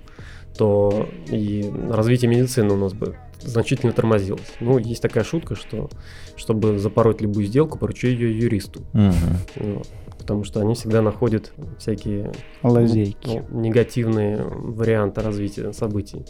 то 0.55 1.09
и 1.31 1.67
развитие 1.89 2.29
медицины 2.29 2.75
у 2.75 2.77
нас 2.77 2.93
бы 2.93 3.17
значительно 3.41 3.91
тормозилось. 3.91 4.53
Ну, 4.59 4.77
есть 4.77 5.01
такая 5.01 5.23
шутка, 5.23 5.55
что 5.55 5.89
чтобы 6.35 6.77
запороть 6.77 7.21
любую 7.21 7.47
сделку, 7.47 7.79
поручи 7.79 8.05
ее 8.05 8.37
юристу. 8.37 8.81
Угу. 8.93 9.73
Вот, 9.77 9.87
потому 10.19 10.43
что 10.43 10.61
они 10.61 10.75
всегда 10.75 11.01
находят 11.01 11.53
всякие 11.79 12.31
лазейки, 12.61 13.43
ну, 13.49 13.61
негативные 13.61 14.43
варианты 14.43 15.21
развития 15.21 15.73
событий. 15.73 16.23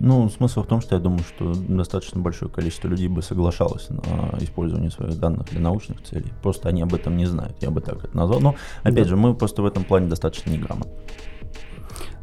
Ну, 0.00 0.28
смысл 0.28 0.62
в 0.62 0.66
том, 0.66 0.80
что 0.80 0.94
я 0.94 1.00
думаю, 1.00 1.22
что 1.24 1.52
достаточно 1.54 2.20
большое 2.20 2.50
количество 2.50 2.88
людей 2.88 3.08
бы 3.08 3.22
соглашалось 3.22 3.88
на 3.90 4.38
использование 4.40 4.90
своих 4.90 5.18
данных 5.18 5.48
для 5.50 5.60
научных 5.60 6.02
целей. 6.02 6.32
Просто 6.42 6.68
они 6.68 6.82
об 6.82 6.94
этом 6.94 7.16
не 7.16 7.26
знают, 7.26 7.56
я 7.60 7.70
бы 7.70 7.80
так 7.80 8.04
это 8.04 8.16
назвал. 8.16 8.40
Но, 8.40 8.54
опять 8.82 9.04
да. 9.04 9.10
же, 9.10 9.16
мы 9.16 9.34
просто 9.34 9.62
в 9.62 9.66
этом 9.66 9.84
плане 9.84 10.08
достаточно 10.08 10.50
неграмотны. 10.50 10.92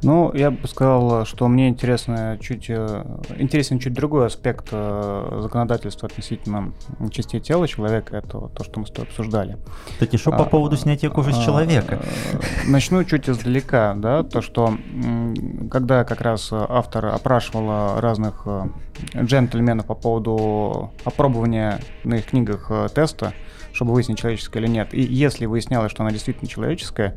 Ну, 0.05 0.31
я 0.35 0.51
бы 0.51 0.67
сказал, 0.67 1.25
что 1.25 1.47
мне 1.47 1.67
интересно 1.67 2.37
чуть, 2.39 2.65
э, 2.69 3.03
интересен 3.39 3.79
чуть 3.79 3.93
другой 3.93 4.27
аспект 4.27 4.67
э, 4.71 5.39
законодательства 5.41 6.07
относительно 6.07 6.73
частей 7.09 7.39
тела 7.39 7.67
человека. 7.67 8.17
Это 8.17 8.49
то, 8.49 8.63
что 8.63 8.79
мы 8.79 8.85
с 8.85 8.91
тобой 8.91 9.07
обсуждали. 9.07 9.57
Кстати, 9.93 10.17
что 10.17 10.29
по 10.29 10.43
а, 10.43 10.45
поводу 10.45 10.77
снятия 10.77 11.09
кожи 11.09 11.33
с 11.33 11.39
а, 11.39 11.43
человека? 11.43 12.03
Начну 12.67 13.03
чуть 13.03 13.27
издалека, 13.27 13.95
да, 13.95 14.21
то, 14.21 14.43
что 14.43 14.77
когда 15.71 16.03
как 16.03 16.21
раз 16.21 16.53
автор 16.53 17.07
опрашивал 17.07 17.99
разных 17.99 18.43
э, 18.45 18.67
джентльменов 19.23 19.87
по 19.87 19.95
поводу 19.95 20.91
опробования 21.03 21.79
на 22.03 22.17
их 22.17 22.25
книгах 22.27 22.71
теста, 22.93 23.33
чтобы 23.73 23.93
выяснить, 23.93 24.19
человеческое 24.19 24.59
или 24.59 24.67
нет, 24.67 24.93
и 24.93 25.01
если 25.01 25.47
выяснялось, 25.47 25.91
что 25.91 26.03
она 26.03 26.11
действительно 26.11 26.47
человеческая, 26.47 27.15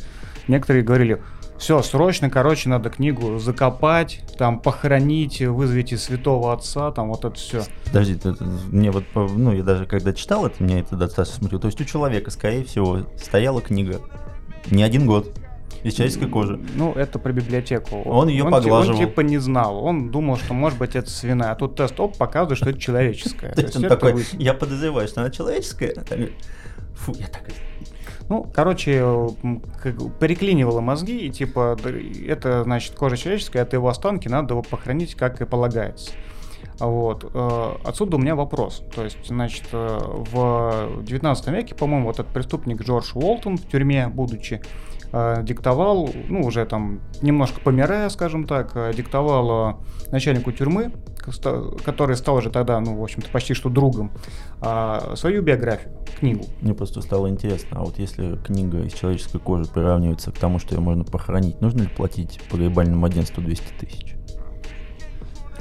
некоторые 0.49 0.83
говорили, 0.83 1.21
все, 1.59 1.83
срочно, 1.83 2.31
короче, 2.31 2.69
надо 2.69 2.91
книгу 2.91 3.39
закопать, 3.39 4.23
там, 4.39 4.61
похоронить, 4.61 5.41
вызовите 5.41 5.97
святого 5.99 6.53
отца, 6.53 6.91
там, 6.93 7.09
вот 7.09 7.25
это 7.25 7.35
все. 7.35 7.65
Подожди, 7.85 8.15
это, 8.15 8.37
мне 8.71 8.91
вот, 8.91 9.05
ну, 9.15 9.53
я 9.53 9.63
даже 9.63 9.87
когда 9.87 10.13
читал 10.13 10.47
это, 10.47 10.63
меня 10.63 10.81
это 10.81 10.97
достаточно 10.97 11.39
смутило. 11.39 11.61
То 11.61 11.67
есть 11.67 11.81
у 11.81 11.85
человека, 11.85 12.31
скорее 12.31 12.65
всего, 12.65 13.01
стояла 13.17 13.61
книга 13.61 14.01
не 14.71 14.83
один 14.83 15.07
год, 15.07 15.33
из 15.83 15.95
человеческой 15.95 16.29
кожи. 16.29 16.61
Ну, 16.75 16.93
это 16.93 17.19
про 17.19 17.33
библиотеку. 17.33 18.03
Он 18.03 18.29
ее 18.29 18.45
поглаживал. 18.45 18.99
Он 18.99 19.07
типа 19.07 19.21
не 19.21 19.39
знал. 19.39 19.85
Он 19.85 20.11
думал, 20.11 20.37
что 20.37 20.55
может 20.55 20.79
быть 20.79 20.97
это 20.97 21.09
свиная. 21.09 21.53
А 21.53 21.55
тут 21.55 21.77
тест 21.77 21.99
оп 22.01 22.17
показывает, 22.17 22.59
что 22.59 22.71
это 22.71 22.81
человеческое. 22.81 23.53
То 23.55 23.63
есть 23.63 23.77
он 23.77 23.85
такой, 23.85 24.25
я 24.33 24.55
подозреваю, 24.55 25.07
что 25.07 25.21
она 25.21 25.31
человеческая. 25.31 25.95
Фу, 26.95 27.15
я 27.17 27.29
так 27.29 27.43
ну, 28.29 28.47
короче, 28.55 29.01
переклинивало 30.21 30.81
мозги, 30.81 31.19
и 31.19 31.31
типа, 31.31 31.77
это, 32.27 32.65
значит, 32.65 32.95
кожа 32.95 33.17
человеческая, 33.17 33.63
это 33.63 33.77
его 33.77 33.89
останки, 33.89 34.29
надо 34.29 34.55
его 34.55 34.63
похоронить, 34.63 35.15
как 35.15 35.41
и 35.41 35.47
полагается. 35.47 36.13
Вот. 36.79 37.29
Э, 37.35 37.75
отсюда 37.85 38.17
у 38.17 38.21
меня 38.21 38.37
вопрос. 38.37 38.85
То 38.95 39.05
есть, 39.05 39.27
значит, 39.27 39.65
э, 39.73 39.99
в 40.01 41.03
19 41.03 41.49
веке, 41.49 41.75
по-моему, 41.75 42.07
вот 42.07 42.21
этот 42.21 42.33
преступник 42.33 42.83
Джордж 42.83 43.13
Уолтон 43.15 43.57
в 43.57 43.67
тюрьме, 43.67 44.09
будучи, 44.09 44.61
э, 45.13 45.43
диктовал, 45.43 46.11
ну, 46.29 46.43
уже 46.43 46.65
там 46.67 47.01
немножко 47.21 47.61
помирая, 47.61 48.09
скажем 48.11 48.47
так, 48.47 48.95
диктовал 48.95 49.81
начальнику 50.13 50.53
тюрьмы, 50.53 50.93
который 51.85 52.17
стал 52.17 52.37
уже 52.37 52.51
тогда, 52.51 52.81
ну, 52.81 52.97
в 52.97 53.03
общем-то, 53.03 53.29
почти 53.31 53.55
что 53.55 53.69
другом, 53.69 54.13
свою 55.15 55.43
биографию, 55.43 55.93
книгу. 56.19 56.45
Мне 56.61 56.75
просто 56.75 57.01
стало 57.01 57.29
интересно, 57.29 57.79
а 57.79 57.85
вот 57.85 57.99
если 57.99 58.37
книга 58.37 58.81
из 58.81 58.93
человеческой 58.93 59.41
кожи 59.41 59.65
приравнивается 59.67 60.31
к 60.33 60.39
тому, 60.39 60.59
что 60.59 60.75
ее 60.75 60.81
можно 60.81 61.05
похоронить, 61.05 61.61
нужно 61.61 61.83
ли 61.83 61.89
платить 61.89 62.41
погребальному 62.51 63.05
агентству 63.07 63.43
200 63.43 63.65
тысяч? 63.79 64.15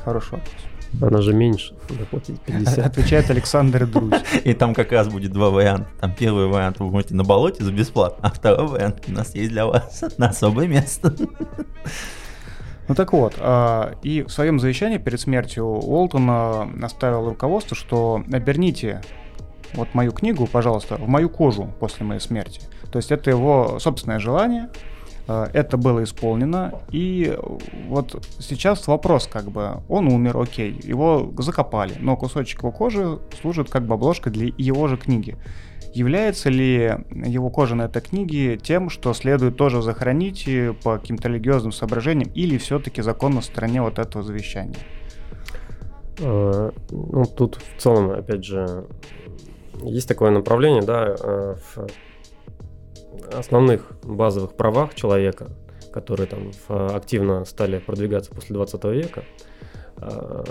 Хороший 0.04 0.34
вопрос. 0.34 0.56
Она 1.02 1.22
же 1.22 1.34
меньше, 1.34 1.76
заплатить 1.90 2.40
50. 2.42 2.80
Отвечает 2.80 3.30
Александр 3.30 3.86
Друзь. 3.86 4.22
И 4.44 4.54
там 4.54 4.74
как 4.74 4.92
раз 4.92 5.08
будет 5.08 5.32
два 5.32 5.50
варианта. 5.50 5.90
Там 6.00 6.14
первый 6.14 6.48
вариант 6.48 6.80
вы 6.80 6.90
можете 6.90 7.14
на 7.14 7.24
болоте 7.24 7.64
за 7.64 7.72
бесплатно, 7.72 8.28
а 8.28 8.32
второй 8.32 8.68
вариант 8.68 9.04
у 9.08 9.12
нас 9.12 9.36
есть 9.36 9.52
для 9.52 9.66
вас 9.66 10.04
на 10.18 10.30
особое 10.30 10.68
место. 10.68 11.14
Ну 12.88 12.96
так 12.96 13.12
вот, 13.14 13.36
э, 13.38 13.94
и 14.02 14.24
в 14.24 14.30
своем 14.30 14.60
завещании 14.60 14.98
перед 14.98 15.20
смертью 15.20 15.66
Уолтон 15.66 16.30
оставил 16.84 17.28
руководство, 17.28 17.76
что 17.76 18.24
оберните 18.32 19.02
вот 19.74 19.94
мою 19.94 20.12
книгу, 20.12 20.48
пожалуйста, 20.48 20.96
в 20.96 21.08
мою 21.08 21.30
кожу 21.30 21.70
после 21.80 22.06
моей 22.06 22.22
смерти. 22.22 22.62
То 22.92 22.98
есть 22.98 23.12
это 23.12 23.30
его 23.30 23.80
собственное 23.80 24.20
желание, 24.20 24.70
э, 25.28 25.48
это 25.54 25.78
было 25.78 26.04
исполнено, 26.04 26.74
и 26.90 27.38
вот 27.88 28.26
сейчас 28.40 28.88
вопрос, 28.88 29.28
как 29.28 29.52
бы, 29.52 29.82
он 29.90 30.08
умер, 30.08 30.38
окей, 30.38 30.80
его 30.84 31.32
закопали, 31.40 31.96
но 32.00 32.16
кусочек 32.16 32.60
его 32.60 32.72
кожи 32.72 33.20
служит 33.42 33.70
как 33.70 33.86
бы 33.86 33.96
обложкой 33.96 34.32
для 34.32 34.52
его 34.58 34.88
же 34.88 34.98
книги. 34.98 35.36
Является 35.98 36.52
ли 36.52 36.94
его 37.10 37.50
кожа 37.50 37.74
на 37.74 37.86
этой 37.86 38.04
книге 38.04 38.58
тем, 38.58 38.92
что 38.92 39.16
следует 39.16 39.58
тоже 39.58 39.82
захоронить 39.82 40.48
по 40.84 41.00
каким-то 41.00 41.28
религиозным 41.28 41.72
соображениям, 41.72 42.30
или 42.36 42.60
все-таки 42.60 43.02
закон 43.02 43.34
на 43.34 43.42
стороне 43.42 43.82
вот 43.82 43.98
этого 43.98 44.24
завещания? 44.24 44.78
Э, 46.20 46.70
ну, 46.92 47.26
тут 47.26 47.56
в 47.56 47.82
целом, 47.82 48.12
опять 48.12 48.46
же, 48.46 48.86
есть 49.82 50.08
такое 50.08 50.30
направление, 50.30 50.84
да, 50.84 51.16
э, 51.20 51.56
в 51.56 53.36
основных 53.36 53.92
базовых 54.04 54.56
правах 54.56 54.94
человека, 54.94 55.48
которые 55.92 56.28
там 56.28 56.52
активно 56.68 57.44
стали 57.46 57.80
продвигаться 57.80 58.30
после 58.30 58.54
20 58.54 58.84
века, 58.86 59.24
э, 59.98 60.44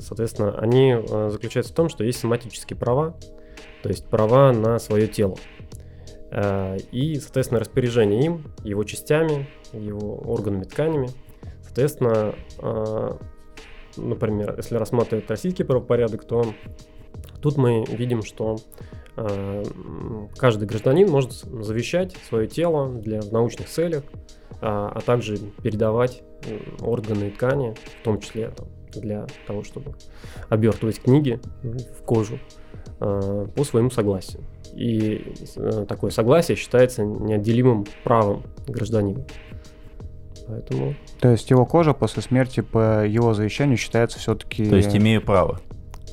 соответственно, 0.00 0.58
они 0.58 0.96
заключаются 1.28 1.74
в 1.74 1.76
том, 1.76 1.90
что 1.90 2.02
есть 2.02 2.18
соматические 2.18 2.78
права, 2.78 3.14
то 3.82 3.88
есть 3.88 4.06
права 4.08 4.52
на 4.52 4.78
свое 4.78 5.06
тело. 5.06 5.36
Э, 6.30 6.76
и, 6.92 7.16
соответственно, 7.16 7.60
распоряжение 7.60 8.24
им, 8.24 8.44
его 8.64 8.84
частями, 8.84 9.48
его 9.72 10.16
органами, 10.18 10.64
тканями. 10.64 11.10
Соответственно, 11.62 12.34
э, 12.58 13.10
например, 13.96 14.54
если 14.56 14.76
рассматривать 14.76 15.28
российский 15.28 15.64
правопорядок, 15.64 16.24
то 16.24 16.54
тут 17.40 17.56
мы 17.56 17.84
видим, 17.84 18.22
что 18.22 18.56
э, 19.16 19.64
каждый 20.36 20.68
гражданин 20.68 21.08
может 21.10 21.32
завещать 21.32 22.16
свое 22.28 22.46
тело 22.46 22.88
для 22.88 23.20
в 23.20 23.32
научных 23.32 23.68
целях, 23.68 24.04
а, 24.62 25.00
также 25.00 25.38
передавать 25.62 26.22
органы 26.80 27.28
и 27.28 27.30
ткани, 27.30 27.74
в 28.00 28.04
том 28.04 28.20
числе 28.20 28.50
там, 28.50 28.68
для 28.92 29.26
того, 29.46 29.62
чтобы 29.62 29.94
обертывать 30.50 31.00
книги 31.00 31.40
в 31.62 32.02
кожу. 32.04 32.38
Э, 33.02 33.46
по 33.54 33.64
своему 33.64 33.90
согласию. 33.90 34.42
И 34.74 35.32
э, 35.56 35.86
такое 35.88 36.10
согласие 36.10 36.54
считается 36.54 37.02
неотделимым 37.02 37.86
правом 38.04 38.42
гражданина. 38.66 39.24
Поэтому... 40.46 40.94
То 41.18 41.30
есть 41.30 41.48
его 41.48 41.64
кожа 41.64 41.94
после 41.94 42.22
смерти 42.22 42.60
по 42.60 43.06
его 43.06 43.32
завещанию 43.32 43.78
считается 43.78 44.18
все-таки... 44.18 44.68
То 44.68 44.76
есть 44.76 44.94
имею 44.94 45.22
право. 45.22 45.60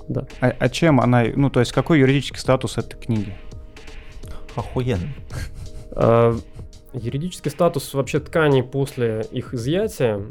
Да. 0.08 0.26
А, 0.39 0.56
а 0.58 0.69
чем 0.69 1.02
она... 1.02 1.26
Ну, 1.36 1.50
то 1.50 1.60
есть 1.60 1.73
какой 1.73 2.00
юридический 2.00 2.39
статус 2.39 2.78
этой 2.78 2.97
книги? 2.97 3.36
Охуенно. 4.56 5.10
А, 5.91 6.38
юридический 6.93 7.52
статус 7.52 7.93
вообще 7.93 8.21
тканей 8.21 8.63
после 8.63 9.26
их 9.32 9.54
изъятия 9.54 10.21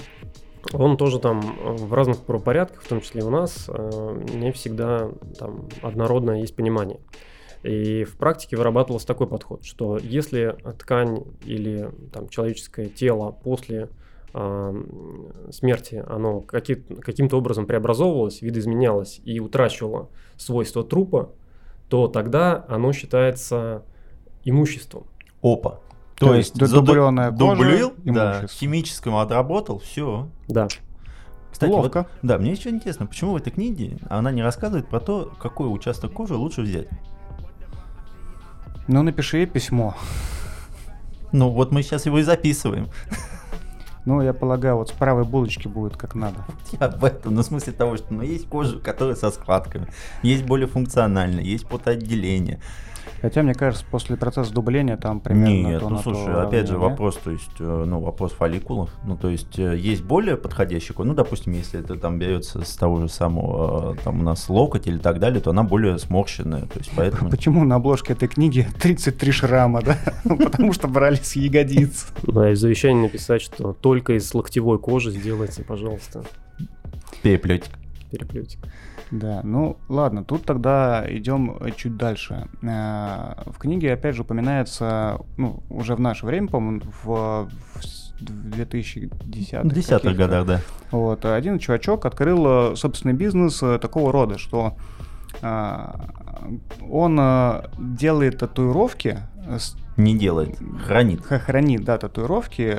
он 0.72 0.96
тоже 0.96 1.18
там 1.18 1.40
э, 1.40 1.72
в 1.76 1.92
разных 1.92 2.18
правопорядках, 2.18 2.82
в 2.82 2.88
том 2.88 3.00
числе 3.00 3.22
и 3.22 3.24
у 3.24 3.30
нас, 3.30 3.68
э, 3.68 4.24
не 4.34 4.52
всегда 4.52 5.10
там 5.38 5.68
однородное 5.82 6.40
есть 6.40 6.54
понимание. 6.54 7.00
И 7.62 8.04
в 8.04 8.16
практике 8.16 8.56
вырабатывался 8.56 9.06
такой 9.06 9.26
подход, 9.26 9.64
что 9.64 9.98
если 9.98 10.56
ткань 10.78 11.24
или 11.44 11.90
там, 12.12 12.28
человеческое 12.28 12.86
тело 12.86 13.32
после 13.32 13.88
э, 14.34 14.84
смерти 15.50 16.04
оно 16.06 16.40
каки, 16.40 16.74
каким-то 16.74 17.38
образом 17.38 17.66
преобразовывалось, 17.66 18.42
видоизменялось 18.42 19.20
и 19.24 19.40
утрачивало 19.40 20.10
свойства 20.36 20.84
трупа, 20.84 21.30
то 21.88 22.08
тогда 22.08 22.64
оно 22.68 22.92
считается 22.92 23.82
имуществом. 24.44 25.06
Опа. 25.42 25.80
То, 26.18 26.28
То 26.28 26.34
есть 26.34 26.54
дубленная 26.54 27.30
кожа, 27.30 27.38
дублил, 27.38 27.94
да, 28.04 28.46
химическому 28.48 29.20
отработал, 29.20 29.78
все. 29.78 30.28
Да. 30.48 30.68
Кстати, 31.52 31.70
Ловко. 31.70 31.98
Вот, 31.98 32.08
да, 32.22 32.38
мне 32.38 32.52
еще 32.52 32.70
интересно, 32.70 33.06
почему 33.06 33.32
в 33.32 33.36
этой 33.36 33.50
книге 33.50 33.98
она 34.08 34.30
не 34.30 34.42
рассказывает 34.42 34.88
про 34.88 35.00
то, 35.00 35.32
какой 35.40 35.72
участок 35.72 36.12
кожи 36.12 36.34
лучше 36.34 36.62
взять? 36.62 36.88
Ну, 38.88 39.02
напиши 39.02 39.38
ей 39.38 39.46
письмо. 39.46 39.94
Ну, 41.32 41.50
вот 41.50 41.72
мы 41.72 41.82
сейчас 41.82 42.06
его 42.06 42.18
и 42.18 42.22
записываем. 42.22 42.88
Ну, 44.06 44.22
я 44.22 44.32
полагаю, 44.32 44.76
вот 44.76 44.88
с 44.88 44.92
правой 44.92 45.24
булочки 45.24 45.66
будет 45.66 45.96
как 45.96 46.14
надо. 46.14 46.44
Я 46.80 46.88
в 46.88 47.04
этом, 47.04 47.34
ну, 47.34 47.42
в 47.42 47.44
смысле 47.44 47.72
того, 47.72 47.96
что 47.96 48.14
ну, 48.14 48.22
есть 48.22 48.48
кожа, 48.48 48.78
которая 48.78 49.16
со 49.16 49.30
складками, 49.30 49.88
есть 50.22 50.44
более 50.44 50.68
функциональная, 50.68 51.42
есть 51.42 51.66
потоотделение, 51.66 52.60
Хотя, 53.20 53.42
мне 53.42 53.54
кажется, 53.54 53.84
после 53.90 54.16
процесса 54.16 54.52
дубления 54.52 54.96
там 54.96 55.20
примерно 55.20 55.68
Нет, 55.68 55.80
то 55.80 55.88
ну 55.88 55.98
слушай, 55.98 56.26
то 56.26 56.42
опять 56.42 56.68
же 56.68 56.78
вопрос, 56.78 57.16
то 57.16 57.30
есть, 57.30 57.50
э, 57.58 57.84
ну, 57.86 58.00
вопрос 58.00 58.32
фолликулов. 58.32 58.90
Ну, 59.04 59.16
то 59.16 59.28
есть, 59.28 59.58
э, 59.58 59.76
есть 59.76 60.02
более 60.02 60.36
подходящий, 60.36 60.94
ну, 60.98 61.14
допустим, 61.14 61.52
если 61.52 61.80
это 61.80 61.96
там 61.96 62.18
берется 62.18 62.62
с 62.64 62.76
того 62.76 63.00
же 63.00 63.08
самого, 63.08 63.94
э, 63.94 63.96
там 64.02 64.20
у 64.20 64.22
нас 64.22 64.48
локоть 64.48 64.86
или 64.86 64.98
так 64.98 65.18
далее, 65.18 65.40
то 65.40 65.50
она 65.50 65.62
более 65.62 65.98
сморщенная. 65.98 66.62
То 66.62 66.78
есть, 66.78 66.90
поэтому... 66.94 67.30
Почему 67.30 67.64
на 67.64 67.76
обложке 67.76 68.12
этой 68.12 68.28
книги 68.28 68.66
33 68.80 69.32
шрама, 69.32 69.82
да? 69.82 69.96
Ну, 70.24 70.36
потому 70.36 70.72
что 70.72 70.88
брали 70.88 71.16
с 71.16 71.36
ягодиц. 71.36 72.08
Да, 72.22 72.50
и 72.50 72.54
в 72.54 72.56
завещании 72.56 73.02
написать, 73.02 73.42
что 73.42 73.72
только 73.72 74.14
из 74.14 74.32
локтевой 74.34 74.78
кожи 74.78 75.10
сделайте, 75.10 75.62
пожалуйста. 75.62 76.24
Переплетик. 77.22 77.70
Переплетик. 78.10 78.60
Да, 79.10 79.40
ну 79.44 79.76
ладно, 79.88 80.24
тут 80.24 80.44
тогда 80.44 81.04
идем 81.08 81.58
чуть 81.76 81.96
дальше. 81.96 82.48
Э, 82.62 83.34
в 83.46 83.58
книге 83.58 83.92
опять 83.92 84.16
же 84.16 84.22
упоминается, 84.22 85.18
ну, 85.36 85.62
уже 85.70 85.94
в 85.94 86.00
наше 86.00 86.26
время, 86.26 86.48
по-моему, 86.48 86.82
в, 87.04 87.04
в 87.04 87.48
2010-х. 88.20 89.68
Десятых 89.68 90.16
годах, 90.16 90.46
да. 90.46 90.60
Вот, 90.90 91.24
один 91.24 91.58
чувачок 91.58 92.06
открыл 92.06 92.72
э, 92.72 92.76
собственный 92.76 93.14
бизнес 93.14 93.62
э, 93.62 93.78
такого 93.78 94.12
рода, 94.12 94.38
что 94.38 94.76
он 96.88 97.20
делает 97.78 98.38
татуировки 98.38 99.18
не 99.98 100.16
делает, 100.16 100.56
хранит. 100.86 101.22
Хранит, 101.26 101.84
да, 101.84 101.98
татуировки, 101.98 102.78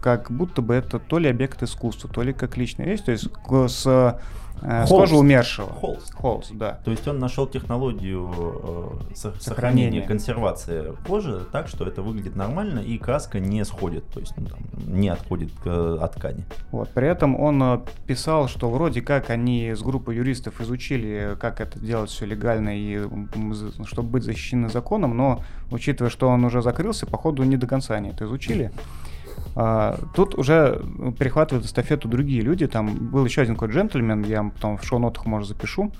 как 0.00 0.30
будто 0.30 0.62
бы 0.62 0.74
это 0.74 1.00
то 1.00 1.18
ли 1.18 1.28
объект 1.28 1.60
искусства, 1.62 2.08
то 2.08 2.22
ли 2.22 2.32
как 2.32 2.56
личная 2.56 2.86
вещь, 2.86 3.00
то 3.00 3.10
есть 3.10 3.28
с 3.68 3.86
Э, 3.86 4.18
Холст. 4.60 4.86
С 4.86 4.88
кожи 4.88 5.16
умершего. 5.16 5.68
Холст. 5.68 6.14
Холст, 6.14 6.52
да. 6.52 6.78
То 6.84 6.90
есть 6.90 7.06
он 7.06 7.18
нашел 7.18 7.46
технологию 7.46 8.30
э, 8.32 9.14
сохранения, 9.14 9.40
сохранения, 9.40 10.02
консервации 10.02 10.92
кожи 11.06 11.44
так, 11.52 11.68
что 11.68 11.84
это 11.86 12.02
выглядит 12.02 12.36
нормально 12.36 12.80
и 12.80 12.98
краска 12.98 13.40
не 13.40 13.64
сходит, 13.64 14.04
то 14.08 14.20
есть 14.20 14.32
ну, 14.36 14.46
там, 14.46 14.58
не 14.86 15.08
отходит 15.08 15.50
к, 15.62 15.98
от 16.02 16.14
ткани. 16.14 16.44
Вот. 16.70 16.88
При 16.90 17.06
этом 17.06 17.38
он 17.38 17.62
э, 17.62 17.80
писал, 18.06 18.48
что 18.48 18.68
вроде 18.70 19.02
как 19.02 19.30
они 19.30 19.72
с 19.72 19.80
группой 19.82 20.16
юристов 20.16 20.60
изучили, 20.60 21.36
как 21.40 21.60
это 21.60 21.78
делать 21.78 22.10
все 22.10 22.26
легально 22.26 22.70
и 22.76 23.00
чтобы 23.84 24.08
быть 24.08 24.24
защищены 24.24 24.68
законом, 24.68 25.16
но 25.16 25.42
учитывая, 25.70 26.10
что 26.10 26.28
он 26.28 26.44
уже 26.44 26.62
закрылся, 26.62 27.06
походу 27.06 27.42
не 27.42 27.56
до 27.56 27.66
конца 27.66 27.94
они 27.94 28.10
это 28.10 28.24
изучили. 28.24 28.72
А, 29.60 29.98
тут 30.14 30.38
уже 30.38 30.80
перехватывают 31.18 31.66
эстафету 31.66 32.06
другие 32.06 32.42
люди. 32.42 32.68
Там 32.68 32.94
был 33.10 33.24
еще 33.24 33.42
один 33.42 33.56
какой 33.56 33.74
джентльмен, 33.74 34.22
я 34.22 34.44
потом 34.44 34.78
в 34.78 34.84
шоу-нотах, 34.84 35.26
может, 35.26 35.48
запишу, 35.48 35.90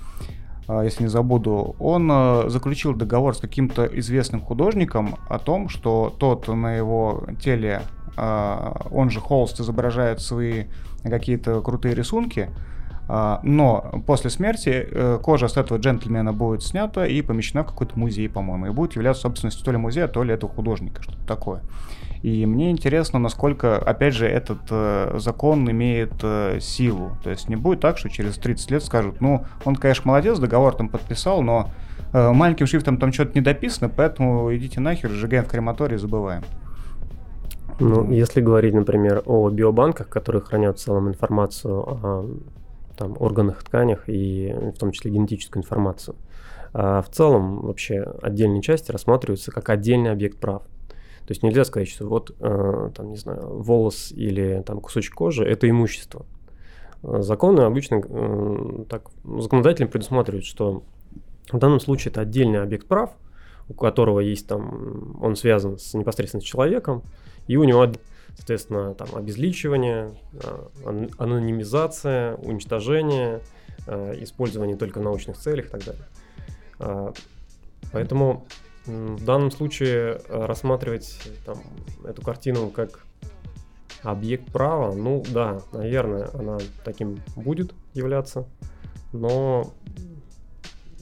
а, 0.69 0.81
если 0.81 1.03
не 1.03 1.09
забуду. 1.09 1.75
Он 1.77 2.09
а, 2.09 2.45
заключил 2.47 2.93
договор 2.93 3.35
с 3.35 3.39
каким-то 3.39 3.85
известным 3.85 4.39
художником 4.39 5.17
о 5.27 5.39
том, 5.39 5.67
что 5.67 6.15
тот 6.17 6.47
на 6.47 6.77
его 6.77 7.25
теле, 7.41 7.81
он 8.15 9.09
же 9.09 9.19
холст, 9.19 9.59
изображает 9.59 10.19
свои 10.19 10.65
какие-то 11.03 11.61
крутые 11.61 11.95
рисунки, 11.95 12.49
но 13.07 14.03
после 14.05 14.29
смерти 14.29 14.69
э, 14.69 15.19
кожа 15.23 15.47
с 15.47 15.55
этого 15.55 15.77
джентльмена 15.77 16.33
будет 16.33 16.63
снята 16.63 17.07
и 17.07 17.21
помещена 17.21 17.63
в 17.63 17.67
какой-то 17.67 17.97
музей, 17.97 18.27
по-моему, 18.27 18.67
и 18.67 18.69
будет 18.71 18.95
являться 18.95 19.21
собственностью 19.21 19.63
то 19.63 19.71
ли 19.71 19.77
музея, 19.77 20.07
то 20.07 20.21
ли 20.21 20.33
этого 20.33 20.51
художника, 20.51 21.01
что-то 21.01 21.25
такое. 21.25 21.61
И 22.21 22.45
мне 22.45 22.71
интересно, 22.71 23.17
насколько, 23.17 23.77
опять 23.77 24.13
же, 24.13 24.27
этот 24.27 24.59
э, 24.69 25.15
закон 25.19 25.69
имеет 25.71 26.11
э, 26.21 26.59
силу. 26.59 27.13
То 27.23 27.29
есть 27.29 27.47
не 27.47 27.55
будет 27.55 27.79
так, 27.79 27.97
что 27.97 28.09
через 28.09 28.35
30 28.35 28.71
лет 28.71 28.83
скажут, 28.83 29.21
ну, 29.21 29.45
он, 29.63 29.77
конечно, 29.77 30.03
молодец, 30.05 30.37
договор 30.37 30.75
там 30.75 30.89
подписал, 30.89 31.41
но 31.41 31.69
э, 32.11 32.31
маленьким 32.31 32.67
шрифтом 32.67 32.97
там 32.97 33.13
что-то 33.13 33.31
не 33.35 33.41
дописано, 33.41 33.87
поэтому 33.87 34.53
идите 34.53 34.81
нахер, 34.81 35.09
сжигаем 35.11 35.45
в 35.45 35.47
крематории, 35.47 35.95
забываем. 35.95 36.43
Ну, 37.79 38.11
если 38.11 38.41
говорить, 38.41 38.73
например, 38.73 39.23
о 39.25 39.49
биобанках, 39.49 40.09
которые 40.09 40.41
хранят 40.41 40.77
в 40.77 40.81
целом 40.81 41.07
информацию 41.07 41.73
о 41.73 42.29
там, 42.97 43.15
органах, 43.17 43.63
тканях 43.63 44.09
и 44.09 44.53
в 44.75 44.77
том 44.77 44.91
числе 44.91 45.11
генетическую 45.11 45.63
информацию, 45.63 46.17
а 46.73 47.01
в 47.01 47.09
целом 47.09 47.61
вообще 47.61 48.01
отдельные 48.21 48.61
части 48.61 48.91
рассматриваются 48.91 49.51
как 49.51 49.69
отдельный 49.69 50.11
объект 50.11 50.37
прав. 50.37 50.63
То 51.29 51.33
есть 51.33 51.43
нельзя 51.43 51.63
сказать, 51.63 51.87
что 51.87 52.07
вот, 52.07 52.35
э, 52.39 52.89
там, 52.95 53.11
не 53.11 53.15
знаю, 53.15 53.61
волос 53.61 54.11
или 54.11 54.63
там 54.65 54.81
кусочек 54.81 55.13
кожи– 55.13 55.43
это 55.45 55.69
имущество. 55.69 56.25
Законы 57.03 57.61
обычно 57.61 58.01
э, 58.03 58.85
так, 58.89 59.11
законодатели 59.23 59.85
предусматривают, 59.85 60.43
что 60.43 60.81
в 61.51 61.59
данном 61.59 61.81
случае 61.81 62.09
это 62.09 62.21
отдельный 62.21 62.59
объект 62.59 62.87
прав, 62.87 63.11
у 63.67 63.75
которого 63.75 64.21
есть 64.21 64.47
там, 64.47 65.19
он 65.21 65.35
связан 65.35 65.77
с 65.77 65.93
непосредственно 65.93 66.41
с 66.41 66.45
человеком, 66.45 67.03
и 67.45 67.57
у 67.57 67.63
него, 67.63 67.85
соответственно, 68.35 68.95
там 68.95 69.09
обезличивание, 69.13 70.09
э, 70.33 71.07
анонимизация, 71.19 72.37
уничтожение, 72.37 73.41
э, 73.85 74.15
использование 74.23 74.77
только 74.77 74.97
в 74.97 75.03
научных 75.03 75.37
целях 75.37 75.67
и 75.67 75.69
так 75.69 75.85
далее. 75.85 76.05
А, 76.79 77.13
поэтому 77.91 78.47
в 78.89 79.23
данном 79.23 79.51
случае 79.51 80.21
рассматривать 80.29 81.19
там, 81.45 81.57
эту 82.05 82.21
картину 82.21 82.69
как 82.69 83.05
объект 84.03 84.51
права, 84.51 84.93
ну 84.93 85.23
да, 85.29 85.61
наверное, 85.71 86.29
она 86.33 86.57
таким 86.83 87.19
будет 87.35 87.73
являться, 87.93 88.45
но 89.11 89.73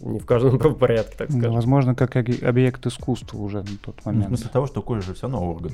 не 0.01 0.19
в 0.19 0.25
каждом 0.25 0.59
правопорядке, 0.59 1.15
так 1.17 1.31
скажем. 1.31 1.53
Возможно, 1.53 1.95
как 1.95 2.15
объект 2.15 2.85
искусства 2.85 3.37
уже 3.37 3.59
на 3.59 3.77
тот 3.81 4.03
момент. 4.05 4.29
Ну, 4.29 4.35
в 4.35 4.39
смысле 4.39 4.51
того, 4.51 4.67
что 4.67 4.81
кожа 4.81 5.01
же 5.01 5.13
все 5.13 5.23
равно 5.23 5.49
орган. 5.49 5.71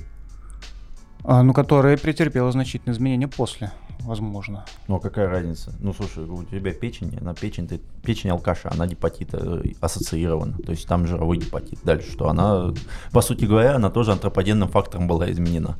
А, 1.25 1.41
ну, 1.41 1.53
которая 1.53 1.97
претерпела 1.97 2.51
значительные 2.51 2.93
изменения 2.93 3.29
после, 3.29 3.71
возможно. 3.99 4.65
Ну, 4.89 4.97
а 4.97 4.99
какая 4.99 5.29
разница? 5.29 5.73
Ну, 5.79 5.93
слушай, 5.93 6.25
у 6.25 6.43
тебя 6.43 6.73
печень, 6.73 7.17
она 7.21 7.33
печень, 7.33 7.65
ты, 7.65 7.79
печень 8.03 8.29
алкаша, 8.29 8.69
она 8.71 8.87
гепатита 8.87 9.61
э, 9.63 9.71
ассоциирована. 9.79 10.57
То 10.57 10.71
есть 10.71 10.85
там 10.85 11.07
жировой 11.07 11.37
гепатит. 11.37 11.79
Дальше 11.83 12.11
что? 12.11 12.27
Она, 12.27 12.73
по 13.13 13.21
сути 13.21 13.45
говоря, 13.45 13.75
она 13.75 13.89
тоже 13.89 14.11
антропогенным 14.11 14.67
фактором 14.67 15.07
была 15.07 15.31
изменена. 15.31 15.77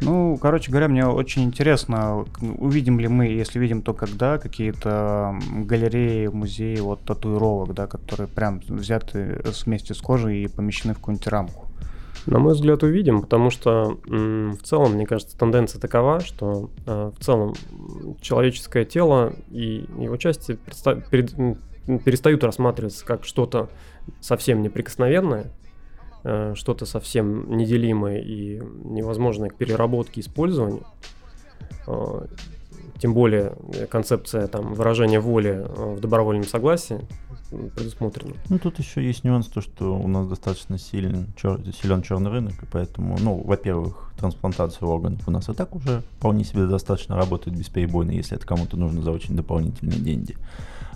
Ну, 0.00 0.36
короче 0.36 0.70
говоря, 0.70 0.88
мне 0.88 1.06
очень 1.06 1.44
интересно, 1.44 2.26
увидим 2.40 3.00
ли 3.00 3.08
мы, 3.08 3.26
если 3.28 3.58
видим, 3.58 3.80
то 3.80 3.94
когда 3.94 4.36
какие-то 4.36 5.38
галереи, 5.50 6.26
музеи 6.26 6.78
вот 6.80 7.04
татуировок, 7.04 7.72
да, 7.72 7.86
которые 7.86 8.28
прям 8.28 8.60
взяты 8.68 9.40
вместе 9.64 9.94
с 9.94 9.98
кожей 9.98 10.44
и 10.44 10.48
помещены 10.48 10.92
в 10.92 10.96
какую-нибудь 10.98 11.26
рамку. 11.28 11.63
На 12.26 12.38
мой 12.38 12.54
взгляд, 12.54 12.82
увидим, 12.82 13.20
потому 13.22 13.50
что 13.50 13.98
в 14.04 14.62
целом, 14.62 14.94
мне 14.94 15.06
кажется, 15.06 15.36
тенденция 15.36 15.80
такова, 15.80 16.20
что 16.20 16.70
э, 16.86 17.12
в 17.18 17.22
целом 17.22 17.54
человеческое 18.20 18.84
тело 18.84 19.34
и 19.50 19.86
его 19.98 20.16
части 20.16 20.58
перестают 21.86 22.42
рассматриваться 22.44 23.04
как 23.04 23.24
что-то 23.24 23.68
совсем 24.20 24.62
неприкосновенное, 24.62 25.52
Э, 26.26 26.54
что-то 26.56 26.86
совсем 26.86 27.54
неделимое 27.54 28.22
и 28.22 28.58
невозможное 28.58 29.50
к 29.50 29.56
переработке 29.56 30.20
и 30.20 30.24
использованию. 30.24 30.86
Э, 31.86 32.26
тем 32.98 33.12
более 33.12 33.52
концепция 33.90 34.46
там, 34.46 34.72
выражения 34.72 35.20
воли 35.20 35.66
в 35.68 36.00
добровольном 36.00 36.44
согласии 36.44 37.00
предусмотрена. 37.74 38.34
Ну, 38.48 38.58
тут 38.58 38.78
еще 38.78 39.04
есть 39.04 39.24
нюанс, 39.24 39.46
то, 39.46 39.60
что 39.60 39.96
у 39.96 40.08
нас 40.08 40.26
достаточно 40.26 40.78
силен, 40.78 41.28
чер, 41.36 41.60
силен 41.80 42.02
черный 42.02 42.30
рынок, 42.30 42.62
и 42.62 42.66
поэтому, 42.66 43.16
ну, 43.20 43.42
во-первых, 43.42 44.12
трансплантация 44.18 44.86
органов 44.86 45.26
у 45.26 45.30
нас 45.30 45.48
и 45.48 45.52
так 45.52 45.74
уже 45.74 46.02
вполне 46.18 46.44
себе 46.44 46.66
достаточно 46.66 47.16
работает 47.16 47.56
бесперебойно, 47.56 48.12
если 48.12 48.36
это 48.36 48.46
кому-то 48.46 48.76
нужно 48.76 49.02
за 49.02 49.10
очень 49.10 49.36
дополнительные 49.36 49.98
деньги. 49.98 50.36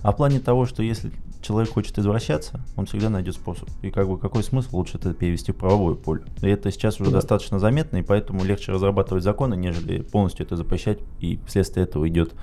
А 0.02 0.12
в 0.12 0.16
плане 0.16 0.40
того, 0.40 0.66
что 0.66 0.82
если 0.82 1.10
человек 1.42 1.72
хочет 1.72 1.98
извращаться, 1.98 2.60
он 2.76 2.86
всегда 2.86 3.10
найдет 3.10 3.34
способ. 3.34 3.68
И 3.82 3.90
как 3.90 4.08
бы 4.08 4.18
какой 4.18 4.42
смысл 4.42 4.76
лучше 4.76 4.98
это 4.98 5.14
перевести 5.14 5.52
в 5.52 5.56
правовое 5.56 5.94
поле? 5.94 6.22
И 6.42 6.46
это 6.46 6.70
сейчас 6.70 7.00
уже 7.00 7.10
да. 7.10 7.16
достаточно 7.16 7.58
заметно, 7.58 7.98
и 7.98 8.02
поэтому 8.02 8.44
легче 8.44 8.72
разрабатывать 8.72 9.24
законы, 9.24 9.54
нежели 9.54 10.02
полностью 10.02 10.46
это 10.46 10.56
запрещать, 10.56 10.98
и 11.20 11.38
вследствие 11.46 11.84
этого 11.84 12.08
идет 12.08 12.34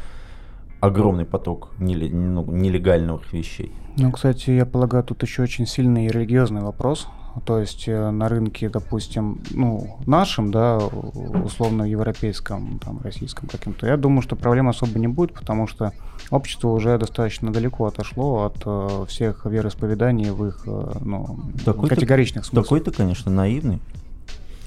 огромный 0.79 1.25
поток 1.25 1.71
ну, 1.79 2.45
нелегальных 2.51 3.33
вещей. 3.33 3.71
Ну, 3.97 4.11
кстати, 4.11 4.51
я 4.51 4.65
полагаю, 4.65 5.03
тут 5.03 5.23
еще 5.23 5.43
очень 5.43 5.65
сильный 5.65 6.07
религиозный 6.07 6.61
вопрос. 6.61 7.07
То 7.43 7.59
есть 7.59 7.85
э, 7.87 8.11
на 8.11 8.29
рынке, 8.29 8.69
допустим, 8.69 9.41
ну, 9.51 9.97
нашим, 10.05 10.51
да, 10.51 10.77
условно 10.77 11.83
европейском, 11.83 12.79
там, 12.79 13.01
российском 13.01 13.49
каким-то, 13.49 13.87
я 13.87 13.97
думаю, 13.97 14.21
что 14.21 14.37
проблем 14.37 14.69
особо 14.69 14.97
не 14.99 15.09
будет, 15.09 15.33
потому 15.33 15.67
что 15.67 15.91
общество 16.29 16.69
уже 16.69 16.97
достаточно 16.97 17.51
далеко 17.51 17.87
отошло 17.87 18.45
от 18.45 18.61
э, 18.65 19.05
всех 19.09 19.45
вероисповеданий 19.45 20.29
в 20.29 20.45
их 20.45 20.63
э, 20.65 20.91
ну, 21.01 21.39
такой 21.65 21.89
категоричных 21.89 22.45
смыслах. 22.45 22.65
Такой-то, 22.65 22.91
конечно, 22.91 23.29
наивный. 23.29 23.81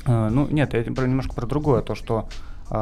Э, 0.05 0.29
ну, 0.31 0.47
нет, 0.51 0.75
я 0.75 0.85
немножко 0.85 1.35
про 1.35 1.47
другое, 1.47 1.81
то, 1.81 1.95
что 1.95 2.29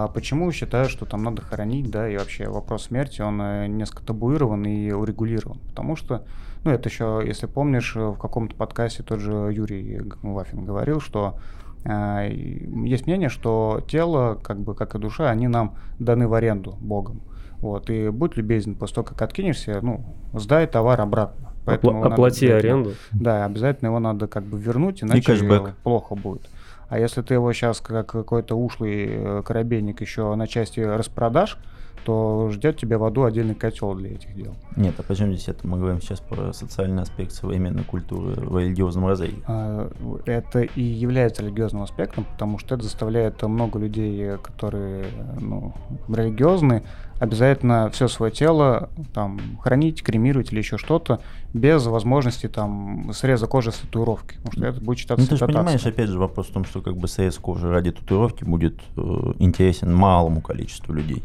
почему 0.08 0.50
считаю, 0.52 0.88
что 0.88 1.06
там 1.06 1.22
надо 1.22 1.42
хоронить, 1.42 1.90
да, 1.90 2.08
и 2.08 2.16
вообще 2.16 2.48
вопрос 2.48 2.84
смерти, 2.84 3.20
он 3.20 3.40
э, 3.40 3.66
несколько 3.68 4.04
табуирован 4.04 4.64
и 4.64 4.90
урегулирован, 4.90 5.60
потому 5.68 5.94
что, 5.94 6.24
ну, 6.64 6.72
это 6.72 6.88
еще, 6.88 7.22
если 7.24 7.46
помнишь, 7.46 7.94
в 7.94 8.16
каком-то 8.16 8.56
подкасте 8.56 9.02
тот 9.02 9.20
же 9.20 9.50
Юрий 9.52 10.00
Вафин 10.22 10.64
говорил, 10.64 11.00
что 11.00 11.38
э, 11.84 12.30
есть 12.32 13.06
мнение, 13.06 13.28
что 13.28 13.80
тело, 13.88 14.38
как 14.42 14.58
бы, 14.58 14.74
как 14.74 14.96
и 14.96 14.98
душа, 14.98 15.30
они 15.30 15.46
нам 15.46 15.76
даны 15.98 16.26
в 16.26 16.34
аренду 16.34 16.76
Богом. 16.80 17.20
Вот, 17.58 17.88
и 17.88 18.10
будь 18.10 18.36
любезен, 18.36 18.74
после 18.74 18.96
того, 18.96 19.06
как 19.06 19.22
откинешься, 19.22 19.80
ну, 19.82 20.04
сдай 20.32 20.66
товар 20.66 21.00
обратно. 21.00 21.52
Поэтому 21.64 22.04
Оплати 22.04 22.46
надо, 22.46 22.58
аренду. 22.58 22.92
Да, 23.12 23.44
обязательно 23.44 23.88
его 23.88 23.98
надо 23.98 24.28
как 24.28 24.44
бы 24.44 24.58
вернуть, 24.58 25.02
иначе 25.02 25.74
плохо 25.82 26.14
будет. 26.14 26.48
А 26.88 26.98
если 26.98 27.22
ты 27.22 27.34
его 27.34 27.52
сейчас 27.52 27.80
как 27.80 28.06
какой-то 28.06 28.54
ушлый 28.54 29.06
э, 29.08 29.42
корабельник 29.44 30.00
еще 30.00 30.34
на 30.34 30.46
части 30.46 30.80
распродашь, 30.80 31.58
то 32.06 32.50
ждет 32.52 32.76
тебя 32.76 32.98
в 32.98 33.04
аду 33.04 33.24
отдельный 33.24 33.56
котел 33.56 33.92
для 33.94 34.12
этих 34.12 34.32
дел. 34.36 34.54
Нет, 34.76 34.94
а 34.96 35.02
почему 35.02 35.32
здесь 35.32 35.48
это? 35.48 35.66
Мы 35.66 35.76
говорим 35.76 36.00
сейчас 36.00 36.20
про 36.20 36.52
социальный 36.52 37.02
аспект 37.02 37.32
современной 37.32 37.82
культуры 37.82 38.34
в 38.34 38.56
религиозном 38.56 39.08
разрезе. 39.08 39.38
А, 39.48 39.90
это 40.24 40.60
и 40.60 40.82
является 40.82 41.42
религиозным 41.42 41.82
аспектом, 41.82 42.24
потому 42.24 42.60
что 42.60 42.76
это 42.76 42.84
заставляет 42.84 43.42
много 43.42 43.80
людей, 43.80 44.38
которые 44.38 45.06
ну, 45.40 45.74
религиозные, 46.08 46.84
обязательно 47.18 47.90
все 47.90 48.08
свое 48.08 48.32
тело 48.32 48.90
там 49.14 49.58
хранить, 49.62 50.02
кремировать 50.02 50.52
или 50.52 50.58
еще 50.58 50.78
что-то 50.78 51.20
без 51.54 51.86
возможности 51.86 52.48
там 52.48 53.10
среза 53.12 53.46
кожи 53.46 53.72
с 53.72 53.76
татуировки, 53.76 54.36
потому 54.36 54.52
что 54.52 54.66
это 54.66 54.80
будет 54.80 54.98
считаться 54.98 55.22
Ну 55.22 55.28
ты 55.28 55.36
же 55.36 55.46
понимаешь, 55.46 55.86
опять 55.86 56.08
же, 56.08 56.18
вопрос 56.18 56.48
в 56.48 56.52
том, 56.52 56.64
что 56.64 56.82
как 56.82 56.96
бы 56.96 57.08
срез 57.08 57.36
кожи 57.38 57.70
ради 57.70 57.92
татуировки 57.92 58.44
будет 58.44 58.74
э, 58.96 59.00
интересен 59.38 59.94
малому 59.94 60.40
количеству 60.40 60.92
людей. 60.92 61.22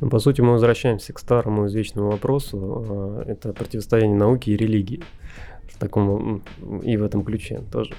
Ну, 0.00 0.08
по 0.08 0.18
сути, 0.18 0.40
мы 0.40 0.52
возвращаемся 0.52 1.12
к 1.12 1.18
старому 1.18 1.66
извечному 1.66 2.10
вопросу. 2.10 2.84
А, 2.88 3.24
это 3.26 3.52
противостояние 3.52 4.16
науки 4.16 4.50
и 4.50 4.56
религии. 4.56 5.02
В 5.68 5.78
таком 5.78 6.42
и 6.82 6.96
в 6.96 7.04
этом 7.04 7.24
ключе 7.24 7.62
тоже. 7.70 7.92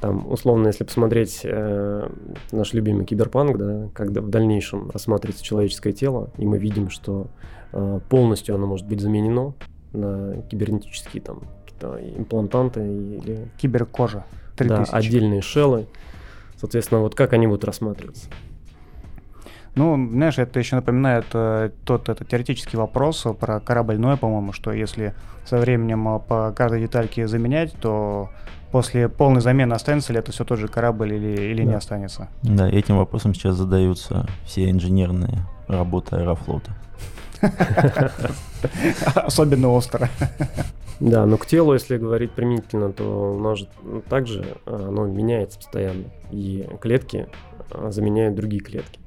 Там, 0.00 0.30
условно, 0.30 0.66
если 0.66 0.84
посмотреть 0.84 1.42
э, 1.44 2.08
наш 2.50 2.72
любимый 2.72 3.06
киберпанк, 3.06 3.56
да, 3.56 3.88
когда 3.94 4.20
в 4.20 4.28
дальнейшем 4.28 4.90
рассматривается 4.90 5.44
человеческое 5.44 5.92
тело, 5.92 6.30
и 6.38 6.44
мы 6.44 6.58
видим, 6.58 6.90
что 6.90 7.28
э, 7.72 8.00
полностью 8.08 8.56
оно 8.56 8.66
может 8.66 8.86
быть 8.86 9.00
заменено 9.00 9.54
на 9.92 10.42
кибернетические 10.50 11.22
там 11.22 11.42
имплантанты 12.16 12.80
или... 12.80 13.48
Киберкожа. 13.58 14.24
3000. 14.56 14.90
Да, 14.90 14.96
отдельные 14.96 15.40
шеллы. 15.40 15.86
Соответственно, 16.56 17.00
вот 17.00 17.14
как 17.14 17.32
они 17.32 17.46
будут 17.46 17.64
рассматриваться? 17.64 18.28
Ну, 19.74 19.96
знаешь, 20.10 20.38
это 20.38 20.58
еще 20.58 20.76
напоминает 20.76 21.24
э, 21.32 21.70
тот 21.84 22.08
это 22.08 22.24
теоретический 22.24 22.76
вопрос 22.76 23.26
про 23.40 23.58
корабль 23.60 23.98
Ноя, 23.98 24.16
по-моему, 24.16 24.52
что 24.52 24.70
если 24.72 25.14
со 25.46 25.58
временем 25.58 26.16
э, 26.16 26.18
по 26.20 26.52
каждой 26.52 26.82
детальке 26.82 27.26
заменять, 27.26 27.72
то 27.80 28.28
после 28.70 29.08
полной 29.08 29.40
замены 29.40 29.72
останется 29.72 30.12
ли 30.12 30.18
это 30.18 30.30
все 30.30 30.44
тот 30.44 30.58
же 30.58 30.68
корабль 30.68 31.14
или, 31.14 31.40
или 31.52 31.62
да. 31.62 31.70
не 31.70 31.74
останется? 31.74 32.28
Да, 32.42 32.68
этим 32.68 32.98
вопросом 32.98 33.34
сейчас 33.34 33.56
задаются 33.56 34.26
все 34.44 34.70
инженерные 34.70 35.38
работы 35.68 36.16
аэрофлота. 36.16 36.72
Особенно 39.14 39.68
остро. 39.68 40.08
Да, 41.00 41.26
но 41.26 41.36
к 41.36 41.46
телу, 41.46 41.72
если 41.72 41.96
говорить 41.96 42.30
применительно, 42.30 42.92
то 42.92 43.34
у 43.34 43.40
нас 43.40 43.58
же 43.58 43.68
также 44.08 44.44
э, 44.66 44.86
оно 44.88 45.06
меняется 45.06 45.58
постоянно. 45.58 46.04
И 46.30 46.68
клетки 46.80 47.26
э, 47.70 47.90
заменяют 47.90 48.36
другие 48.36 48.62
клетки. 48.62 49.01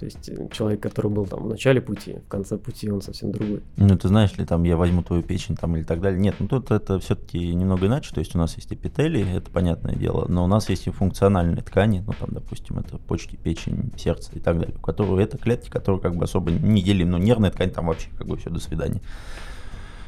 То 0.00 0.06
есть 0.06 0.30
э, 0.30 0.48
человек, 0.50 0.80
который 0.82 1.10
был 1.10 1.26
там 1.26 1.42
в 1.42 1.48
начале 1.48 1.82
пути, 1.82 2.16
в 2.24 2.28
конце 2.28 2.56
пути, 2.56 2.90
он 2.90 3.02
совсем 3.02 3.32
другой. 3.32 3.62
Ну, 3.76 3.98
ты 3.98 4.08
знаешь 4.08 4.34
ли, 4.38 4.46
там 4.46 4.62
я 4.62 4.78
возьму 4.78 5.02
твою 5.02 5.22
печень 5.22 5.56
там 5.56 5.76
или 5.76 5.82
так 5.82 6.00
далее. 6.00 6.18
Нет, 6.18 6.36
ну 6.38 6.48
тут 6.48 6.70
это 6.70 6.98
все-таки 7.00 7.54
немного 7.54 7.86
иначе. 7.86 8.14
То 8.14 8.20
есть 8.20 8.34
у 8.34 8.38
нас 8.38 8.56
есть 8.56 8.72
эпители, 8.72 9.22
это 9.36 9.50
понятное 9.50 9.94
дело, 9.94 10.24
но 10.26 10.44
у 10.44 10.46
нас 10.46 10.70
есть 10.70 10.86
и 10.86 10.90
функциональные 10.90 11.62
ткани, 11.62 12.02
ну 12.06 12.14
там, 12.18 12.30
допустим, 12.32 12.78
это 12.78 12.96
почки, 12.96 13.36
печень, 13.36 13.92
сердце 13.98 14.30
и 14.36 14.40
так 14.40 14.58
далее, 14.58 14.74
у 14.74 14.80
которого 14.80 15.20
это 15.20 15.36
клетки, 15.36 15.68
которые 15.68 16.00
как 16.00 16.16
бы 16.16 16.24
особо 16.24 16.50
не 16.50 16.82
делим, 16.82 17.10
но 17.10 17.18
нервная 17.18 17.50
ткань 17.50 17.70
там 17.70 17.88
вообще 17.88 18.08
как 18.16 18.26
бы 18.26 18.38
все, 18.38 18.48
до 18.48 18.58
свидания. 18.58 19.02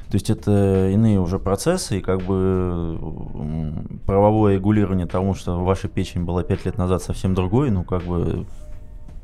То 0.09 0.16
есть 0.16 0.31
это 0.31 0.91
иные 0.91 1.21
уже 1.21 1.39
процессы, 1.39 1.99
и 1.99 2.01
как 2.01 2.23
бы 2.23 2.99
правовое 4.07 4.55
регулирование 4.55 5.07
тому, 5.07 5.35
что 5.35 5.62
ваша 5.62 5.89
печень 5.89 6.25
была 6.25 6.43
5 6.43 6.64
лет 6.64 6.79
назад 6.79 7.03
совсем 7.03 7.35
другой, 7.35 7.71
ну 7.71 7.85
как 7.85 8.05
бы 8.05 8.47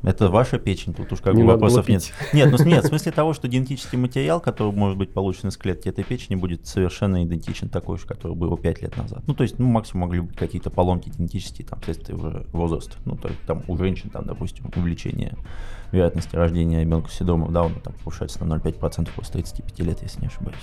это 0.03 0.29
ваша 0.29 0.59
печень, 0.59 0.93
тут 0.93 1.11
уж 1.11 1.19
как 1.19 1.35
бы 1.35 1.45
вопросов 1.45 1.87
нет. 1.89 2.11
Нет, 2.33 2.51
ну 2.51 2.63
нет, 2.65 2.85
в 2.85 2.87
смысле 2.89 3.11
того, 3.11 3.33
что 3.33 3.47
генетический 3.47 3.97
материал, 3.97 4.39
который 4.39 4.71
может 4.71 4.97
быть 4.97 5.11
получен 5.11 5.49
из 5.49 5.57
клетки 5.57 5.89
этой 5.89 6.03
печени, 6.03 6.35
будет 6.35 6.67
совершенно 6.67 7.23
идентичен 7.23 7.69
такой 7.69 7.97
же, 7.97 8.05
который 8.05 8.35
был 8.35 8.55
5 8.55 8.81
лет 8.81 8.95
назад. 8.95 9.23
Ну, 9.27 9.33
то 9.33 9.43
есть, 9.43 9.59
ну, 9.59 9.67
максимум 9.67 10.07
могли 10.07 10.21
быть 10.21 10.37
какие-то 10.37 10.69
поломки 10.69 11.09
генетические, 11.09 11.67
там, 11.67 11.81
вследствие 11.81 12.17
уже 12.17 12.45
возраста. 12.53 12.95
Ну, 13.05 13.17
то 13.17 13.27
есть, 13.27 13.41
там, 13.41 13.63
у 13.67 13.77
женщин, 13.77 14.09
там, 14.09 14.25
допустим, 14.25 14.71
увеличение 14.75 15.35
вероятности 15.91 16.35
рождения 16.35 16.81
ребенка 16.81 17.09
с 17.09 17.15
синдромом 17.15 17.51
Дауна 17.51 17.79
там 17.83 17.93
повышается 18.03 18.43
на 18.45 18.53
0,5% 18.53 19.09
после 19.15 19.33
35 19.33 19.79
лет, 19.79 20.01
если 20.01 20.21
не 20.21 20.27
ошибаюсь. 20.27 20.57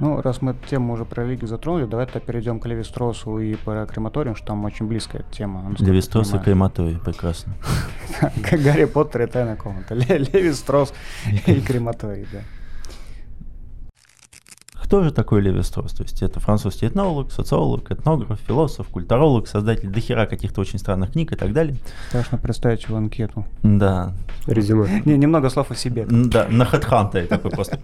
Ну, 0.00 0.20
раз 0.20 0.42
мы 0.42 0.50
эту 0.52 0.66
тему 0.68 0.94
уже 0.94 1.04
про 1.04 1.22
религию 1.24 1.46
затронули, 1.48 1.84
давай 1.86 2.06
тогда 2.06 2.20
перейдем 2.20 2.58
к 2.60 2.66
Левистросу 2.66 3.38
и 3.38 3.54
про 3.54 3.86
крематориум, 3.86 4.34
что 4.36 4.46
там 4.48 4.64
очень 4.64 4.86
близкая 4.86 5.24
тема. 5.30 5.74
Левистрос 5.78 6.34
и 6.34 6.38
крематорий, 6.38 6.98
прекрасно. 6.98 7.54
Как 8.42 8.60
Гарри 8.60 8.86
Поттер 8.86 9.22
и 9.22 9.26
тайная 9.26 9.56
комната. 9.56 9.94
Ле- 9.94 10.18
Левистрос 10.18 10.92
и 11.46 11.60
крематорий, 11.60 12.26
да. 12.32 12.40
Кто 14.84 15.02
же 15.02 15.12
такой 15.12 15.40
Леви 15.40 15.62
Стросс? 15.62 15.92
То 15.92 16.02
есть 16.02 16.22
это 16.22 16.40
французский 16.40 16.86
этнолог, 16.86 17.32
социолог, 17.32 17.90
этнограф, 17.90 18.38
философ, 18.46 18.86
культуролог, 18.88 19.48
создатель 19.48 19.88
дохера 19.88 20.26
каких-то 20.26 20.60
очень 20.60 20.78
странных 20.78 21.12
книг 21.12 21.32
и 21.32 21.36
так 21.36 21.54
далее. 21.54 21.76
Страшно 22.08 22.36
представить 22.36 22.84
его 22.84 22.98
анкету. 22.98 23.46
Да, 23.62 24.12
Резюме. 24.46 25.02
Не, 25.06 25.16
немного 25.16 25.48
слов 25.48 25.70
о 25.70 25.74
себе. 25.74 26.06
Да, 26.06 26.48
на 26.50 26.64
HeadHunter 26.64 27.26
такой 27.26 27.50
просто. 27.50 27.80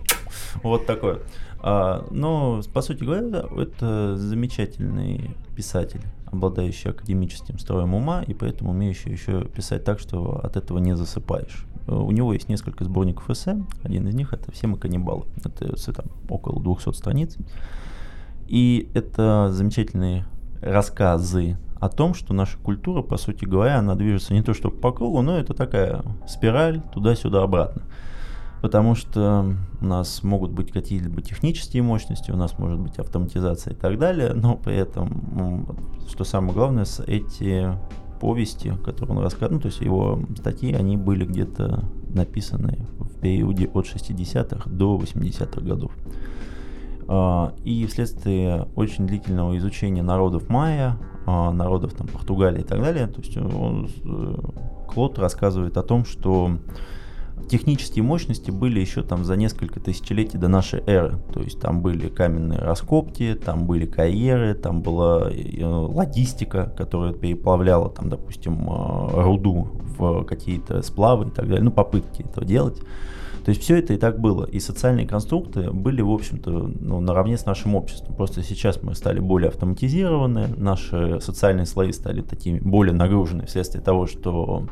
Вот 0.62 0.84
такой. 0.84 1.20
А, 1.61 2.07
Но, 2.11 2.61
по 2.72 2.82
сути 2.82 3.03
говоря, 3.03 3.44
это 3.57 4.16
замечательный 4.18 5.30
писатель, 5.57 6.03
обладающий 6.26 6.90
академическим 6.90 7.59
строем 7.59 7.94
ума 7.94 8.22
и 8.26 8.34
поэтому 8.34 8.72
умеющий 8.72 9.11
еще 9.11 9.44
писать 9.44 9.84
так, 9.84 10.01
что 10.01 10.38
от 10.44 10.57
этого 10.57 10.78
не 10.78 10.94
засыпаешь. 10.94 11.64
Э, 11.87 11.95
У 11.95 12.11
него 12.11 12.33
есть 12.33 12.49
несколько 12.49 12.85
сборников 12.85 13.28
эссе. 13.31 13.62
Один 13.83 14.09
из 14.09 14.14
них 14.14 14.33
это 14.33 14.51
«Все 14.53 14.66
мы 14.66 14.78
каннибалы». 14.78 15.24
Это 15.45 15.74
эссе 15.74 15.93
там 15.93 16.07
около 16.28 16.62
200 16.62 16.93
страниц. 16.93 17.37
И 18.47 18.91
это 18.95 19.51
замечательные 19.53 20.26
рассказы 20.61 21.57
о 21.81 21.89
том, 21.89 22.14
что 22.14 22.35
наша 22.35 22.59
культура, 22.59 23.03
по 23.03 23.16
сути 23.16 23.45
говоря, 23.45 23.78
она 23.78 23.95
движется 23.95 24.35
не 24.35 24.43
то 24.43 24.53
чтобы 24.55 24.76
по 24.76 24.93
кругу, 24.93 25.22
но 25.22 25.39
это 25.39 25.55
такая 25.55 26.03
спираль 26.28 26.83
туда-сюда 26.93 27.43
обратно. 27.43 27.83
Потому 28.61 28.95
что 28.95 29.55
у 29.81 29.85
нас 29.85 30.22
могут 30.22 30.51
быть 30.51 30.70
какие-либо 30.70 31.22
технические 31.22 31.83
мощности, 31.83 32.31
у 32.31 32.37
нас 32.37 32.59
может 32.59 32.78
быть 32.78 32.99
автоматизация 32.99 33.72
и 33.72 33.76
так 33.76 33.99
далее, 33.99 34.35
но 34.35 34.57
при 34.57 34.76
этом, 34.76 35.66
что 36.07 36.24
самое 36.24 36.53
главное, 36.53 36.85
эти 37.07 37.68
повести, 38.21 38.73
которые 38.85 39.16
он 39.16 39.23
рассказывал, 39.23 39.55
ну, 39.55 39.61
то 39.61 39.66
есть 39.66 39.81
его 39.81 40.21
статьи, 40.37 40.75
они 40.75 40.97
были 40.97 41.25
где-то 41.25 41.85
написаны 42.14 42.87
в 42.99 43.18
периоде 43.21 43.68
от 43.73 43.87
60-х 43.87 44.71
до 44.71 44.97
80-х 44.99 45.61
годов. 45.62 45.93
А, 47.09 47.55
И 47.64 47.87
вследствие 47.87 48.68
очень 48.77 49.07
длительного 49.07 49.57
изучения 49.57 50.03
народов 50.03 50.49
майя, 50.49 50.99
а, 51.27 51.51
народов 51.51 51.95
там, 51.95 52.07
Португалии 52.07 52.61
и 52.61 52.64
так 52.64 52.81
далее, 52.81 53.07
то 53.07 53.21
есть 53.21 53.37
он, 53.37 53.89
э, 54.05 54.35
Клод 54.93 55.18
рассказывает 55.18 55.77
о 55.77 55.83
том, 55.83 56.05
что 56.05 56.59
технические 57.49 58.03
мощности 58.03 58.51
были 58.51 58.80
еще 58.80 59.03
там 59.03 59.24
за 59.24 59.36
несколько 59.36 59.80
тысячелетий 59.80 60.38
до 60.38 60.49
нашей 60.49 60.80
эры. 60.86 61.18
То 61.32 61.41
есть 61.41 61.61
там 61.61 61.82
были 61.82 62.09
каменные 62.09 62.59
раскопки, 62.59 63.34
там 63.34 63.66
были 63.66 63.86
карьеры, 63.86 64.55
там 64.55 64.82
была 64.82 65.30
э, 65.30 65.64
логистика, 65.64 66.72
которая 66.76 67.12
переплавляла 67.12 67.91
там, 67.91 68.09
допустим, 68.09 68.68
э, 68.68 69.22
руду 69.22 69.68
в 69.99 70.24
какие-то 70.24 70.82
сплавы 70.82 71.28
и 71.28 71.30
так 71.30 71.47
далее, 71.47 71.62
ну 71.62 71.70
попытки 71.70 72.22
этого 72.22 72.45
делать. 72.45 72.80
То 73.45 73.51
есть 73.51 73.62
все 73.62 73.78
это 73.78 73.95
и 73.95 73.97
так 73.97 74.20
было. 74.20 74.45
И 74.45 74.61
социальные 74.61 75.07
конструкты 75.07 75.70
были, 75.70 76.03
в 76.03 76.11
общем-то, 76.11 76.51
ну, 76.51 77.01
наравне 77.01 77.38
с 77.38 77.47
нашим 77.47 77.74
обществом. 77.74 78.14
Просто 78.14 78.43
сейчас 78.43 78.82
мы 78.82 78.95
стали 78.95 79.18
более 79.18 79.49
автоматизированы, 79.49 80.49
наши 80.57 81.20
социальные 81.20 81.66
слои 81.66 81.93
стали 81.93 82.20
такими 82.20 82.59
более 82.59 82.95
нагружены 82.95 83.47
вследствие 83.47 83.82
того, 83.82 84.07
что 84.07 84.66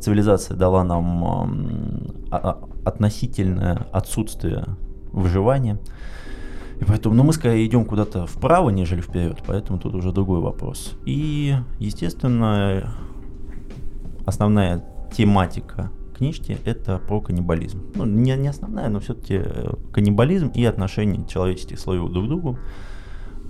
цивилизация 0.00 0.56
дала 0.56 0.84
нам 0.84 1.24
ам, 1.24 2.02
а- 2.30 2.36
а- 2.38 2.88
относительное 2.88 3.86
отсутствие 3.92 4.64
выживания. 5.12 5.78
И 6.80 6.84
поэтому, 6.84 7.14
ну, 7.14 7.22
мы 7.22 7.32
скорее 7.32 7.64
идем 7.66 7.84
куда-то 7.84 8.26
вправо, 8.26 8.70
нежели 8.70 9.00
вперед, 9.00 9.42
поэтому 9.46 9.78
тут 9.78 9.94
уже 9.94 10.12
другой 10.12 10.40
вопрос. 10.40 10.94
И, 11.06 11.54
естественно, 11.78 12.94
основная 14.26 14.84
тематика 15.16 15.90
книжки 16.16 16.58
это 16.64 16.98
про 16.98 17.20
каннибализм. 17.20 17.82
Ну, 17.94 18.04
не, 18.04 18.36
не 18.36 18.48
основная, 18.48 18.88
но 18.88 19.00
все-таки 19.00 19.42
каннибализм 19.92 20.48
и 20.48 20.64
отношение 20.64 21.26
человеческих 21.26 21.78
слоев 21.78 22.10
друг 22.10 22.24
к 22.24 22.28
другу. 22.28 22.58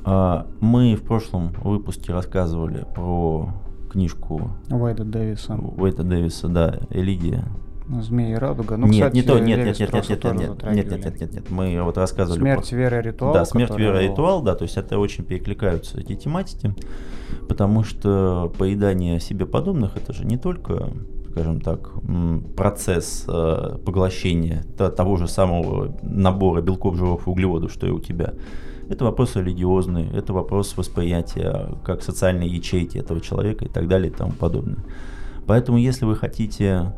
А, 0.04 0.46
Мы 0.60 0.96
в 0.96 1.02
прошлом 1.02 1.52
выпуске 1.62 2.12
рассказывали 2.12 2.84
про 2.94 3.52
книжку 3.94 4.50
Уайда 4.70 5.04
Дэвиса. 5.04 5.54
Уэйта 5.54 6.02
Дэвиса, 6.02 6.48
да, 6.48 6.80
Элидия. 6.90 7.44
Змеи 7.88 8.32
и 8.32 8.34
радуга. 8.34 8.76
Ну, 8.76 8.86
нет, 8.86 9.06
кстати, 9.12 9.14
не 9.14 9.22
то, 9.22 9.38
нет, 9.38 9.58
нет, 9.58 9.78
нет, 9.78 9.92
нет, 9.92 10.08
нет, 10.08 10.24
нет, 10.24 10.34
нет, 10.34 10.90
нет, 10.90 11.04
нет, 11.04 11.20
нет, 11.20 11.32
нет, 11.34 11.50
мы 11.50 11.80
вот 11.82 11.96
рассказывали 11.96 12.40
Смерть, 12.40 12.70
про... 12.70 12.76
вера, 12.76 13.00
ритуал. 13.00 13.34
Да, 13.34 13.44
смерть, 13.44 13.76
вера, 13.78 13.94
был- 13.94 14.00
ритуал, 14.00 14.42
да, 14.42 14.54
то 14.56 14.64
есть 14.64 14.76
это 14.76 14.98
очень 14.98 15.22
перекликаются 15.22 16.00
эти 16.00 16.14
тематики, 16.16 16.74
потому 17.48 17.84
что 17.84 18.52
поедание 18.58 19.20
себе 19.20 19.46
подобных 19.46 19.96
это 19.96 20.12
же 20.12 20.24
не 20.24 20.38
только, 20.38 20.90
скажем 21.30 21.60
так, 21.60 21.90
процесс 22.56 23.26
э, 23.28 23.78
поглощения 23.84 24.64
то- 24.76 24.90
того 24.90 25.16
же 25.18 25.28
самого 25.28 25.96
набора 26.02 26.62
белков, 26.62 26.96
жиров 26.96 27.26
и 27.26 27.30
углеводов, 27.30 27.70
что 27.70 27.86
и 27.86 27.90
у 27.90 28.00
тебя. 28.00 28.32
Это 28.88 29.04
вопрос 29.04 29.36
религиозный, 29.36 30.08
это 30.12 30.32
вопрос 30.32 30.76
восприятия 30.76 31.70
как 31.84 32.02
социальной 32.02 32.48
ячейки 32.48 32.98
этого 32.98 33.20
человека 33.20 33.64
и 33.64 33.68
так 33.68 33.88
далее 33.88 34.10
и 34.10 34.14
тому 34.14 34.32
подобное. 34.32 34.78
Поэтому, 35.46 35.78
если 35.78 36.04
вы 36.04 36.16
хотите 36.16 36.94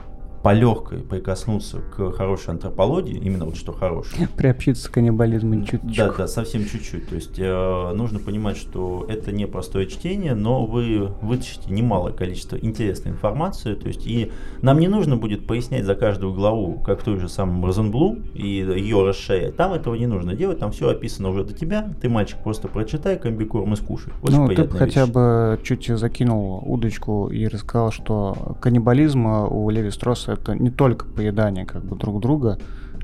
по 0.47 0.53
легкой 0.53 1.01
прикоснуться 1.01 1.79
к 1.79 2.13
хорошей 2.13 2.51
антропологии, 2.51 3.19
именно 3.19 3.47
вот 3.47 3.57
что 3.57 3.73
хорошее, 3.73 4.29
Приобщиться 4.37 4.89
к 4.89 4.95
каннибализму 4.95 5.65
чуть-чуть. 5.65 5.97
да, 5.97 6.13
да, 6.13 6.29
совсем 6.29 6.65
чуть-чуть. 6.65 7.09
То 7.09 7.17
есть 7.17 7.37
э, 7.37 7.93
нужно 7.97 8.21
понимать, 8.21 8.57
что 8.57 9.05
это 9.09 9.33
не 9.33 9.49
простое 9.49 9.87
чтение, 9.87 10.37
но 10.37 10.65
вы 10.65 11.09
вытащите 11.21 11.73
немалое 11.73 12.13
количество 12.13 12.55
интересной 12.55 13.11
информации. 13.11 13.75
То 13.75 13.89
есть 13.89 14.07
и 14.07 14.31
нам 14.63 14.79
не 14.79 14.87
нужно 14.87 15.17
будет 15.17 15.49
пояснять 15.49 15.85
за 15.85 15.97
каждую 15.97 16.33
главу, 16.33 16.79
как 16.79 17.01
в 17.01 17.03
той 17.03 17.19
же 17.19 17.29
самом 17.29 17.65
Розенблум 17.65 18.23
и 18.33 18.47
ее 18.47 19.05
расширять. 19.05 19.57
Там 19.57 19.73
этого 19.73 19.97
не 19.97 20.07
нужно 20.07 20.35
делать, 20.35 20.61
там 20.61 20.71
все 20.71 20.91
описано 20.91 21.31
уже 21.31 21.43
до 21.43 21.55
тебя. 21.55 21.91
Ты, 22.01 22.09
мальчик, 22.09 22.39
просто 22.45 22.69
прочитай 22.69 23.19
комбикорм 23.19 23.73
и 23.73 23.77
скушай. 23.77 24.13
Очень 24.23 24.37
Ну, 24.37 24.49
ты 24.49 24.63
бы 24.63 24.79
хотя 24.79 25.07
бы 25.07 25.59
чуть 25.65 25.89
закинул 25.89 26.63
удочку 26.65 27.31
и 27.31 27.49
рассказал, 27.49 27.91
что 27.91 28.57
каннибализм 28.61 29.27
э, 29.27 29.49
у 29.49 29.69
Леви 29.71 29.91
Стросса 29.91 30.36
это 30.37 30.55
не 30.55 30.71
только 30.71 31.07
поедание 31.07 31.65
как 31.65 31.85
бы 31.85 31.97
друг 31.97 32.21
друга, 32.21 32.59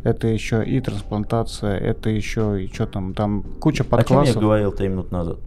это 0.04 0.26
еще 0.28 0.64
и 0.64 0.80
трансплантация, 0.80 1.76
это 1.78 2.10
еще 2.10 2.64
и 2.64 2.72
что 2.72 2.86
там, 2.86 3.14
там 3.14 3.42
куча 3.60 3.82
О 3.82 3.86
чем 3.86 3.90
я 3.92 3.98
подклассов. 3.98 4.42
говорил 4.42 4.72
три 4.72 4.88
минуты 4.88 5.12
назад? 5.14 5.38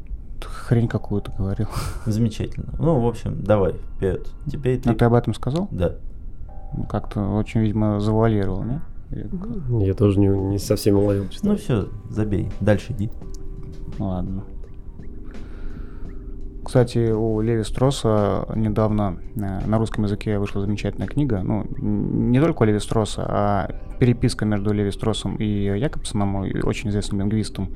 Хрень 0.44 0.88
какую-то 0.88 1.32
говорил. 1.38 1.68
Замечательно. 2.06 2.74
Ну, 2.80 3.00
в 3.00 3.08
общем, 3.08 3.44
давай, 3.44 3.74
вперед. 3.98 4.28
Теперь 4.52 4.80
ты... 4.80 4.90
А 4.90 4.96
ты 4.96 5.06
об 5.06 5.14
этом 5.14 5.34
сказал? 5.34 5.68
Да. 5.72 5.96
Ну, 6.76 6.84
Как-то 6.86 7.22
очень, 7.36 7.62
видимо, 7.62 8.00
завуалировал, 8.00 8.64
не? 8.64 8.82
Я 9.86 9.94
тоже 9.94 10.20
не, 10.20 10.28
не 10.28 10.58
совсем 10.58 10.98
уловил. 10.98 11.26
Ну 11.44 11.56
все, 11.56 11.88
забей. 12.10 12.50
Дальше 12.60 12.94
иди. 12.94 13.12
Ладно. 14.00 14.44
Кстати, 16.76 17.10
у 17.10 17.40
Леви 17.40 17.64
Стросса 17.64 18.50
недавно 18.54 19.18
э, 19.38 19.66
на 19.66 19.78
русском 19.78 20.04
языке 20.04 20.38
вышла 20.40 20.60
замечательная 20.60 21.08
книга. 21.08 21.40
Ну, 21.42 21.66
не 21.80 22.42
только 22.42 22.64
у 22.64 22.66
Леви 22.66 22.80
Стросса, 22.80 23.26
а 23.26 23.70
переписка 23.98 24.44
между 24.44 24.74
Леви 24.74 24.92
Строссом 24.92 25.38
и 25.38 25.46
Якобсоном, 25.46 26.36
очень 26.66 26.90
известным 26.90 27.22
лингвистом. 27.22 27.70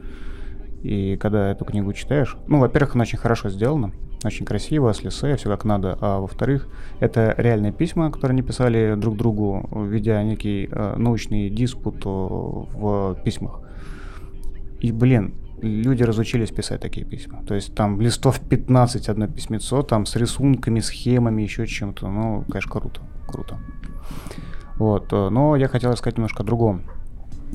И 0.83 1.15
когда 1.15 1.49
эту 1.49 1.63
книгу 1.63 1.93
читаешь, 1.93 2.35
ну, 2.47 2.59
во-первых, 2.59 2.95
она 2.95 3.03
очень 3.03 3.17
хорошо 3.17 3.47
сделана, 3.47 3.93
очень 4.25 4.45
красиво, 4.45 4.91
с 4.91 5.01
лисе, 5.01 5.37
все 5.37 5.47
как 5.49 5.63
надо. 5.63 5.97
А 6.01 6.19
во-вторых, 6.19 6.67
это 6.99 7.33
реальные 7.37 7.71
письма, 7.71 8.11
которые 8.11 8.33
они 8.33 8.41
писали 8.41 8.95
друг 8.97 9.15
другу, 9.15 9.65
ведя 9.71 10.21
некий 10.23 10.67
э, 10.69 10.95
научный 10.97 11.49
диспут 11.49 12.05
э, 12.05 12.09
в 12.09 13.17
письмах. 13.23 13.61
И, 14.81 14.91
блин, 14.91 15.35
люди 15.61 16.03
разучились 16.03 16.51
писать 16.51 16.81
такие 16.81 17.05
письма. 17.05 17.43
То 17.47 17.55
есть 17.55 17.75
там 17.75 18.01
листов 18.01 18.39
15 18.39 19.09
одно 19.09 19.27
письмецо, 19.27 19.83
там 19.83 20.05
с 20.05 20.15
рисунками, 20.15 20.79
схемами, 20.79 21.41
еще 21.41 21.67
чем-то. 21.67 22.07
Ну, 22.07 22.45
конечно, 22.49 22.71
круто, 22.71 23.01
круто. 23.27 23.57
Вот, 24.75 25.11
э, 25.11 25.29
но 25.29 25.55
я 25.55 25.67
хотел 25.67 25.95
сказать 25.97 26.17
немножко 26.17 26.43
о 26.43 26.45
другом. 26.45 26.83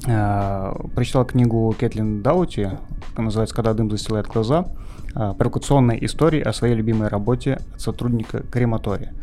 э, 0.07 0.73
прочитал 0.95 1.25
книгу 1.25 1.75
Кэтлин 1.79 2.23
Даути, 2.23 2.71
называется 3.17 3.55
«Когда 3.55 3.75
дым 3.75 3.91
застилает 3.91 4.27
глаза», 4.27 4.67
э, 5.15 5.33
провокационная 5.39 5.97
история 5.97 6.43
о 6.43 6.53
своей 6.53 6.75
любимой 6.75 7.09
работе 7.09 7.61
от 7.75 7.81
сотрудника 7.81 8.41
крематория. 8.41 9.15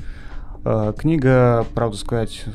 Э, 0.63 0.93
книга, 0.97 1.65
правда 1.73 1.97
сказать, 1.97 2.45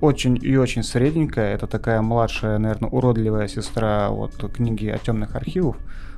очень 0.00 0.38
и 0.40 0.56
очень 0.56 0.82
средненькая. 0.82 1.54
Это 1.54 1.66
такая 1.66 2.02
младшая, 2.02 2.58
наверное, 2.58 2.90
уродливая 2.90 3.48
сестра 3.48 4.10
вот 4.10 4.32
книги 4.52 4.86
о 4.88 4.98
темных 4.98 5.36
архивах 5.36 5.76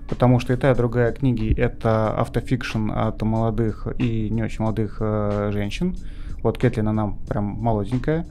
потому 0.08 0.40
что 0.40 0.52
и 0.52 0.56
та, 0.56 0.72
и 0.72 0.74
другая 0.74 1.12
книги— 1.12 1.52
это 1.56 2.10
автофикшн 2.10 2.90
от 2.90 3.20
молодых 3.22 3.88
и 3.98 4.30
не 4.30 4.42
очень 4.42 4.62
молодых 4.62 4.98
э, 5.00 5.50
женщин. 5.52 5.96
Вот 6.42 6.58
Кэтлин, 6.58 6.88
она 6.88 7.14
прям 7.28 7.44
молоденькая, 7.44 8.26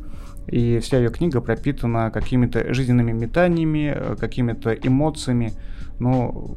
и 0.48 0.80
вся 0.80 0.98
ее 0.98 1.10
книга 1.10 1.42
пропитана 1.42 2.12
какими-то 2.12 2.74
жизненными 2.74 3.12
метаниями, 3.12 3.94
э, 3.96 4.16
какими-то 4.20 4.74
эмоциями. 4.74 5.54
Ну, 6.00 6.56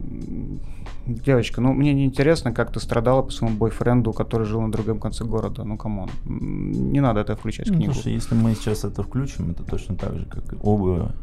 девочка, 1.09 1.61
ну 1.61 1.72
мне 1.72 1.92
не 1.94 2.04
интересно, 2.04 2.52
как 2.52 2.72
ты 2.72 2.80
страдала 2.80 3.22
по 3.22 3.30
своему 3.30 3.56
бойфренду, 3.56 4.12
который 4.12 4.46
жил 4.46 4.61
на 4.61 4.70
другом 4.70 5.00
конце 5.00 5.24
города. 5.24 5.64
Ну, 5.64 5.76
come 5.76 5.96
on. 5.96 6.11
Не 6.24 7.00
надо 7.00 7.20
это 7.20 7.36
включать 7.36 7.68
в 7.68 7.72
ну, 7.72 7.76
книгу. 7.76 7.94
Слушай, 7.94 8.12
если 8.12 8.34
мы 8.34 8.54
сейчас 8.54 8.84
это 8.84 9.02
включим, 9.02 9.50
это 9.50 9.64
точно 9.64 9.96
так 9.96 10.16
же, 10.18 10.26
как 10.26 10.44
оба, 10.62 11.14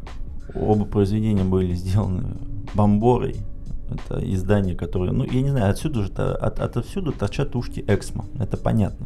оба 0.54 0.86
произведения 0.86 1.44
были 1.44 1.74
сделаны 1.76 2.38
Бомборой, 2.74 3.38
это 3.90 4.20
издание, 4.34 4.76
которое, 4.76 5.12
ну, 5.12 5.26
я 5.26 5.42
не 5.42 5.50
знаю, 5.50 5.70
отсюда 5.70 6.04
же, 6.04 6.12
от, 6.12 6.60
отовсюду 6.60 7.12
торчат 7.12 7.56
ушки 7.56 7.84
Эксмо, 7.88 8.26
это 8.40 8.58
понятно. 8.58 9.06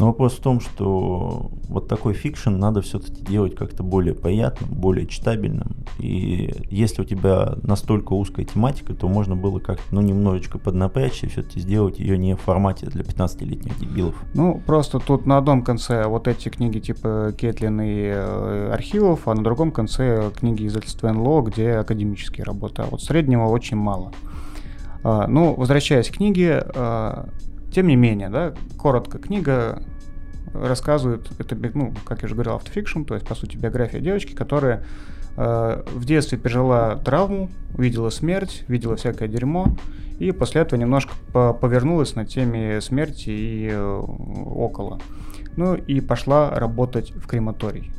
Но 0.00 0.06
вопрос 0.06 0.38
в 0.38 0.40
том, 0.40 0.60
что 0.60 1.50
вот 1.68 1.86
такой 1.86 2.14
fiction 2.14 2.56
надо 2.56 2.80
все-таки 2.80 3.22
делать 3.22 3.54
как-то 3.54 3.82
более 3.82 4.14
приятным, 4.14 4.70
более 4.70 5.06
читабельным. 5.06 5.76
И 5.98 6.54
если 6.70 7.02
у 7.02 7.04
тебя 7.04 7.56
настолько 7.62 8.14
узкая 8.14 8.46
тематика, 8.46 8.94
то 8.94 9.08
можно 9.08 9.36
было 9.36 9.58
как-то 9.58 9.84
ну, 9.90 10.00
немножечко 10.00 10.58
поднапрячь 10.58 11.22
и 11.22 11.26
все-таки 11.26 11.60
сделать 11.60 11.98
ее 11.98 12.16
не 12.16 12.34
в 12.34 12.40
формате 12.40 12.86
для 12.86 13.02
15-летних 13.02 13.78
дебилов. 13.78 14.14
Ну, 14.32 14.62
просто 14.64 15.00
тут 15.00 15.26
на 15.26 15.36
одном 15.36 15.62
конце 15.62 16.06
вот 16.06 16.28
эти 16.28 16.48
книги 16.48 16.78
типа 16.78 17.34
Кетлин 17.36 17.82
и 17.82 18.04
э, 18.04 18.70
архивов, 18.72 19.28
а 19.28 19.34
на 19.34 19.44
другом 19.44 19.70
конце 19.70 20.30
книги 20.34 20.66
издательства 20.66 21.12
НЛО, 21.12 21.42
где 21.42 21.72
академические 21.72 22.44
работы. 22.44 22.80
А 22.80 22.86
вот 22.86 23.02
среднего 23.02 23.48
очень 23.48 23.76
мало. 23.76 24.12
А, 25.02 25.26
ну, 25.26 25.54
возвращаясь 25.54 26.08
к 26.08 26.14
книге, 26.14 26.64
а, 26.74 27.28
тем 27.72 27.86
не 27.86 27.96
менее, 27.96 28.28
да, 28.28 28.54
коротко, 28.78 29.18
книга 29.18 29.82
рассказывает, 30.52 31.30
это, 31.38 31.56
ну, 31.74 31.94
как 32.04 32.22
я 32.22 32.26
уже 32.26 32.34
говорил, 32.34 32.54
автофикшн, 32.54 33.04
то 33.04 33.14
есть, 33.14 33.26
по 33.26 33.34
сути, 33.34 33.56
биография 33.56 34.00
девочки, 34.00 34.34
которая 34.34 34.84
э, 35.36 35.82
в 35.94 36.04
детстве 36.04 36.38
пережила 36.38 36.96
травму, 36.96 37.50
видела 37.76 38.10
смерть, 38.10 38.64
видела 38.68 38.96
всякое 38.96 39.28
дерьмо, 39.28 39.76
и 40.18 40.32
после 40.32 40.62
этого 40.62 40.78
немножко 40.78 41.14
по 41.32 41.52
повернулась 41.54 42.14
на 42.14 42.26
теме 42.26 42.80
смерти 42.80 43.30
и 43.30 43.68
э, 43.70 43.80
около. 43.80 44.98
Ну 45.56 45.74
и 45.74 46.00
пошла 46.00 46.50
работать 46.50 47.12
в 47.12 47.26
крематорий. 47.26 47.90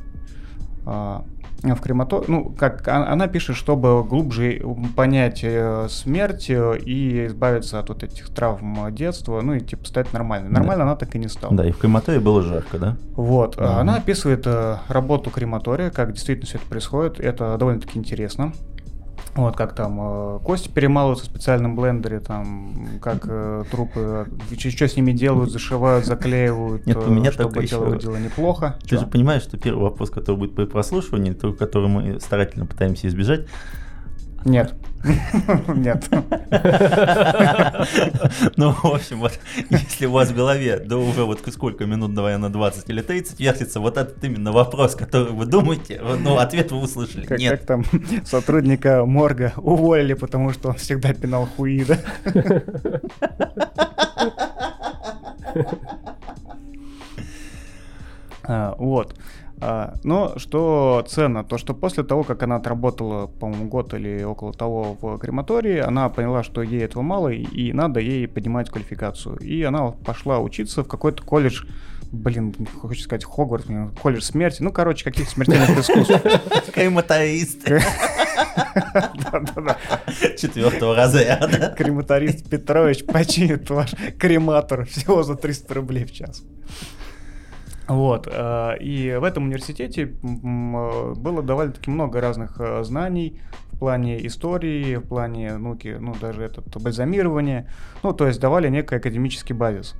А, 0.85 1.25
в 1.63 1.81
крематории, 1.81 2.25
ну, 2.27 2.45
как 2.57 2.87
а, 2.87 3.11
она 3.11 3.27
пишет, 3.27 3.55
чтобы 3.55 4.03
глубже 4.03 4.61
понять 4.95 5.41
э, 5.43 5.87
смерть 5.89 6.49
э, 6.49 6.79
и 6.79 7.27
избавиться 7.27 7.79
от 7.79 7.89
вот 7.89 8.03
этих 8.03 8.29
травм 8.29 8.93
детства, 8.93 9.41
ну 9.41 9.53
и 9.53 9.59
типа 9.59 9.85
стать 9.85 10.11
нормальной. 10.11 10.49
Нормально 10.49 10.85
да. 10.85 10.91
она 10.91 10.95
так 10.95 11.13
и 11.15 11.19
не 11.19 11.27
стала. 11.27 11.55
Да, 11.55 11.67
и 11.67 11.71
в 11.71 11.77
крематории 11.77 12.19
было 12.19 12.41
жарко, 12.41 12.79
да? 12.79 12.97
Вот. 13.15 13.55
А. 13.57 13.79
Она 13.79 13.95
описывает 13.95 14.43
э, 14.45 14.77
работу 14.87 15.29
крематория, 15.29 15.91
как 15.91 16.13
действительно 16.13 16.47
все 16.47 16.57
это 16.57 16.65
происходит. 16.67 17.19
Это 17.19 17.55
довольно-таки 17.57 17.99
интересно. 17.99 18.53
Вот 19.35 19.55
как 19.55 19.73
там 19.73 19.97
э, 20.01 20.39
кости 20.43 20.67
перемалываются 20.67 21.25
в 21.25 21.29
специальном 21.29 21.75
блендере, 21.75 22.19
там 22.19 22.99
как 23.01 23.25
э, 23.27 23.63
трупы, 23.71 24.27
что 24.57 24.87
с 24.87 24.95
ними 24.97 25.13
делают, 25.13 25.51
зашивают, 25.51 26.05
заклеивают, 26.05 26.85
Нет, 26.85 26.97
у 26.97 27.09
меня 27.09 27.29
э, 27.29 27.33
чтобы 27.33 27.65
тело 27.65 27.83
еще... 27.83 27.91
выглядело 27.91 28.17
неплохо. 28.17 28.75
Ты 28.81 28.89
Чё? 28.89 28.99
же 28.99 29.07
понимаешь, 29.07 29.43
что 29.43 29.57
первый 29.57 29.83
вопрос, 29.83 30.09
который 30.09 30.35
будет 30.35 30.55
при 30.55 30.65
прослушивании, 30.65 31.31
который 31.31 31.87
мы 31.87 32.19
старательно 32.19 32.65
пытаемся 32.65 33.07
избежать, 33.07 33.47
нет. 34.45 34.73
Нет. 35.75 36.07
Ну, 38.57 38.71
в 38.71 38.85
общем, 38.85 39.19
вот, 39.19 39.39
если 39.69 40.05
у 40.05 40.11
вас 40.11 40.29
в 40.29 40.35
голове, 40.35 40.77
да 40.77 40.97
уже 40.97 41.23
вот 41.23 41.41
сколько 41.51 41.85
минут, 41.85 42.13
давай 42.13 42.37
на 42.37 42.51
20 42.51 42.89
или 42.89 43.01
30 43.01 43.39
вертится, 43.39 43.79
вот 43.79 43.97
этот 43.97 44.23
именно 44.23 44.51
вопрос, 44.51 44.95
который 44.95 45.31
вы 45.31 45.45
думаете, 45.45 46.01
ну, 46.19 46.37
ответ 46.37 46.71
вы 46.71 46.79
услышали. 46.79 47.25
Как, 47.25 47.39
Нет. 47.39 47.59
Как 47.59 47.65
там 47.65 47.85
сотрудника 48.25 49.05
морга 49.05 49.53
уволили, 49.57 50.13
потому 50.13 50.51
что 50.51 50.69
он 50.69 50.75
всегда 50.75 51.13
пинал 51.13 51.47
хуи, 51.47 51.83
да? 51.83 51.97
но 60.03 60.33
что 60.37 61.05
ценно, 61.07 61.43
то 61.43 61.57
что 61.57 61.73
после 61.73 62.03
того, 62.03 62.23
как 62.23 62.41
она 62.43 62.55
отработала, 62.55 63.27
по-моему, 63.27 63.67
год 63.67 63.93
или 63.93 64.23
около 64.23 64.53
того 64.53 64.97
в 64.99 65.17
крематории, 65.19 65.77
она 65.77 66.09
поняла, 66.09 66.43
что 66.43 66.63
ей 66.63 66.83
этого 66.83 67.03
мало, 67.03 67.29
и 67.29 67.71
надо 67.73 67.99
ей 67.99 68.27
поднимать 68.27 68.69
квалификацию. 68.69 69.37
И 69.37 69.61
она 69.61 69.91
пошла 69.91 70.39
учиться 70.39 70.83
в 70.83 70.87
какой-то 70.87 71.23
колледж 71.23 71.63
блин, 72.11 72.53
хочется 72.81 73.05
сказать 73.05 73.25
Хогвартс, 73.25 73.67
колледж 74.01 74.21
смерти, 74.21 74.61
ну, 74.61 74.71
короче, 74.71 75.03
каких 75.03 75.29
смертельных 75.29 75.69
искусств. 75.79 76.13
Крематорист. 76.73 77.63
Четвертого 80.37 80.95
разряда. 80.95 81.73
Крематорист 81.77 82.49
Петрович 82.49 83.05
починит 83.05 83.69
ваш 83.69 83.91
крематор 84.19 84.85
всего 84.85 85.23
за 85.23 85.35
300 85.35 85.73
рублей 85.73 86.05
в 86.05 86.11
час. 86.11 86.43
Вот, 87.91 88.25
э, 88.31 88.77
и 88.79 89.17
в 89.19 89.23
этом 89.25 89.45
университете 89.45 90.03
э, 90.03 91.13
было 91.17 91.43
довольно-таки 91.43 91.91
много 91.91 92.21
разных 92.21 92.55
э, 92.59 92.83
знаний 92.83 93.41
в 93.73 93.79
плане 93.79 94.25
истории, 94.25 94.95
в 94.95 95.01
плане 95.01 95.57
науки, 95.57 95.97
ну, 95.99 96.15
даже 96.21 96.43
этот 96.43 96.81
бальзамирование, 96.81 97.67
ну, 98.01 98.13
то 98.13 98.27
есть 98.27 98.39
давали 98.39 98.69
некий 98.69 98.95
академический 98.95 99.53
базис. 99.53 99.95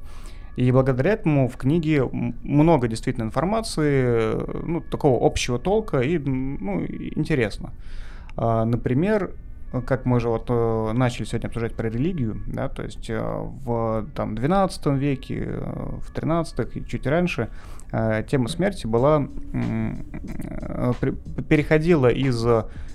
И 0.55 0.71
благодаря 0.71 1.11
этому 1.11 1.49
в 1.49 1.57
книге 1.57 2.03
много 2.43 2.87
действительно 2.87 3.25
информации, 3.25 4.37
ну, 4.65 4.79
такого 4.79 5.25
общего 5.25 5.59
толка 5.59 5.99
и, 5.99 6.17
ну, 6.17 6.85
интересно. 6.85 7.73
А, 8.37 8.63
например, 8.63 9.31
как 9.85 10.05
мы 10.05 10.17
уже 10.17 10.29
вот 10.29 10.49
начали 10.93 11.25
сегодня 11.25 11.47
обсуждать 11.47 11.75
про 11.75 11.89
религию, 11.89 12.41
да, 12.47 12.67
то 12.67 12.83
есть 12.83 13.09
в 13.09 14.05
там, 14.13 14.35
12 14.35 14.85
веке, 14.87 15.47
в 16.05 16.11
13 16.13 16.75
и 16.75 16.85
чуть 16.85 17.07
раньше 17.07 17.49
тема 17.91 18.47
смерти 18.47 18.87
была 18.87 19.27
э, 19.53 20.93
переходила 21.49 22.07
из 22.07 22.45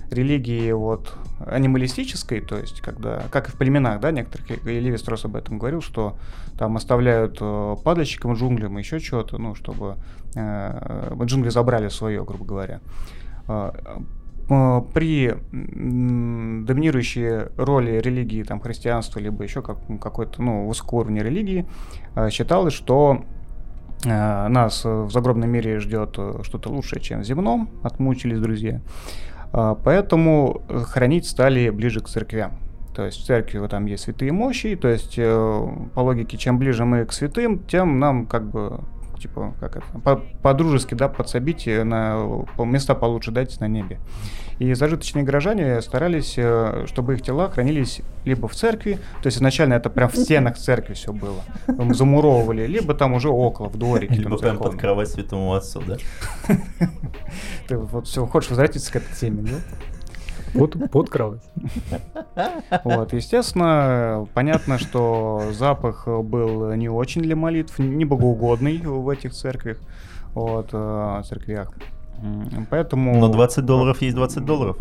религии 0.09 0.71
вот 0.71 1.13
анималистической, 1.45 2.41
то 2.41 2.57
есть 2.57 2.81
когда, 2.81 3.23
как 3.29 3.49
и 3.49 3.51
в 3.51 3.55
племенах, 3.55 3.99
да, 3.99 4.09
некоторых, 4.11 4.65
и 4.65 4.79
Леви 4.79 4.97
Строс 4.97 5.25
об 5.25 5.35
этом 5.35 5.59
говорил, 5.59 5.81
что 5.81 6.17
там 6.57 6.77
оставляют 6.77 7.37
э, 7.41 7.75
падальщикам 7.83 8.33
джунглям 8.33 8.77
еще 8.77 8.99
чего-то, 8.99 9.37
ну, 9.37 9.53
чтобы 9.53 9.97
э, 10.35 11.13
джунгли 11.23 11.49
забрали 11.49 11.89
свое, 11.89 12.23
грубо 12.23 12.45
говоря. 12.45 12.81
При 14.93 15.33
доминирующей 15.51 17.49
роли 17.57 17.99
религии, 17.99 18.43
там, 18.43 18.61
христианства, 18.61 19.19
либо 19.19 19.43
еще 19.43 19.61
как, 19.61 19.77
какой-то, 20.01 20.41
ну, 20.41 20.67
высокого 20.67 21.01
уровня 21.01 21.21
религии, 21.21 21.67
считалось, 22.29 22.73
что 22.73 23.25
Э, 23.27 23.36
нас 24.03 24.85
в 24.85 25.09
загробном 25.11 25.49
мире 25.49 25.79
ждет 25.79 26.15
э, 26.17 26.39
что-то 26.43 26.69
лучшее, 26.69 27.01
чем 27.01 27.21
в 27.21 27.23
земном, 27.23 27.69
отмучились 27.83 28.39
друзья. 28.39 28.81
Э, 29.53 29.75
поэтому 29.83 30.61
хранить 30.69 31.27
стали 31.27 31.69
ближе 31.69 32.01
к 32.01 32.07
церквям. 32.07 32.59
То 32.95 33.05
есть 33.05 33.21
в 33.21 33.25
церкви 33.25 33.65
там 33.67 33.85
есть 33.85 34.03
святые 34.03 34.31
мощи, 34.31 34.75
то 34.75 34.87
есть 34.87 35.17
по 35.17 35.99
логике, 35.99 36.35
чем 36.35 36.57
ближе 36.57 36.83
мы 36.83 37.05
к 37.05 37.13
святым, 37.13 37.59
тем 37.59 37.99
нам 37.99 38.25
как 38.25 38.49
бы 38.49 38.79
типа, 39.17 39.53
как 39.59 39.77
это, 39.77 40.21
по-дружески, 40.41 40.93
да, 40.93 41.07
подсобите 41.07 41.83
на 41.83 42.45
места 42.59 42.95
получше 42.95 43.31
дайте 43.31 43.57
на 43.59 43.67
небе. 43.67 43.99
И 44.59 44.73
зажиточные 44.73 45.23
горожане 45.23 45.81
старались, 45.81 46.33
э, 46.37 46.85
чтобы 46.87 47.13
их 47.13 47.21
тела 47.21 47.49
хранились 47.49 48.01
либо 48.25 48.47
в 48.47 48.55
церкви, 48.55 48.99
то 49.21 49.27
есть 49.27 49.37
изначально 49.37 49.75
это 49.75 49.89
прям 49.89 50.09
в 50.09 50.15
стенах 50.15 50.57
церкви 50.57 50.93
все 50.93 51.13
было, 51.13 51.41
замуровывали, 51.93 52.65
либо 52.65 52.93
там 52.93 53.13
уже 53.13 53.29
около, 53.29 53.69
в 53.69 53.77
дворике. 53.77 54.15
Либо 54.15 54.37
прям 54.37 54.57
под 54.57 54.75
кровать 54.75 55.09
святому 55.09 55.53
отцу, 55.53 55.81
да? 55.85 55.97
Ты 57.67 57.77
вот 57.77 58.07
все, 58.07 58.25
хочешь 58.25 58.49
возвратиться 58.49 58.91
к 58.91 58.95
этой 58.95 59.15
теме, 59.15 59.43
да? 59.43 59.57
Под, 60.53 60.91
под 60.91 61.09
кровать. 61.09 61.43
Вот, 62.83 63.13
естественно, 63.13 64.27
понятно, 64.33 64.77
что 64.77 65.43
запах 65.51 66.07
был 66.07 66.71
не 66.73 66.89
очень 66.89 67.21
для 67.21 67.35
молитв, 67.35 67.79
не 67.79 68.05
богоугодный 68.05 68.77
в 68.79 69.09
этих 69.09 69.33
церквях, 69.33 69.77
вот, 70.33 70.69
э, 70.71 71.21
церквях. 71.25 71.73
Поэтому... 72.69 73.19
Но 73.19 73.29
20 73.29 73.65
долларов 73.65 74.01
есть 74.01 74.15
20 74.15 74.43
долларов. 74.43 74.77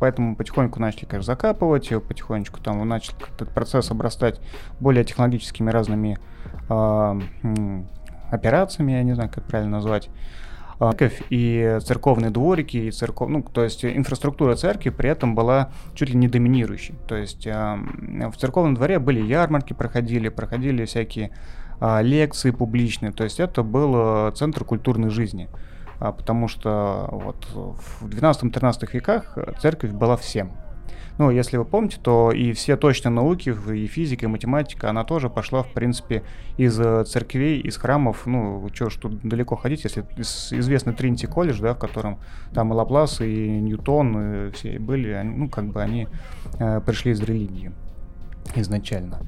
Поэтому 0.00 0.34
потихоньку 0.34 0.80
начали, 0.80 1.04
конечно, 1.04 1.34
закапывать, 1.34 1.88
потихонечку 2.08 2.60
там 2.60 2.86
начал 2.88 3.14
этот 3.34 3.50
процесс 3.50 3.90
обрастать 3.90 4.40
более 4.80 5.04
технологическими 5.04 5.70
разными 5.70 6.18
э, 6.68 7.20
операциями, 8.30 8.92
я 8.92 9.02
не 9.02 9.14
знаю, 9.14 9.30
как 9.32 9.44
правильно 9.44 9.76
назвать. 9.76 10.08
А, 10.80 10.92
церковь 10.92 11.22
и 11.28 11.78
церковные 11.84 12.30
дворики, 12.30 12.78
и 12.78 12.90
церков... 12.90 13.28
ну, 13.28 13.42
то 13.42 13.62
есть 13.62 13.84
инфраструктура 13.84 14.56
церкви 14.56 14.88
при 14.88 15.10
этом 15.10 15.34
была 15.34 15.70
чуть 15.94 16.08
ли 16.08 16.16
не 16.16 16.26
доминирующей. 16.26 16.94
То 17.06 17.16
есть 17.16 17.46
в 17.46 18.36
церковном 18.38 18.74
дворе 18.74 18.98
были 18.98 19.20
ярмарки, 19.20 19.74
проходили, 19.74 20.30
проходили 20.30 20.86
всякие 20.86 21.32
э, 21.80 22.02
лекции 22.02 22.50
публичные, 22.50 23.12
то 23.12 23.24
есть 23.24 23.40
это 23.40 23.62
был 23.62 24.32
центр 24.32 24.64
культурной 24.64 25.10
жизни. 25.10 25.48
Потому 25.98 26.48
что 26.48 27.10
вот 27.12 27.46
в 27.52 28.06
12-13 28.06 28.88
веках 28.90 29.36
церковь 29.60 29.90
была 29.90 30.16
всем. 30.16 30.52
Ну, 31.20 31.30
если 31.30 31.58
вы 31.58 31.66
помните, 31.66 31.98
то 32.02 32.32
и 32.32 32.54
все 32.54 32.78
точные 32.78 33.12
науки, 33.12 33.54
и 33.74 33.86
физика, 33.86 34.24
и 34.24 34.26
математика, 34.26 34.88
она 34.88 35.04
тоже 35.04 35.28
пошла, 35.28 35.62
в 35.62 35.68
принципе, 35.68 36.22
из 36.56 36.80
э, 36.80 37.04
церквей, 37.04 37.60
из 37.60 37.76
храмов. 37.76 38.24
Ну, 38.24 38.66
что 38.72 38.88
ж 38.88 38.96
тут 38.96 39.20
далеко 39.20 39.54
ходить, 39.54 39.84
если 39.84 40.00
известный 40.16 40.94
Тринити 40.94 41.26
колледж, 41.26 41.60
да, 41.60 41.74
в 41.74 41.78
котором 41.78 42.20
там 42.54 42.72
и 42.72 42.74
Лаплас, 42.74 43.20
и 43.20 43.50
Ньютон, 43.60 44.46
и 44.48 44.50
все 44.52 44.78
были, 44.78 45.10
они, 45.10 45.36
ну, 45.36 45.50
как 45.50 45.66
бы 45.66 45.82
они 45.82 46.08
э, 46.58 46.80
пришли 46.86 47.12
из 47.12 47.20
религии 47.20 47.70
изначально. 48.54 49.20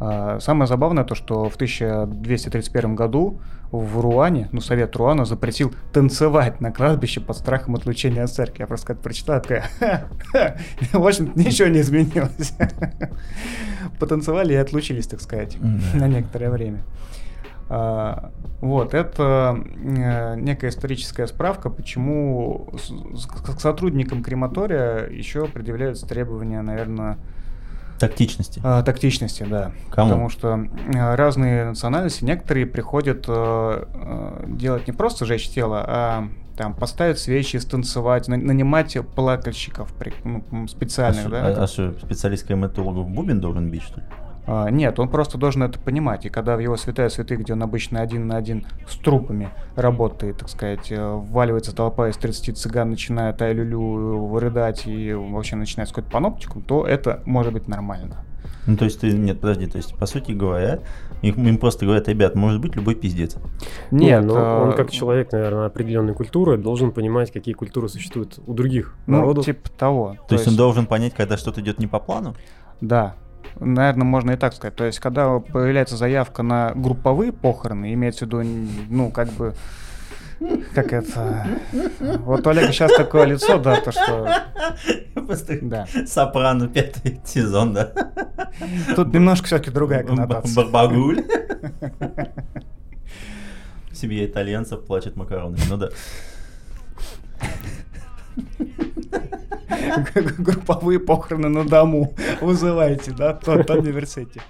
А, 0.00 0.40
самое 0.40 0.66
забавное 0.66 1.04
то, 1.04 1.14
что 1.14 1.50
в 1.50 1.56
1231 1.56 2.94
году 2.94 3.40
в 3.80 4.00
Руане, 4.00 4.48
ну, 4.52 4.60
совет 4.60 4.94
Руана 4.96 5.24
запретил 5.24 5.74
танцевать 5.92 6.60
на 6.60 6.72
кладбище 6.72 7.20
под 7.20 7.36
страхом 7.36 7.74
отлучения 7.74 8.22
от 8.22 8.30
церкви. 8.30 8.62
Я 8.62 8.66
просто 8.66 8.88
как 8.88 9.00
прочитал, 9.00 9.40
такая, 9.40 9.64
в 10.92 11.06
общем 11.06 11.32
ничего 11.34 11.68
не 11.68 11.80
изменилось. 11.80 12.54
Потанцевали 13.98 14.52
и 14.52 14.56
отлучились, 14.56 15.06
так 15.06 15.20
сказать, 15.20 15.56
на 15.94 16.08
некоторое 16.08 16.50
время. 16.50 16.82
А, 17.68 18.30
вот, 18.60 18.92
это 18.92 19.58
э, 19.82 20.36
некая 20.36 20.68
историческая 20.68 21.26
справка, 21.26 21.70
почему 21.70 22.70
к 22.74 23.60
сотрудникам 23.60 24.22
крематория 24.22 25.08
еще 25.08 25.46
предъявляются 25.46 26.06
требования, 26.06 26.60
наверное, 26.60 27.18
Тактичности. 28.08 28.60
А, 28.64 28.82
тактичности, 28.82 29.44
да. 29.48 29.72
Кому? 29.90 30.10
Потому 30.10 30.28
что 30.30 30.68
а, 30.94 31.16
разные 31.16 31.66
национальности, 31.66 32.24
некоторые 32.24 32.66
приходят 32.66 33.24
а, 33.28 33.88
а, 33.92 34.44
делать 34.46 34.86
не 34.86 34.92
просто 34.92 35.26
жечь 35.26 35.48
тело, 35.48 35.84
а 35.86 36.28
там 36.56 36.74
поставить 36.74 37.18
свечи, 37.18 37.56
станцевать, 37.56 38.28
на, 38.28 38.36
нанимать 38.36 38.96
плакальщиков 39.14 39.92
при, 39.94 40.12
ну, 40.24 40.68
специальных, 40.68 41.26
а 41.26 41.28
да. 41.28 41.46
А, 41.46 41.64
а 41.64 41.66
что, 41.66 41.92
специалист 42.00 42.46
крематологов 42.46 43.08
бубен 43.08 43.40
должен 43.40 43.70
бить, 43.70 43.82
что 43.82 44.00
ли? 44.00 44.06
А, 44.46 44.68
нет, 44.68 44.98
он 44.98 45.08
просто 45.08 45.38
должен 45.38 45.62
это 45.62 45.78
понимать. 45.78 46.26
И 46.26 46.28
когда 46.28 46.56
в 46.56 46.60
его 46.60 46.76
святая 46.76 47.08
святых, 47.08 47.40
где 47.40 47.54
он 47.54 47.62
обычно 47.62 48.00
один 48.00 48.26
на 48.26 48.36
один 48.36 48.66
с 48.88 48.96
трупами 48.96 49.50
работает, 49.74 50.38
так 50.38 50.48
сказать, 50.48 50.90
э, 50.90 51.12
вваливается 51.12 51.74
толпа 51.74 52.08
из 52.08 52.16
30 52.16 52.56
цыган, 52.58 52.90
начинает 52.90 53.40
ай-люлю 53.40 54.38
рыдать 54.38 54.86
и 54.86 55.14
вообще 55.14 55.56
начинает 55.56 55.88
какой-то 55.88 56.10
паноптикум, 56.10 56.62
то 56.62 56.86
это 56.86 57.22
может 57.24 57.52
быть 57.52 57.68
нормально. 57.68 58.24
Ну, 58.66 58.76
то 58.76 58.84
есть 58.86 59.00
ты, 59.00 59.12
нет, 59.12 59.40
подожди, 59.40 59.66
то 59.66 59.76
есть, 59.76 59.94
по 59.94 60.06
сути 60.06 60.32
говоря, 60.32 60.80
им, 61.20 61.46
им 61.46 61.58
просто 61.58 61.84
говорят, 61.84 62.08
ребят, 62.08 62.34
может 62.34 62.60
быть 62.60 62.74
любой 62.76 62.94
пиздец. 62.94 63.36
Нет, 63.90 64.24
но 64.24 64.34
а... 64.36 64.62
он 64.62 64.72
как 64.74 64.90
человек, 64.90 65.32
наверное, 65.32 65.66
определенной 65.66 66.14
культуры 66.14 66.56
должен 66.56 66.90
понимать, 66.90 67.30
какие 67.30 67.54
культуры 67.54 67.88
существуют 67.88 68.38
у 68.46 68.54
других 68.54 68.94
ну, 69.06 69.18
народов. 69.18 69.44
типа 69.44 69.70
того. 69.70 70.16
То, 70.22 70.28
то 70.28 70.34
есть, 70.34 70.46
есть 70.46 70.48
он 70.48 70.56
должен 70.56 70.86
понять, 70.86 71.14
когда 71.14 71.36
что-то 71.36 71.60
идет 71.60 71.78
не 71.78 71.86
по 71.86 71.98
плану? 71.98 72.34
Да, 72.80 73.16
Наверное, 73.60 74.04
можно 74.04 74.32
и 74.32 74.36
так 74.36 74.54
сказать. 74.54 74.74
То 74.76 74.84
есть, 74.84 74.98
когда 74.98 75.38
появляется 75.38 75.96
заявка 75.96 76.42
на 76.42 76.72
групповые 76.74 77.32
похороны, 77.32 77.92
имеется 77.94 78.24
в 78.24 78.28
виду, 78.28 78.42
ну, 78.88 79.10
как 79.10 79.28
бы, 79.30 79.54
как 80.74 80.92
это... 80.92 81.46
Вот 82.00 82.46
у 82.46 82.50
Олега 82.50 82.72
сейчас 82.72 82.92
такое 82.94 83.24
лицо, 83.24 83.58
да, 83.58 83.76
то 83.80 83.92
что... 83.92 84.28
Да. 85.62 85.86
Сопрано 86.06 86.68
пятый 86.68 87.20
сезон, 87.24 87.72
да. 87.74 87.92
Тут 88.94 89.12
немножко 89.14 89.46
все-таки 89.46 89.70
другая 89.70 90.04
коннотация. 90.04 90.64
Барбагуль. 90.64 91.24
Семья 93.92 94.26
итальянцев 94.26 94.84
плачет 94.84 95.16
макаронами, 95.16 95.62
ну 95.68 95.76
да. 95.76 95.90
Групповые 100.38 101.00
похороны 101.00 101.48
на 101.48 101.64
дому 101.64 102.14
вызывайте, 102.40 103.12
да, 103.12 103.34
тот 103.34 103.68
университете. 103.70 104.40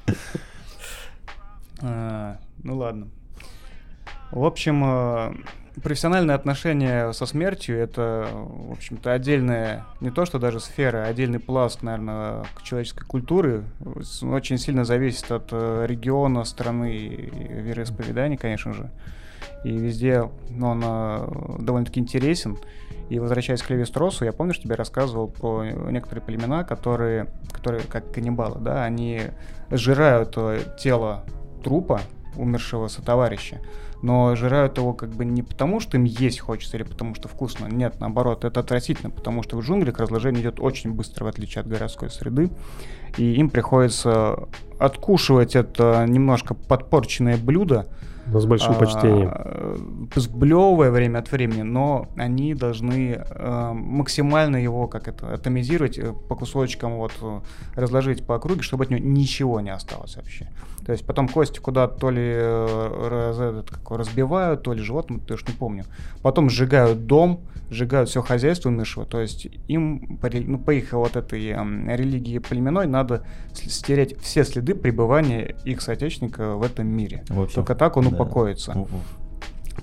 А, 1.81 2.39
ну 2.63 2.77
ладно. 2.77 3.09
В 4.31 4.45
общем, 4.45 4.83
а, 4.85 5.35
профессиональное 5.83 6.35
отношение 6.35 7.13
со 7.13 7.27
смертью 7.27 7.79
это, 7.79 8.29
в 8.33 8.73
общем-то, 8.73 9.13
отдельная, 9.13 9.85
не 10.01 10.11
то 10.11 10.25
что 10.25 10.39
даже 10.39 10.61
сфера, 10.61 11.05
а 11.05 11.09
отдельный 11.09 11.41
пласт, 11.41 11.83
наверное, 11.83 12.45
человеческой 12.63 13.05
культуры. 13.07 13.65
Очень 14.23 14.59
сильно 14.59 14.85
зависит 14.85 15.31
от 15.31 15.49
э, 15.53 15.87
региона, 15.89 16.45
страны 16.45 16.97
и 16.97 17.31
вероисповедания, 17.63 18.37
конечно 18.37 18.73
же. 18.73 18.91
И 19.65 19.71
везде 19.71 20.23
он 20.23 20.83
э, 20.85 21.57
довольно-таки 21.61 22.01
интересен. 22.01 22.59
И 23.11 23.19
возвращаясь 23.19 23.63
к 23.63 23.71
Левистросу, 23.71 24.25
я 24.25 24.33
помню, 24.33 24.55
что 24.55 24.63
тебе 24.63 24.77
рассказывал 24.77 25.29
про 25.29 25.65
некоторые 25.65 26.25
племена, 26.25 26.65
которые, 26.65 27.27
которые 27.53 27.83
как 27.85 28.13
каннибалы, 28.13 28.61
да, 28.61 28.85
они 28.85 29.21
сжирают 29.71 30.35
э, 30.37 30.61
тело 30.79 31.25
трупа 31.63 32.01
умершего 32.37 32.89
сотоварища, 32.89 33.61
но 34.03 34.37
жирают 34.37 34.79
его 34.79 34.93
как 34.93 35.11
бы 35.11 35.25
не 35.25 35.43
потому, 35.43 35.81
что 35.81 35.97
им 35.97 36.05
есть 36.05 36.41
хочется 36.41 36.77
или 36.77 36.85
потому, 36.85 37.15
что 37.15 37.29
вкусно. 37.29 37.67
Нет, 37.67 38.01
наоборот, 38.01 38.45
это 38.45 38.61
отвратительно, 38.61 39.11
потому 39.11 39.43
что 39.43 39.57
в 39.57 39.63
джунглях 39.63 39.99
разложение 39.99 40.43
идет 40.43 40.61
очень 40.61 40.93
быстро, 40.93 41.25
в 41.25 41.29
отличие 41.29 41.63
от 41.63 41.69
городской 41.69 42.11
среды, 42.11 42.51
и 43.17 43.35
им 43.35 43.51
приходится 43.51 44.49
откушивать 44.79 45.57
это 45.57 46.05
немножко 46.07 46.55
подпорченное 46.55 47.37
блюдо, 47.37 47.89
но 48.27 48.41
с 48.41 48.47
большим 48.47 48.73
а, 48.73 48.75
почтением. 48.75 50.09
Сблевывая 50.15 50.91
время 50.91 51.19
от 51.19 51.31
времени, 51.31 51.63
но 51.63 52.09
они 52.17 52.55
должны 52.55 53.19
э, 53.19 53.73
максимально 53.75 54.57
его 54.57 54.89
как 54.89 55.09
это 55.09 55.35
атомизировать 55.35 55.99
э, 55.99 56.13
по 56.13 56.35
кусочкам, 56.35 56.97
вот 56.97 57.13
э, 57.21 57.41
разложить 57.75 58.27
по 58.27 58.37
округе, 58.37 58.63
чтобы 58.63 58.85
от 58.85 58.91
него 58.91 59.01
ничего 59.01 59.61
не 59.61 59.71
осталось 59.71 60.17
вообще. 60.17 60.49
То 60.85 60.93
есть 60.93 61.07
потом 61.07 61.29
кости 61.29 61.59
куда-то 61.59 61.99
то 61.99 62.11
ли 62.11 62.23
э, 62.23 63.09
раз, 63.09 63.39
этот, 63.39 63.71
как, 63.71 63.91
разбивают, 63.93 64.63
то 64.63 64.75
ли 64.75 64.83
животным, 64.83 65.21
ты 65.21 65.35
уж 65.35 65.47
не 65.47 65.55
помню. 65.55 65.85
Потом 66.23 66.51
сжигают 66.51 67.07
дом, 67.07 67.41
сжигают 67.71 68.11
все 68.11 68.21
хозяйство 68.21 68.69
умершего. 68.69 69.07
То 69.07 69.21
есть 69.21 69.49
им, 69.67 70.19
ну, 70.21 70.59
по 70.59 70.73
их 70.73 70.93
вот 70.93 71.17
этой 71.17 71.43
э, 71.47 71.97
религии 71.97 72.39
племенной, 72.39 72.87
надо 72.87 73.25
стереть 73.53 74.19
все 74.21 74.45
следы 74.45 74.75
пребывания 74.75 75.57
их 75.65 75.81
соотечественника 75.81 76.55
в 76.55 76.63
этом 76.63 76.87
мире. 76.87 77.25
Вообще, 77.29 77.55
Только 77.57 77.75
так 77.75 77.97
он 77.97 78.05
да. 78.05 78.11
упокоится. 78.11 78.77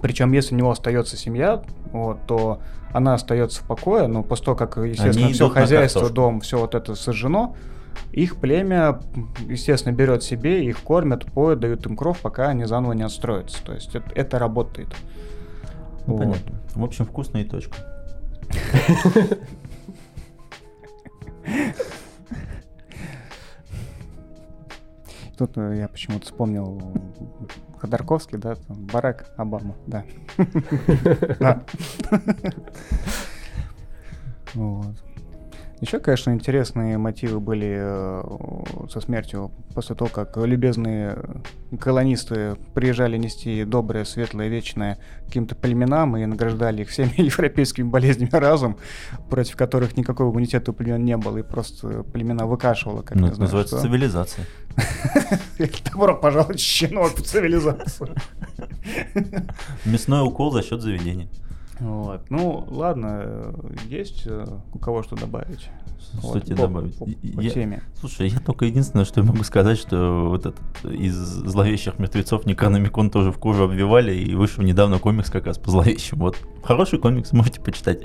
Причем, 0.02 0.32
если 0.32 0.56
у 0.56 0.58
него 0.58 0.72
остается 0.72 1.18
семья, 1.18 1.64
вот, 1.92 2.20
то 2.28 2.62
она 2.94 3.16
остается 3.16 3.62
в 3.64 3.68
покое, 3.68 4.08
но 4.08 4.24
после 4.24 4.46
того, 4.46 4.58
как, 4.58 4.78
естественно, 4.78 5.26
Они 5.26 5.34
все 5.34 5.50
хозяйство, 5.50 6.10
дом, 6.10 6.42
все 6.42 6.60
вот 6.60 6.76
это 6.76 6.96
сожжено, 6.96 7.56
их 8.12 8.38
племя, 8.38 9.00
естественно, 9.48 9.94
берет 9.94 10.24
себе, 10.24 10.66
их 10.66 10.80
кормят, 10.82 11.26
поют, 11.32 11.60
дают 11.60 11.86
им 11.86 11.96
кров, 11.96 12.20
пока 12.20 12.50
они 12.50 12.66
заново 12.66 12.94
не 12.94 13.04
отстроятся. 13.04 13.64
То 13.64 13.74
есть 13.74 13.96
это, 13.96 14.12
это 14.16 14.40
работает. 14.40 14.90
Ну, 16.08 16.16
вот. 16.16 16.20
Понятно. 16.20 16.60
В 16.76 16.84
общем, 16.84 17.06
вкусно 17.06 17.38
и 17.38 17.46
точка. 17.46 17.78
Тут 25.38 25.58
э, 25.58 25.78
я 25.78 25.88
почему-то 25.88 26.26
вспомнил 26.26 26.82
Ходорковский, 27.80 28.38
да, 28.38 28.58
Барак 28.68 29.34
Обама, 29.38 29.76
да. 29.88 30.04
Вот. 34.54 34.96
Еще, 35.82 36.00
конечно, 36.00 36.30
интересные 36.30 37.00
мотивы 37.00 37.40
были 37.40 37.76
э, 37.76 38.88
со 38.92 39.02
смертью 39.02 39.52
после 39.74 39.96
того, 39.96 40.12
как 40.14 40.38
любезные 40.38 41.18
колонисты 41.80 42.56
приезжали 42.76 43.18
нести 43.18 43.64
доброе, 43.64 44.06
светлое, 44.06 44.48
вечное 44.48 45.00
каким-то 45.26 45.56
племенам 45.56 46.16
и 46.18 46.26
награждали 46.28 46.84
их 46.84 46.90
всеми 46.90 47.14
европейскими 47.18 47.90
болезнями 47.90 48.30
разом, 48.32 48.78
против 49.32 49.56
которых 49.56 49.98
никакого 49.98 50.32
иммунитета 50.32 50.70
у 50.70 50.74
племен 50.76 51.04
не 51.04 51.18
было, 51.18 51.40
и 51.40 51.42
просто 51.42 52.04
племена 52.04 52.46
выкашивало, 52.46 53.02
как 53.02 53.18
ну, 53.18 53.26
это 53.28 53.38
знаю, 53.38 53.48
называется 53.48 53.80
что. 53.80 53.88
цивилизация. 53.88 54.46
Добро 55.92 56.16
пожаловать, 56.16 56.60
щенок, 56.60 57.16
в 57.16 57.24
цивилизацию. 57.24 58.16
Мясной 59.86 60.28
укол 60.28 60.52
за 60.52 60.62
счет 60.62 60.82
заведения. 60.82 61.28
Вот. 61.82 62.22
Ну, 62.30 62.66
ладно, 62.70 63.54
есть 63.90 64.24
э, 64.28 64.46
у 64.74 64.78
кого 64.78 65.02
что 65.04 65.16
добавить? 65.16 65.68
Что 66.00 66.28
Вот, 66.28 66.44
тебе 66.46 66.56
по- 66.56 66.62
добавить? 66.64 66.98
по- 66.98 67.06
И- 67.06 67.32
по 67.36 67.42
я- 67.42 67.50
теме. 67.50 67.82
Слушай, 68.00 68.30
я 68.30 68.40
только 68.40 68.66
единственное, 68.66 69.06
что 69.06 69.22
я 69.22 69.26
могу 69.28 69.44
сказать, 69.44 69.78
что 69.80 70.28
вот 70.30 70.46
этот 70.46 70.60
из 70.94 71.16
зловещих 71.16 71.98
мертвецов 72.00 72.46
Некрономикон 72.46 73.10
тоже 73.10 73.32
в 73.32 73.38
кожу 73.40 73.64
обвивали, 73.64 74.14
и 74.14 74.36
вышел 74.36 74.64
недавно 74.64 75.00
комикс 75.00 75.30
как 75.32 75.46
раз 75.48 75.58
по 75.58 75.72
зловещим. 75.72 76.20
Вот 76.20 76.38
хороший 76.64 77.00
комикс, 77.00 77.32
можете 77.34 77.62
почитать. 77.62 78.04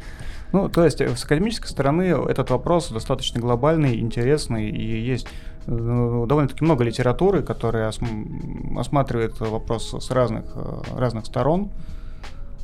Ну, 0.52 0.68
то 0.68 0.84
есть, 0.84 1.00
э, 1.00 1.14
с 1.14 1.24
академической 1.24 1.66
стороны 1.68 2.02
этот 2.04 2.50
вопрос 2.50 2.90
достаточно 2.90 3.40
глобальный, 3.40 3.98
интересный, 4.00 4.70
и 4.70 5.00
есть 5.04 5.26
э, 5.66 6.24
довольно-таки 6.28 6.64
много 6.64 6.84
литературы, 6.84 7.42
которая 7.42 7.90
осм- 7.90 8.78
осматривает 8.78 9.38
вопрос 9.40 9.92
с 9.98 10.10
разных, 10.12 10.44
э, 10.54 10.80
разных 10.96 11.26
сторон. 11.26 11.70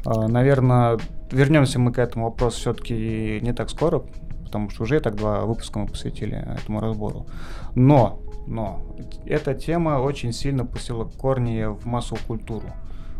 Наверное, 0.05 0.99
вернемся 1.31 1.79
мы 1.79 1.93
к 1.93 1.99
этому 1.99 2.27
вопросу 2.27 2.59
все-таки 2.59 3.39
не 3.43 3.53
так 3.53 3.71
скоро, 3.71 4.03
потому 4.45 4.71
что 4.71 4.83
уже 4.83 4.97
и 4.97 5.01
так 5.01 5.15
два 5.17 5.45
выпуска 5.45 5.79
мы 5.79 5.87
посвятили 5.87 6.37
этому 6.37 6.81
разбору. 6.81 7.27
Но, 7.75 8.21
но, 8.47 8.81
эта 9.25 9.55
тема 9.55 10.01
очень 10.01 10.33
сильно 10.33 10.65
пустила 10.65 11.05
корни 11.05 11.65
в 11.65 11.87
массовую 11.87 12.25
культуру. 12.27 12.67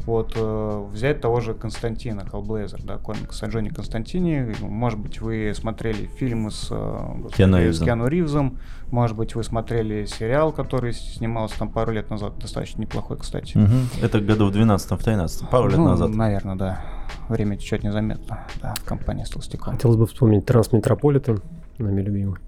Вот 0.07 0.33
э, 0.37 0.85
взять 0.93 1.21
того 1.21 1.41
же 1.41 1.55
Константина 1.55 2.23
Hellblazer, 2.23 2.81
да, 2.85 2.99
комикс 2.99 3.43
о 3.43 3.47
Джонни 3.47 3.69
Константине. 3.69 4.53
Может 4.61 4.99
быть, 4.99 5.21
вы 5.21 5.53
смотрели 5.55 6.07
фильмы 6.07 6.51
с, 6.51 6.69
э, 6.71 7.29
Киану 7.37 7.59
с 7.59 7.61
Ривзом. 7.61 7.85
Киану 7.87 8.07
Ривзом. 8.09 8.59
Может 8.91 9.17
быть, 9.17 9.35
вы 9.35 9.45
смотрели 9.45 10.05
сериал, 10.07 10.53
который 10.53 10.93
снимался 10.93 11.59
там 11.59 11.71
пару 11.71 11.93
лет 11.93 12.11
назад, 12.11 12.39
достаточно 12.39 12.81
неплохой, 12.83 13.17
кстати. 13.17 13.57
Мгм. 13.57 13.89
Это 14.03 14.21
году 14.21 14.49
в 14.51 14.53
12-13, 14.53 15.49
пару 15.51 15.69
лет 15.69 15.79
Ну, 15.79 15.85
назад. 15.89 16.11
Наверное, 16.11 16.57
да. 16.57 16.81
Время 17.29 17.57
течет 17.57 17.85
незаметно, 17.85 18.41
да, 18.61 18.75
в 18.75 18.85
компании 18.85 19.25
с 19.25 19.31
Толстяком. 19.31 19.75
Хотелось 19.75 19.97
бы 19.97 20.07
вспомнить 20.07 20.45
Трансметрополитен, 20.45 21.41
нами 21.79 22.03
любимый. 22.03 22.39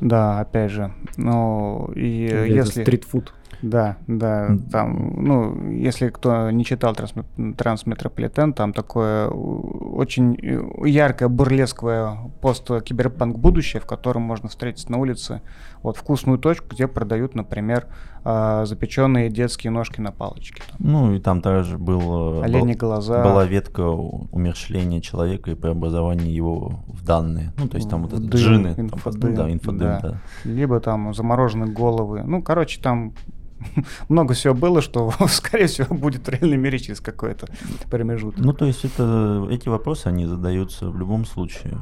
Да, 0.00 0.40
опять 0.40 0.70
же. 0.70 0.92
Ну, 1.16 1.90
и 1.94 2.00
Или 2.00 2.34
это 2.34 2.44
если... 2.46 2.82
Стритфуд. 2.82 3.34
Да, 3.62 3.96
да, 4.08 4.56
там, 4.72 5.14
ну, 5.24 5.70
если 5.70 6.08
кто 6.08 6.50
не 6.50 6.64
читал 6.64 6.94
Трансме- 6.94 7.54
Трансметрополитен, 7.54 8.52
там 8.54 8.72
такое 8.72 9.28
очень 9.28 10.36
э, 10.42 10.88
яркое, 10.88 11.28
бурлесковое 11.28 12.16
пост-киберпанк 12.40 13.38
будущее, 13.38 13.80
в 13.80 13.86
котором 13.86 14.22
можно 14.22 14.48
встретить 14.48 14.90
на 14.90 14.98
улице 14.98 15.42
вот 15.82 15.96
вкусную 15.96 16.38
точку, 16.38 16.66
где 16.70 16.88
продают, 16.88 17.34
например, 17.36 17.86
а, 18.24 18.64
запеченные 18.66 19.28
детские 19.30 19.70
ножки 19.72 20.00
на 20.00 20.12
палочке. 20.12 20.62
там. 20.68 20.76
Ну 20.80 21.12
и 21.14 21.20
там 21.20 21.40
также 21.40 21.78
был, 21.78 22.40
э, 22.40 22.44
Олени 22.44 22.72
был- 22.72 22.78
глаза. 22.78 23.22
была 23.24 23.44
ветка 23.44 23.82
умершления 23.88 25.00
человека 25.00 25.50
и 25.50 25.54
преобразования 25.54 26.30
его 26.32 26.80
в 26.86 27.04
данные. 27.04 27.52
Ну, 27.58 27.68
то 27.68 27.76
есть 27.76 27.88
там 27.90 28.02
вот 28.02 28.12
В 28.12 28.20
дым, 28.20 28.40
джины. 28.40 28.74
там, 28.74 28.86
инфодым, 28.86 29.30
ну 29.30 29.36
да, 29.36 29.52
инфодым, 29.52 29.78
да. 29.78 30.00
да. 30.02 30.20
либо 30.44 30.80
там 30.80 31.14
замороженные 31.14 31.72
головы. 31.72 32.22
Ну, 32.24 32.42
короче, 32.42 32.80
там 32.80 33.12
много 34.08 34.34
всего 34.34 34.54
было, 34.54 34.82
что, 34.82 35.12
скорее 35.28 35.66
всего, 35.66 35.94
будет 35.94 36.26
в 36.26 36.30
реальном 36.30 36.60
мире 36.60 36.78
через 36.78 37.00
какой-то 37.00 37.48
промежуток. 37.90 38.44
Ну, 38.44 38.52
то 38.52 38.64
есть 38.64 38.84
это, 38.84 39.46
эти 39.50 39.68
вопросы, 39.68 40.06
они 40.06 40.26
задаются 40.26 40.90
в 40.90 40.98
любом 40.98 41.24
случае. 41.24 41.78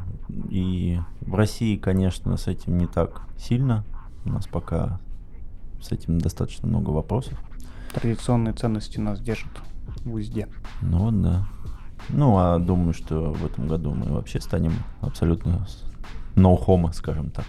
И 0.49 0.99
в 1.21 1.35
России, 1.35 1.77
конечно, 1.77 2.37
с 2.37 2.47
этим 2.47 2.79
не 2.79 2.87
так 2.87 3.23
сильно. 3.39 3.85
У 4.25 4.31
нас 4.31 4.47
пока 4.47 5.01
с 5.81 5.93
этим 5.93 6.19
достаточно 6.19 6.69
много 6.69 6.91
вопросов. 6.91 7.39
Традиционные 7.95 8.55
ценности 8.55 8.99
нас 8.99 9.21
держат 9.21 9.51
в 10.05 10.15
узде. 10.15 10.49
Ну 10.83 10.99
вот, 10.99 11.21
да. 11.23 11.47
Ну, 12.09 12.37
а 12.39 12.59
думаю, 12.59 12.95
что 12.95 13.33
в 13.33 13.45
этом 13.45 13.69
году 13.69 13.93
мы 13.93 14.13
вообще 14.13 14.41
станем 14.41 14.73
абсолютно 15.01 15.67
no 16.35 16.57
homo, 16.57 16.93
скажем 16.93 17.31
так. 17.31 17.45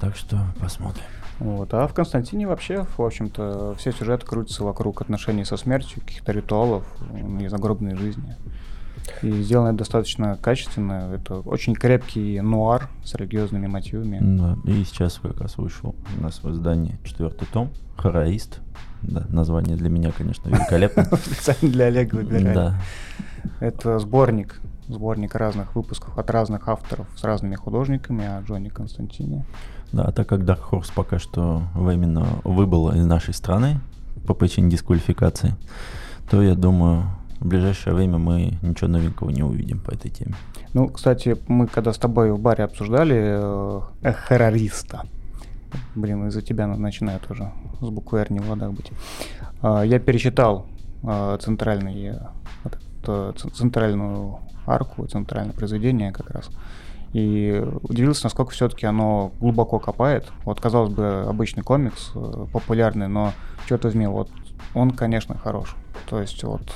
Так 0.00 0.16
что 0.16 0.38
посмотрим. 0.60 1.04
Вот. 1.38 1.74
А 1.74 1.86
в 1.86 1.94
Константине 1.94 2.46
вообще, 2.46 2.86
в 2.96 3.02
общем-то, 3.02 3.74
все 3.76 3.92
сюжеты 3.92 4.26
крутятся 4.26 4.64
вокруг 4.64 5.00
отношений 5.00 5.44
со 5.44 5.56
смертью, 5.56 6.00
каких-то 6.00 6.32
ритуалов 6.32 6.84
и 7.40 7.48
загробной 7.48 7.96
жизни. 7.96 8.36
И 9.22 9.30
сделано 9.42 9.68
это 9.68 9.78
достаточно 9.78 10.36
качественно. 10.40 11.12
Это 11.14 11.36
очень 11.40 11.74
крепкий 11.74 12.40
нуар 12.40 12.88
с 13.04 13.14
религиозными 13.14 13.66
мотивами. 13.66 14.18
Да, 14.20 14.56
и 14.64 14.84
сейчас 14.84 15.18
как 15.22 15.40
раз 15.40 15.58
вышел 15.58 15.94
у 16.18 16.22
нас 16.22 16.42
в 16.42 16.50
издании 16.50 16.98
четвертый 17.04 17.46
том, 17.46 17.70
Хараист. 17.96 18.60
Да, 19.02 19.26
название 19.28 19.76
для 19.76 19.90
меня, 19.90 20.12
конечно, 20.16 20.48
великолепно. 20.48 21.04
Специально 21.16 21.70
для 21.70 21.84
Олега 21.86 22.14
выбирали. 22.16 22.54
Да. 22.54 22.80
Это 23.60 23.98
сборник, 23.98 24.60
сборник 24.88 25.34
разных 25.34 25.76
выпусков 25.76 26.16
от 26.18 26.30
разных 26.30 26.68
авторов 26.68 27.06
с 27.16 27.22
разными 27.22 27.54
художниками 27.54 28.24
о 28.24 28.40
Джоне 28.40 28.70
Константине. 28.70 29.44
Да, 29.92 30.04
а 30.04 30.12
так 30.12 30.28
как 30.28 30.40
Dark 30.40 30.60
Horse 30.70 30.90
пока 30.94 31.18
что 31.18 31.62
временно 31.74 32.26
выбыла 32.44 32.96
из 32.96 33.06
нашей 33.06 33.34
страны 33.34 33.80
по 34.26 34.34
причине 34.34 34.70
дисквалификации, 34.70 35.54
то 36.30 36.42
я 36.42 36.54
думаю, 36.54 37.04
в 37.40 37.46
ближайшее 37.46 37.94
время 37.94 38.18
мы 38.18 38.58
ничего 38.62 38.88
новенького 38.88 39.30
не 39.30 39.42
увидим 39.42 39.78
по 39.80 39.90
этой 39.90 40.10
теме. 40.10 40.34
Ну, 40.72 40.88
кстати, 40.88 41.36
мы 41.46 41.66
когда 41.66 41.92
с 41.92 41.98
тобой 41.98 42.32
в 42.32 42.38
баре 42.40 42.64
обсуждали 42.64 43.14
э, 43.16 43.80
Эхарариста, 44.02 45.02
блин, 45.94 46.26
из-за 46.28 46.42
тебя 46.42 46.66
на- 46.66 46.76
начинаю 46.76 47.20
тоже 47.20 47.52
с 47.80 47.88
буквы 47.88 48.20
«Р» 48.20 48.32
не 48.32 48.40
в 48.40 48.48
ладах 48.50 48.72
быть, 48.72 48.90
А, 49.62 49.82
я 49.82 49.98
пересчитал 49.98 50.66
а, 51.04 51.36
центральный, 51.38 52.06
э, 52.06 52.18
вот 52.64 52.78
это, 53.02 53.34
ц- 53.38 53.50
центральную 53.50 54.38
арку, 54.66 55.06
центральное 55.06 55.52
произведение 55.52 56.12
как 56.12 56.30
раз, 56.30 56.48
и 57.14 57.64
удивился, 57.82 58.24
насколько 58.24 58.50
все-таки 58.50 58.86
оно 58.86 59.32
глубоко 59.40 59.78
копает. 59.78 60.26
Вот, 60.44 60.60
казалось 60.60 60.92
бы, 60.92 61.24
обычный 61.28 61.62
комикс, 61.62 62.10
э, 62.14 62.46
популярный, 62.52 63.06
но 63.08 63.32
что-то 63.66 63.86
возьми, 63.86 64.06
вот 64.08 64.28
он, 64.74 64.90
конечно, 64.90 65.38
хорош. 65.38 65.76
То 66.10 66.20
есть 66.20 66.42
вот 66.42 66.74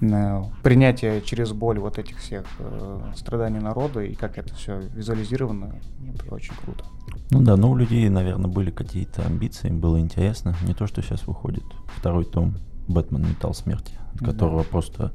э, 0.00 0.42
принятие 0.62 1.20
через 1.20 1.52
боль 1.52 1.78
вот 1.78 1.98
этих 1.98 2.16
всех 2.16 2.44
э, 2.58 3.00
страданий 3.14 3.60
народа 3.60 4.00
и 4.00 4.14
как 4.14 4.38
это 4.38 4.54
все 4.54 4.80
визуализировано, 4.80 5.74
это 6.14 6.34
очень 6.34 6.54
круто. 6.64 6.84
Ну 7.30 7.42
да, 7.42 7.56
но 7.56 7.70
у 7.70 7.76
людей, 7.76 8.08
наверное, 8.08 8.50
были 8.50 8.70
какие-то 8.70 9.22
амбиции, 9.26 9.68
им 9.68 9.78
было 9.78 10.00
интересно. 10.00 10.56
Не 10.66 10.72
то, 10.72 10.86
что 10.86 11.02
сейчас 11.02 11.26
выходит 11.26 11.64
второй 11.96 12.24
том 12.24 12.54
«Бэтмен. 12.88 13.28
Металл 13.28 13.52
смерти», 13.52 13.92
от 14.14 14.20
Да. 14.20 14.26
которого 14.32 14.62
просто 14.62 15.12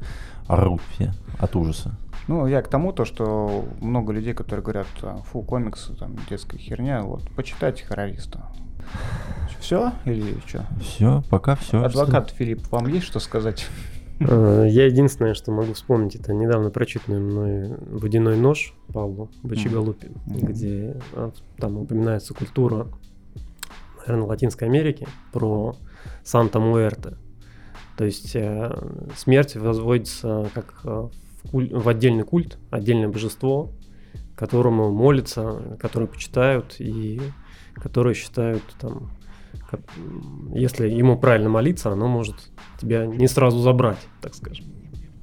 орут 0.47 0.81
все 0.93 1.13
от 1.39 1.55
ужаса. 1.55 1.97
Ну, 2.27 2.47
я 2.47 2.61
к 2.61 2.67
тому, 2.67 2.91
то, 2.91 3.05
что 3.05 3.65
много 3.81 4.11
людей, 4.11 4.33
которые 4.33 4.63
говорят, 4.63 4.87
а, 5.03 5.17
фу, 5.17 5.41
комиксы, 5.43 5.93
там, 5.95 6.15
детская 6.29 6.57
херня, 6.57 7.03
вот, 7.03 7.23
почитайте 7.35 7.85
хоррориста. 7.85 8.45
Все 9.59 9.93
или 10.05 10.37
что? 10.45 10.65
Все, 10.79 11.23
пока 11.29 11.55
все. 11.55 11.83
Адвокат 11.83 12.31
Филипп, 12.31 12.67
вам 12.71 12.87
есть 12.87 13.05
что 13.05 13.19
сказать? 13.19 13.67
Э, 14.19 14.65
Я 14.67 14.85
единственное, 14.85 15.33
что 15.33 15.51
могу 15.51 15.73
вспомнить, 15.73 16.15
это 16.15 16.33
недавно 16.33 16.69
прочитанный 16.69 17.19
мной 17.19 17.75
«Водяной 17.89 18.37
нож» 18.37 18.73
Павлу 18.93 19.29
Бочеголупи, 19.43 20.11
где 20.25 20.95
а, 21.13 21.31
там 21.57 21.77
упоминается 21.77 22.33
культура, 22.33 22.87
наверное, 23.99 24.27
Латинской 24.27 24.67
Америки 24.67 25.07
про 25.31 25.75
Санта-Муэрте. 26.23 27.17
То 27.97 28.05
есть 28.05 28.35
э, 28.35 28.71
смерть 29.15 29.55
возводится 29.55 30.49
как 30.53 30.79
э, 30.83 31.07
в, 31.45 31.51
куль- 31.51 31.73
в 31.73 31.87
отдельный 31.87 32.23
культ, 32.23 32.57
отдельное 32.71 33.07
божество, 33.09 33.71
которому 34.35 34.91
молятся, 34.91 35.77
которое 35.79 36.07
почитают 36.07 36.75
и 36.79 37.21
которые 37.75 38.13
считают 38.15 38.63
там, 38.79 39.09
как- 39.69 39.81
если 40.53 40.87
ему 40.89 41.17
правильно 41.17 41.49
молиться, 41.49 41.91
оно 41.91 42.07
может 42.07 42.35
тебя 42.79 43.05
не 43.05 43.27
сразу 43.27 43.59
забрать, 43.59 43.97
так 44.21 44.33
скажем. 44.35 44.65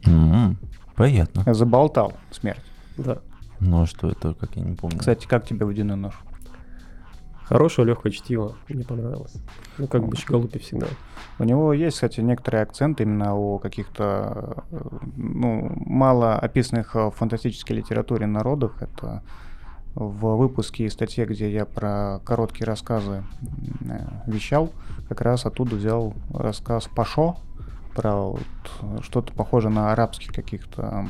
М, 0.06 0.58
Приятно. 0.96 1.54
Заболтал 1.54 2.12
смерть. 2.30 2.60
Да. 2.98 3.18
Ну 3.60 3.82
а 3.82 3.86
что 3.86 4.08
это, 4.10 4.34
как 4.34 4.56
я 4.56 4.62
не 4.62 4.74
помню. 4.74 4.98
Кстати, 4.98 5.26
как 5.26 5.46
тебе 5.46 5.64
водяной 5.64 5.96
нож? 5.96 6.14
Хорошее 7.44 7.88
легкое 7.88 8.12
чтиво, 8.12 8.54
мне 8.68 8.84
понравилось. 8.84 9.34
Ну, 9.78 9.86
как 9.86 10.06
бы 10.06 10.16
Щеголупе 10.16 10.58
всегда. 10.58 10.86
У 11.38 11.44
него 11.44 11.72
есть, 11.72 11.96
кстати, 11.96 12.20
некоторые 12.20 12.62
акценты 12.62 13.02
именно 13.02 13.34
о 13.34 13.58
каких-то 13.58 14.64
э, 14.70 14.80
ну, 15.16 15.72
мало 15.86 16.36
описанных 16.36 16.94
э, 16.94 17.08
в 17.08 17.10
фантастической 17.10 17.76
литературе 17.76 18.26
народах. 18.26 18.80
Это 18.80 19.22
в 19.94 20.36
выпуске 20.36 20.84
и 20.84 20.88
статье, 20.88 21.26
где 21.26 21.52
я 21.52 21.66
про 21.66 22.20
короткие 22.24 22.66
рассказы 22.66 23.24
э, 23.80 24.06
вещал, 24.26 24.70
как 25.08 25.20
раз 25.20 25.44
оттуда 25.44 25.76
взял 25.76 26.14
рассказ 26.32 26.88
Пашо 26.94 27.36
про 27.94 28.14
вот, 28.16 29.02
что-то 29.02 29.32
похожее 29.32 29.72
на 29.72 29.92
арабских 29.92 30.32
каких-то 30.32 31.06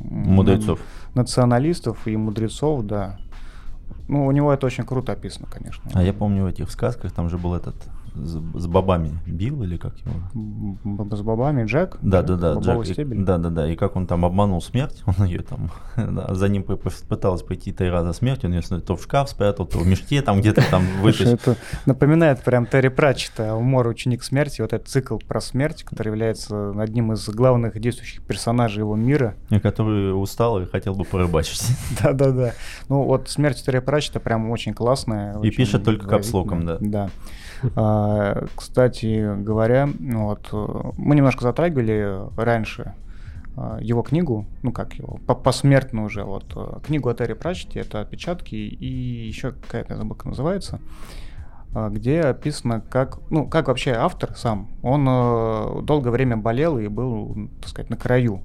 Мудрецов. 0.00 0.78
националистов 1.14 2.06
и 2.06 2.16
мудрецов, 2.16 2.86
да. 2.86 3.18
Ну, 4.08 4.26
у 4.26 4.30
него 4.32 4.52
это 4.52 4.66
очень 4.66 4.84
круто 4.84 5.12
описано, 5.12 5.46
конечно. 5.50 5.90
А 5.94 6.02
я 6.02 6.12
помню 6.12 6.44
в 6.44 6.46
этих 6.46 6.70
сказках, 6.70 7.12
там 7.12 7.30
же 7.30 7.38
был 7.38 7.54
этот 7.54 7.74
с, 8.14 8.40
с 8.62 8.66
бобами 8.66 9.10
бил 9.26 9.62
или 9.62 9.76
как 9.76 9.94
его? 9.98 10.14
Б- 10.84 11.16
С 11.16 11.20
бобами 11.22 11.64
Джек? 11.64 11.98
Да, 12.00 12.22
да, 12.22 12.36
да, 12.36 12.54
Джек, 12.60 12.98
и- 12.98 13.04
да, 13.04 13.38
да, 13.38 13.50
да. 13.50 13.70
И 13.70 13.76
как 13.76 13.96
он 13.96 14.06
там 14.06 14.24
обманул 14.24 14.62
смерть, 14.62 15.02
он 15.18 15.26
ее 15.26 15.40
там 15.40 15.70
да, 15.96 16.32
за 16.34 16.48
ним 16.48 16.62
пыталась 16.62 17.42
пойти 17.42 17.72
три 17.72 17.88
раза 17.90 18.12
смерть, 18.12 18.44
он 18.44 18.52
ее 18.52 18.62
то 18.62 18.96
в 18.96 19.02
шкаф 19.02 19.30
спрятал, 19.30 19.66
то 19.66 19.78
в 19.78 19.86
мешке 19.86 20.22
там 20.22 20.40
где-то 20.40 20.62
там 20.70 20.84
вытащил. 21.02 21.34
это 21.34 21.56
напоминает 21.86 22.42
прям 22.42 22.66
Терри 22.66 22.88
Пратчета, 22.88 23.54
умор 23.54 23.86
ученик 23.88 24.22
смерти, 24.22 24.60
вот 24.60 24.72
этот 24.72 24.88
цикл 24.88 25.18
про 25.18 25.40
смерть, 25.40 25.82
который 25.84 26.08
является 26.08 26.70
одним 26.80 27.12
из 27.12 27.28
главных 27.28 27.78
действующих 27.80 28.22
персонажей 28.22 28.80
его 28.80 28.96
мира. 28.96 29.34
И 29.50 29.58
который 29.58 30.10
устал 30.20 30.60
и 30.60 30.66
хотел 30.66 30.94
бы 30.94 31.04
порыбачить. 31.04 31.62
Да-да-да. 32.02 32.52
Ну 32.88 33.02
вот 33.02 33.28
смерть 33.28 33.62
Терри 33.64 33.80
Пратчета 33.80 34.20
прям 34.20 34.50
очень 34.50 34.72
классная. 34.74 35.38
И 35.40 35.50
пишет 35.50 35.84
только 35.84 36.06
капслоком, 36.06 36.60
выразительная. 36.60 37.08
Да. 37.08 37.10
А, 37.76 38.46
Кстати 38.56 39.42
говоря, 39.42 39.88
вот 39.98 40.48
э, 40.52 40.90
мы 40.96 41.16
немножко 41.16 41.42
затрагивали 41.42 42.20
раньше 42.36 42.94
а, 43.56 43.78
его 43.80 44.02
книгу, 44.02 44.46
ну 44.62 44.72
как 44.72 44.94
его, 44.94 45.18
по- 45.26 45.34
посмертно 45.34 46.04
уже, 46.04 46.24
вот 46.24 46.44
э, 46.56 46.80
книгу 46.84 47.08
о 47.08 47.14
Терри 47.14 47.34
Пратчете, 47.34 47.80
это 47.80 48.00
отпечатки 48.00 48.54
и 48.54 49.26
еще 49.26 49.52
какая-то, 49.52 49.94
я 49.94 49.96
забыл, 49.98 50.16
называется, 50.24 50.80
а, 51.74 51.88
где 51.88 52.20
описано, 52.20 52.80
как, 52.80 53.18
ну, 53.30 53.46
как 53.48 53.68
вообще 53.68 53.92
автор 53.92 54.34
сам, 54.36 54.68
он 54.82 55.06
э, 55.08 55.82
долгое 55.82 56.10
время 56.10 56.36
болел 56.36 56.78
и 56.78 56.88
был, 56.88 57.48
так 57.60 57.68
сказать, 57.68 57.90
на 57.90 57.96
краю. 57.96 58.42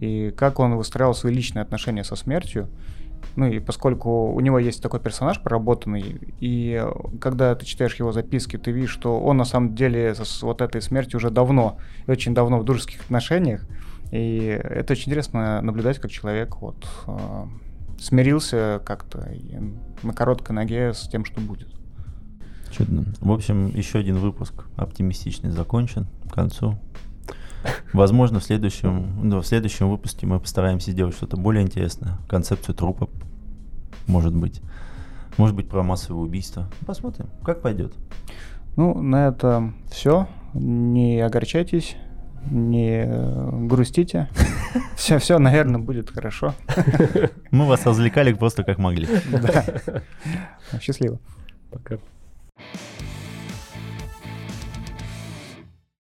И 0.00 0.32
как 0.36 0.60
он 0.60 0.76
выстраивал 0.76 1.14
свои 1.14 1.34
личные 1.34 1.62
отношения 1.62 2.04
со 2.04 2.14
смертью. 2.14 2.68
Ну 3.36 3.46
и 3.46 3.60
поскольку 3.60 4.32
у 4.32 4.40
него 4.40 4.58
есть 4.58 4.82
такой 4.82 5.00
персонаж 5.00 5.40
проработанный, 5.40 6.20
и 6.40 6.84
когда 7.20 7.54
ты 7.54 7.64
читаешь 7.64 7.94
его 7.94 8.10
записки, 8.12 8.56
ты 8.58 8.72
видишь, 8.72 8.90
что 8.90 9.20
он 9.20 9.36
на 9.36 9.44
самом 9.44 9.74
деле 9.74 10.14
с 10.14 10.42
вот 10.42 10.60
этой 10.60 10.82
смертью 10.82 11.18
уже 11.18 11.30
давно, 11.30 11.78
и 12.06 12.10
очень 12.10 12.34
давно 12.34 12.58
в 12.58 12.64
дружеских 12.64 13.00
отношениях. 13.02 13.64
И 14.10 14.38
это 14.38 14.94
очень 14.94 15.08
интересно 15.08 15.60
наблюдать, 15.60 15.98
как 15.98 16.10
человек 16.10 16.56
вот 16.56 16.88
э, 17.06 17.44
смирился 18.00 18.80
как-то 18.84 19.28
на 20.02 20.12
короткой 20.12 20.56
ноге 20.56 20.94
с 20.94 21.08
тем, 21.08 21.24
что 21.24 21.40
будет. 21.40 21.68
Чудно. 22.70 23.04
В 23.20 23.30
общем, 23.30 23.68
еще 23.68 23.98
один 23.98 24.16
выпуск 24.16 24.64
оптимистичный 24.76 25.50
закончен 25.50 26.06
к 26.28 26.34
концу. 26.34 26.78
Возможно, 27.92 28.40
в 28.40 28.44
следующем, 28.44 29.20
ну, 29.22 29.40
в 29.40 29.46
следующем 29.46 29.88
выпуске 29.88 30.26
мы 30.26 30.40
постараемся 30.40 30.90
сделать 30.90 31.14
что-то 31.14 31.36
более 31.36 31.62
интересное. 31.62 32.18
Концепцию 32.28 32.74
трупа, 32.74 33.08
может 34.06 34.34
быть. 34.34 34.60
Может 35.36 35.54
быть, 35.54 35.68
про 35.68 35.82
массовое 35.82 36.22
убийство. 36.22 36.68
Посмотрим, 36.86 37.28
как 37.44 37.62
пойдет. 37.62 37.92
Ну, 38.76 39.00
на 39.00 39.28
это 39.28 39.72
все. 39.90 40.28
Не 40.54 41.20
огорчайтесь, 41.20 41.96
не 42.50 43.04
э, 43.06 43.50
грустите. 43.66 44.28
Все, 44.96 45.18
все, 45.18 45.38
наверное, 45.38 45.80
будет 45.80 46.10
хорошо. 46.10 46.54
Мы 47.50 47.66
вас 47.66 47.86
развлекали 47.86 48.32
просто 48.32 48.64
как 48.64 48.78
могли. 48.78 49.08
Да. 49.30 49.64
Счастливо. 50.80 51.18
Пока. 51.70 51.96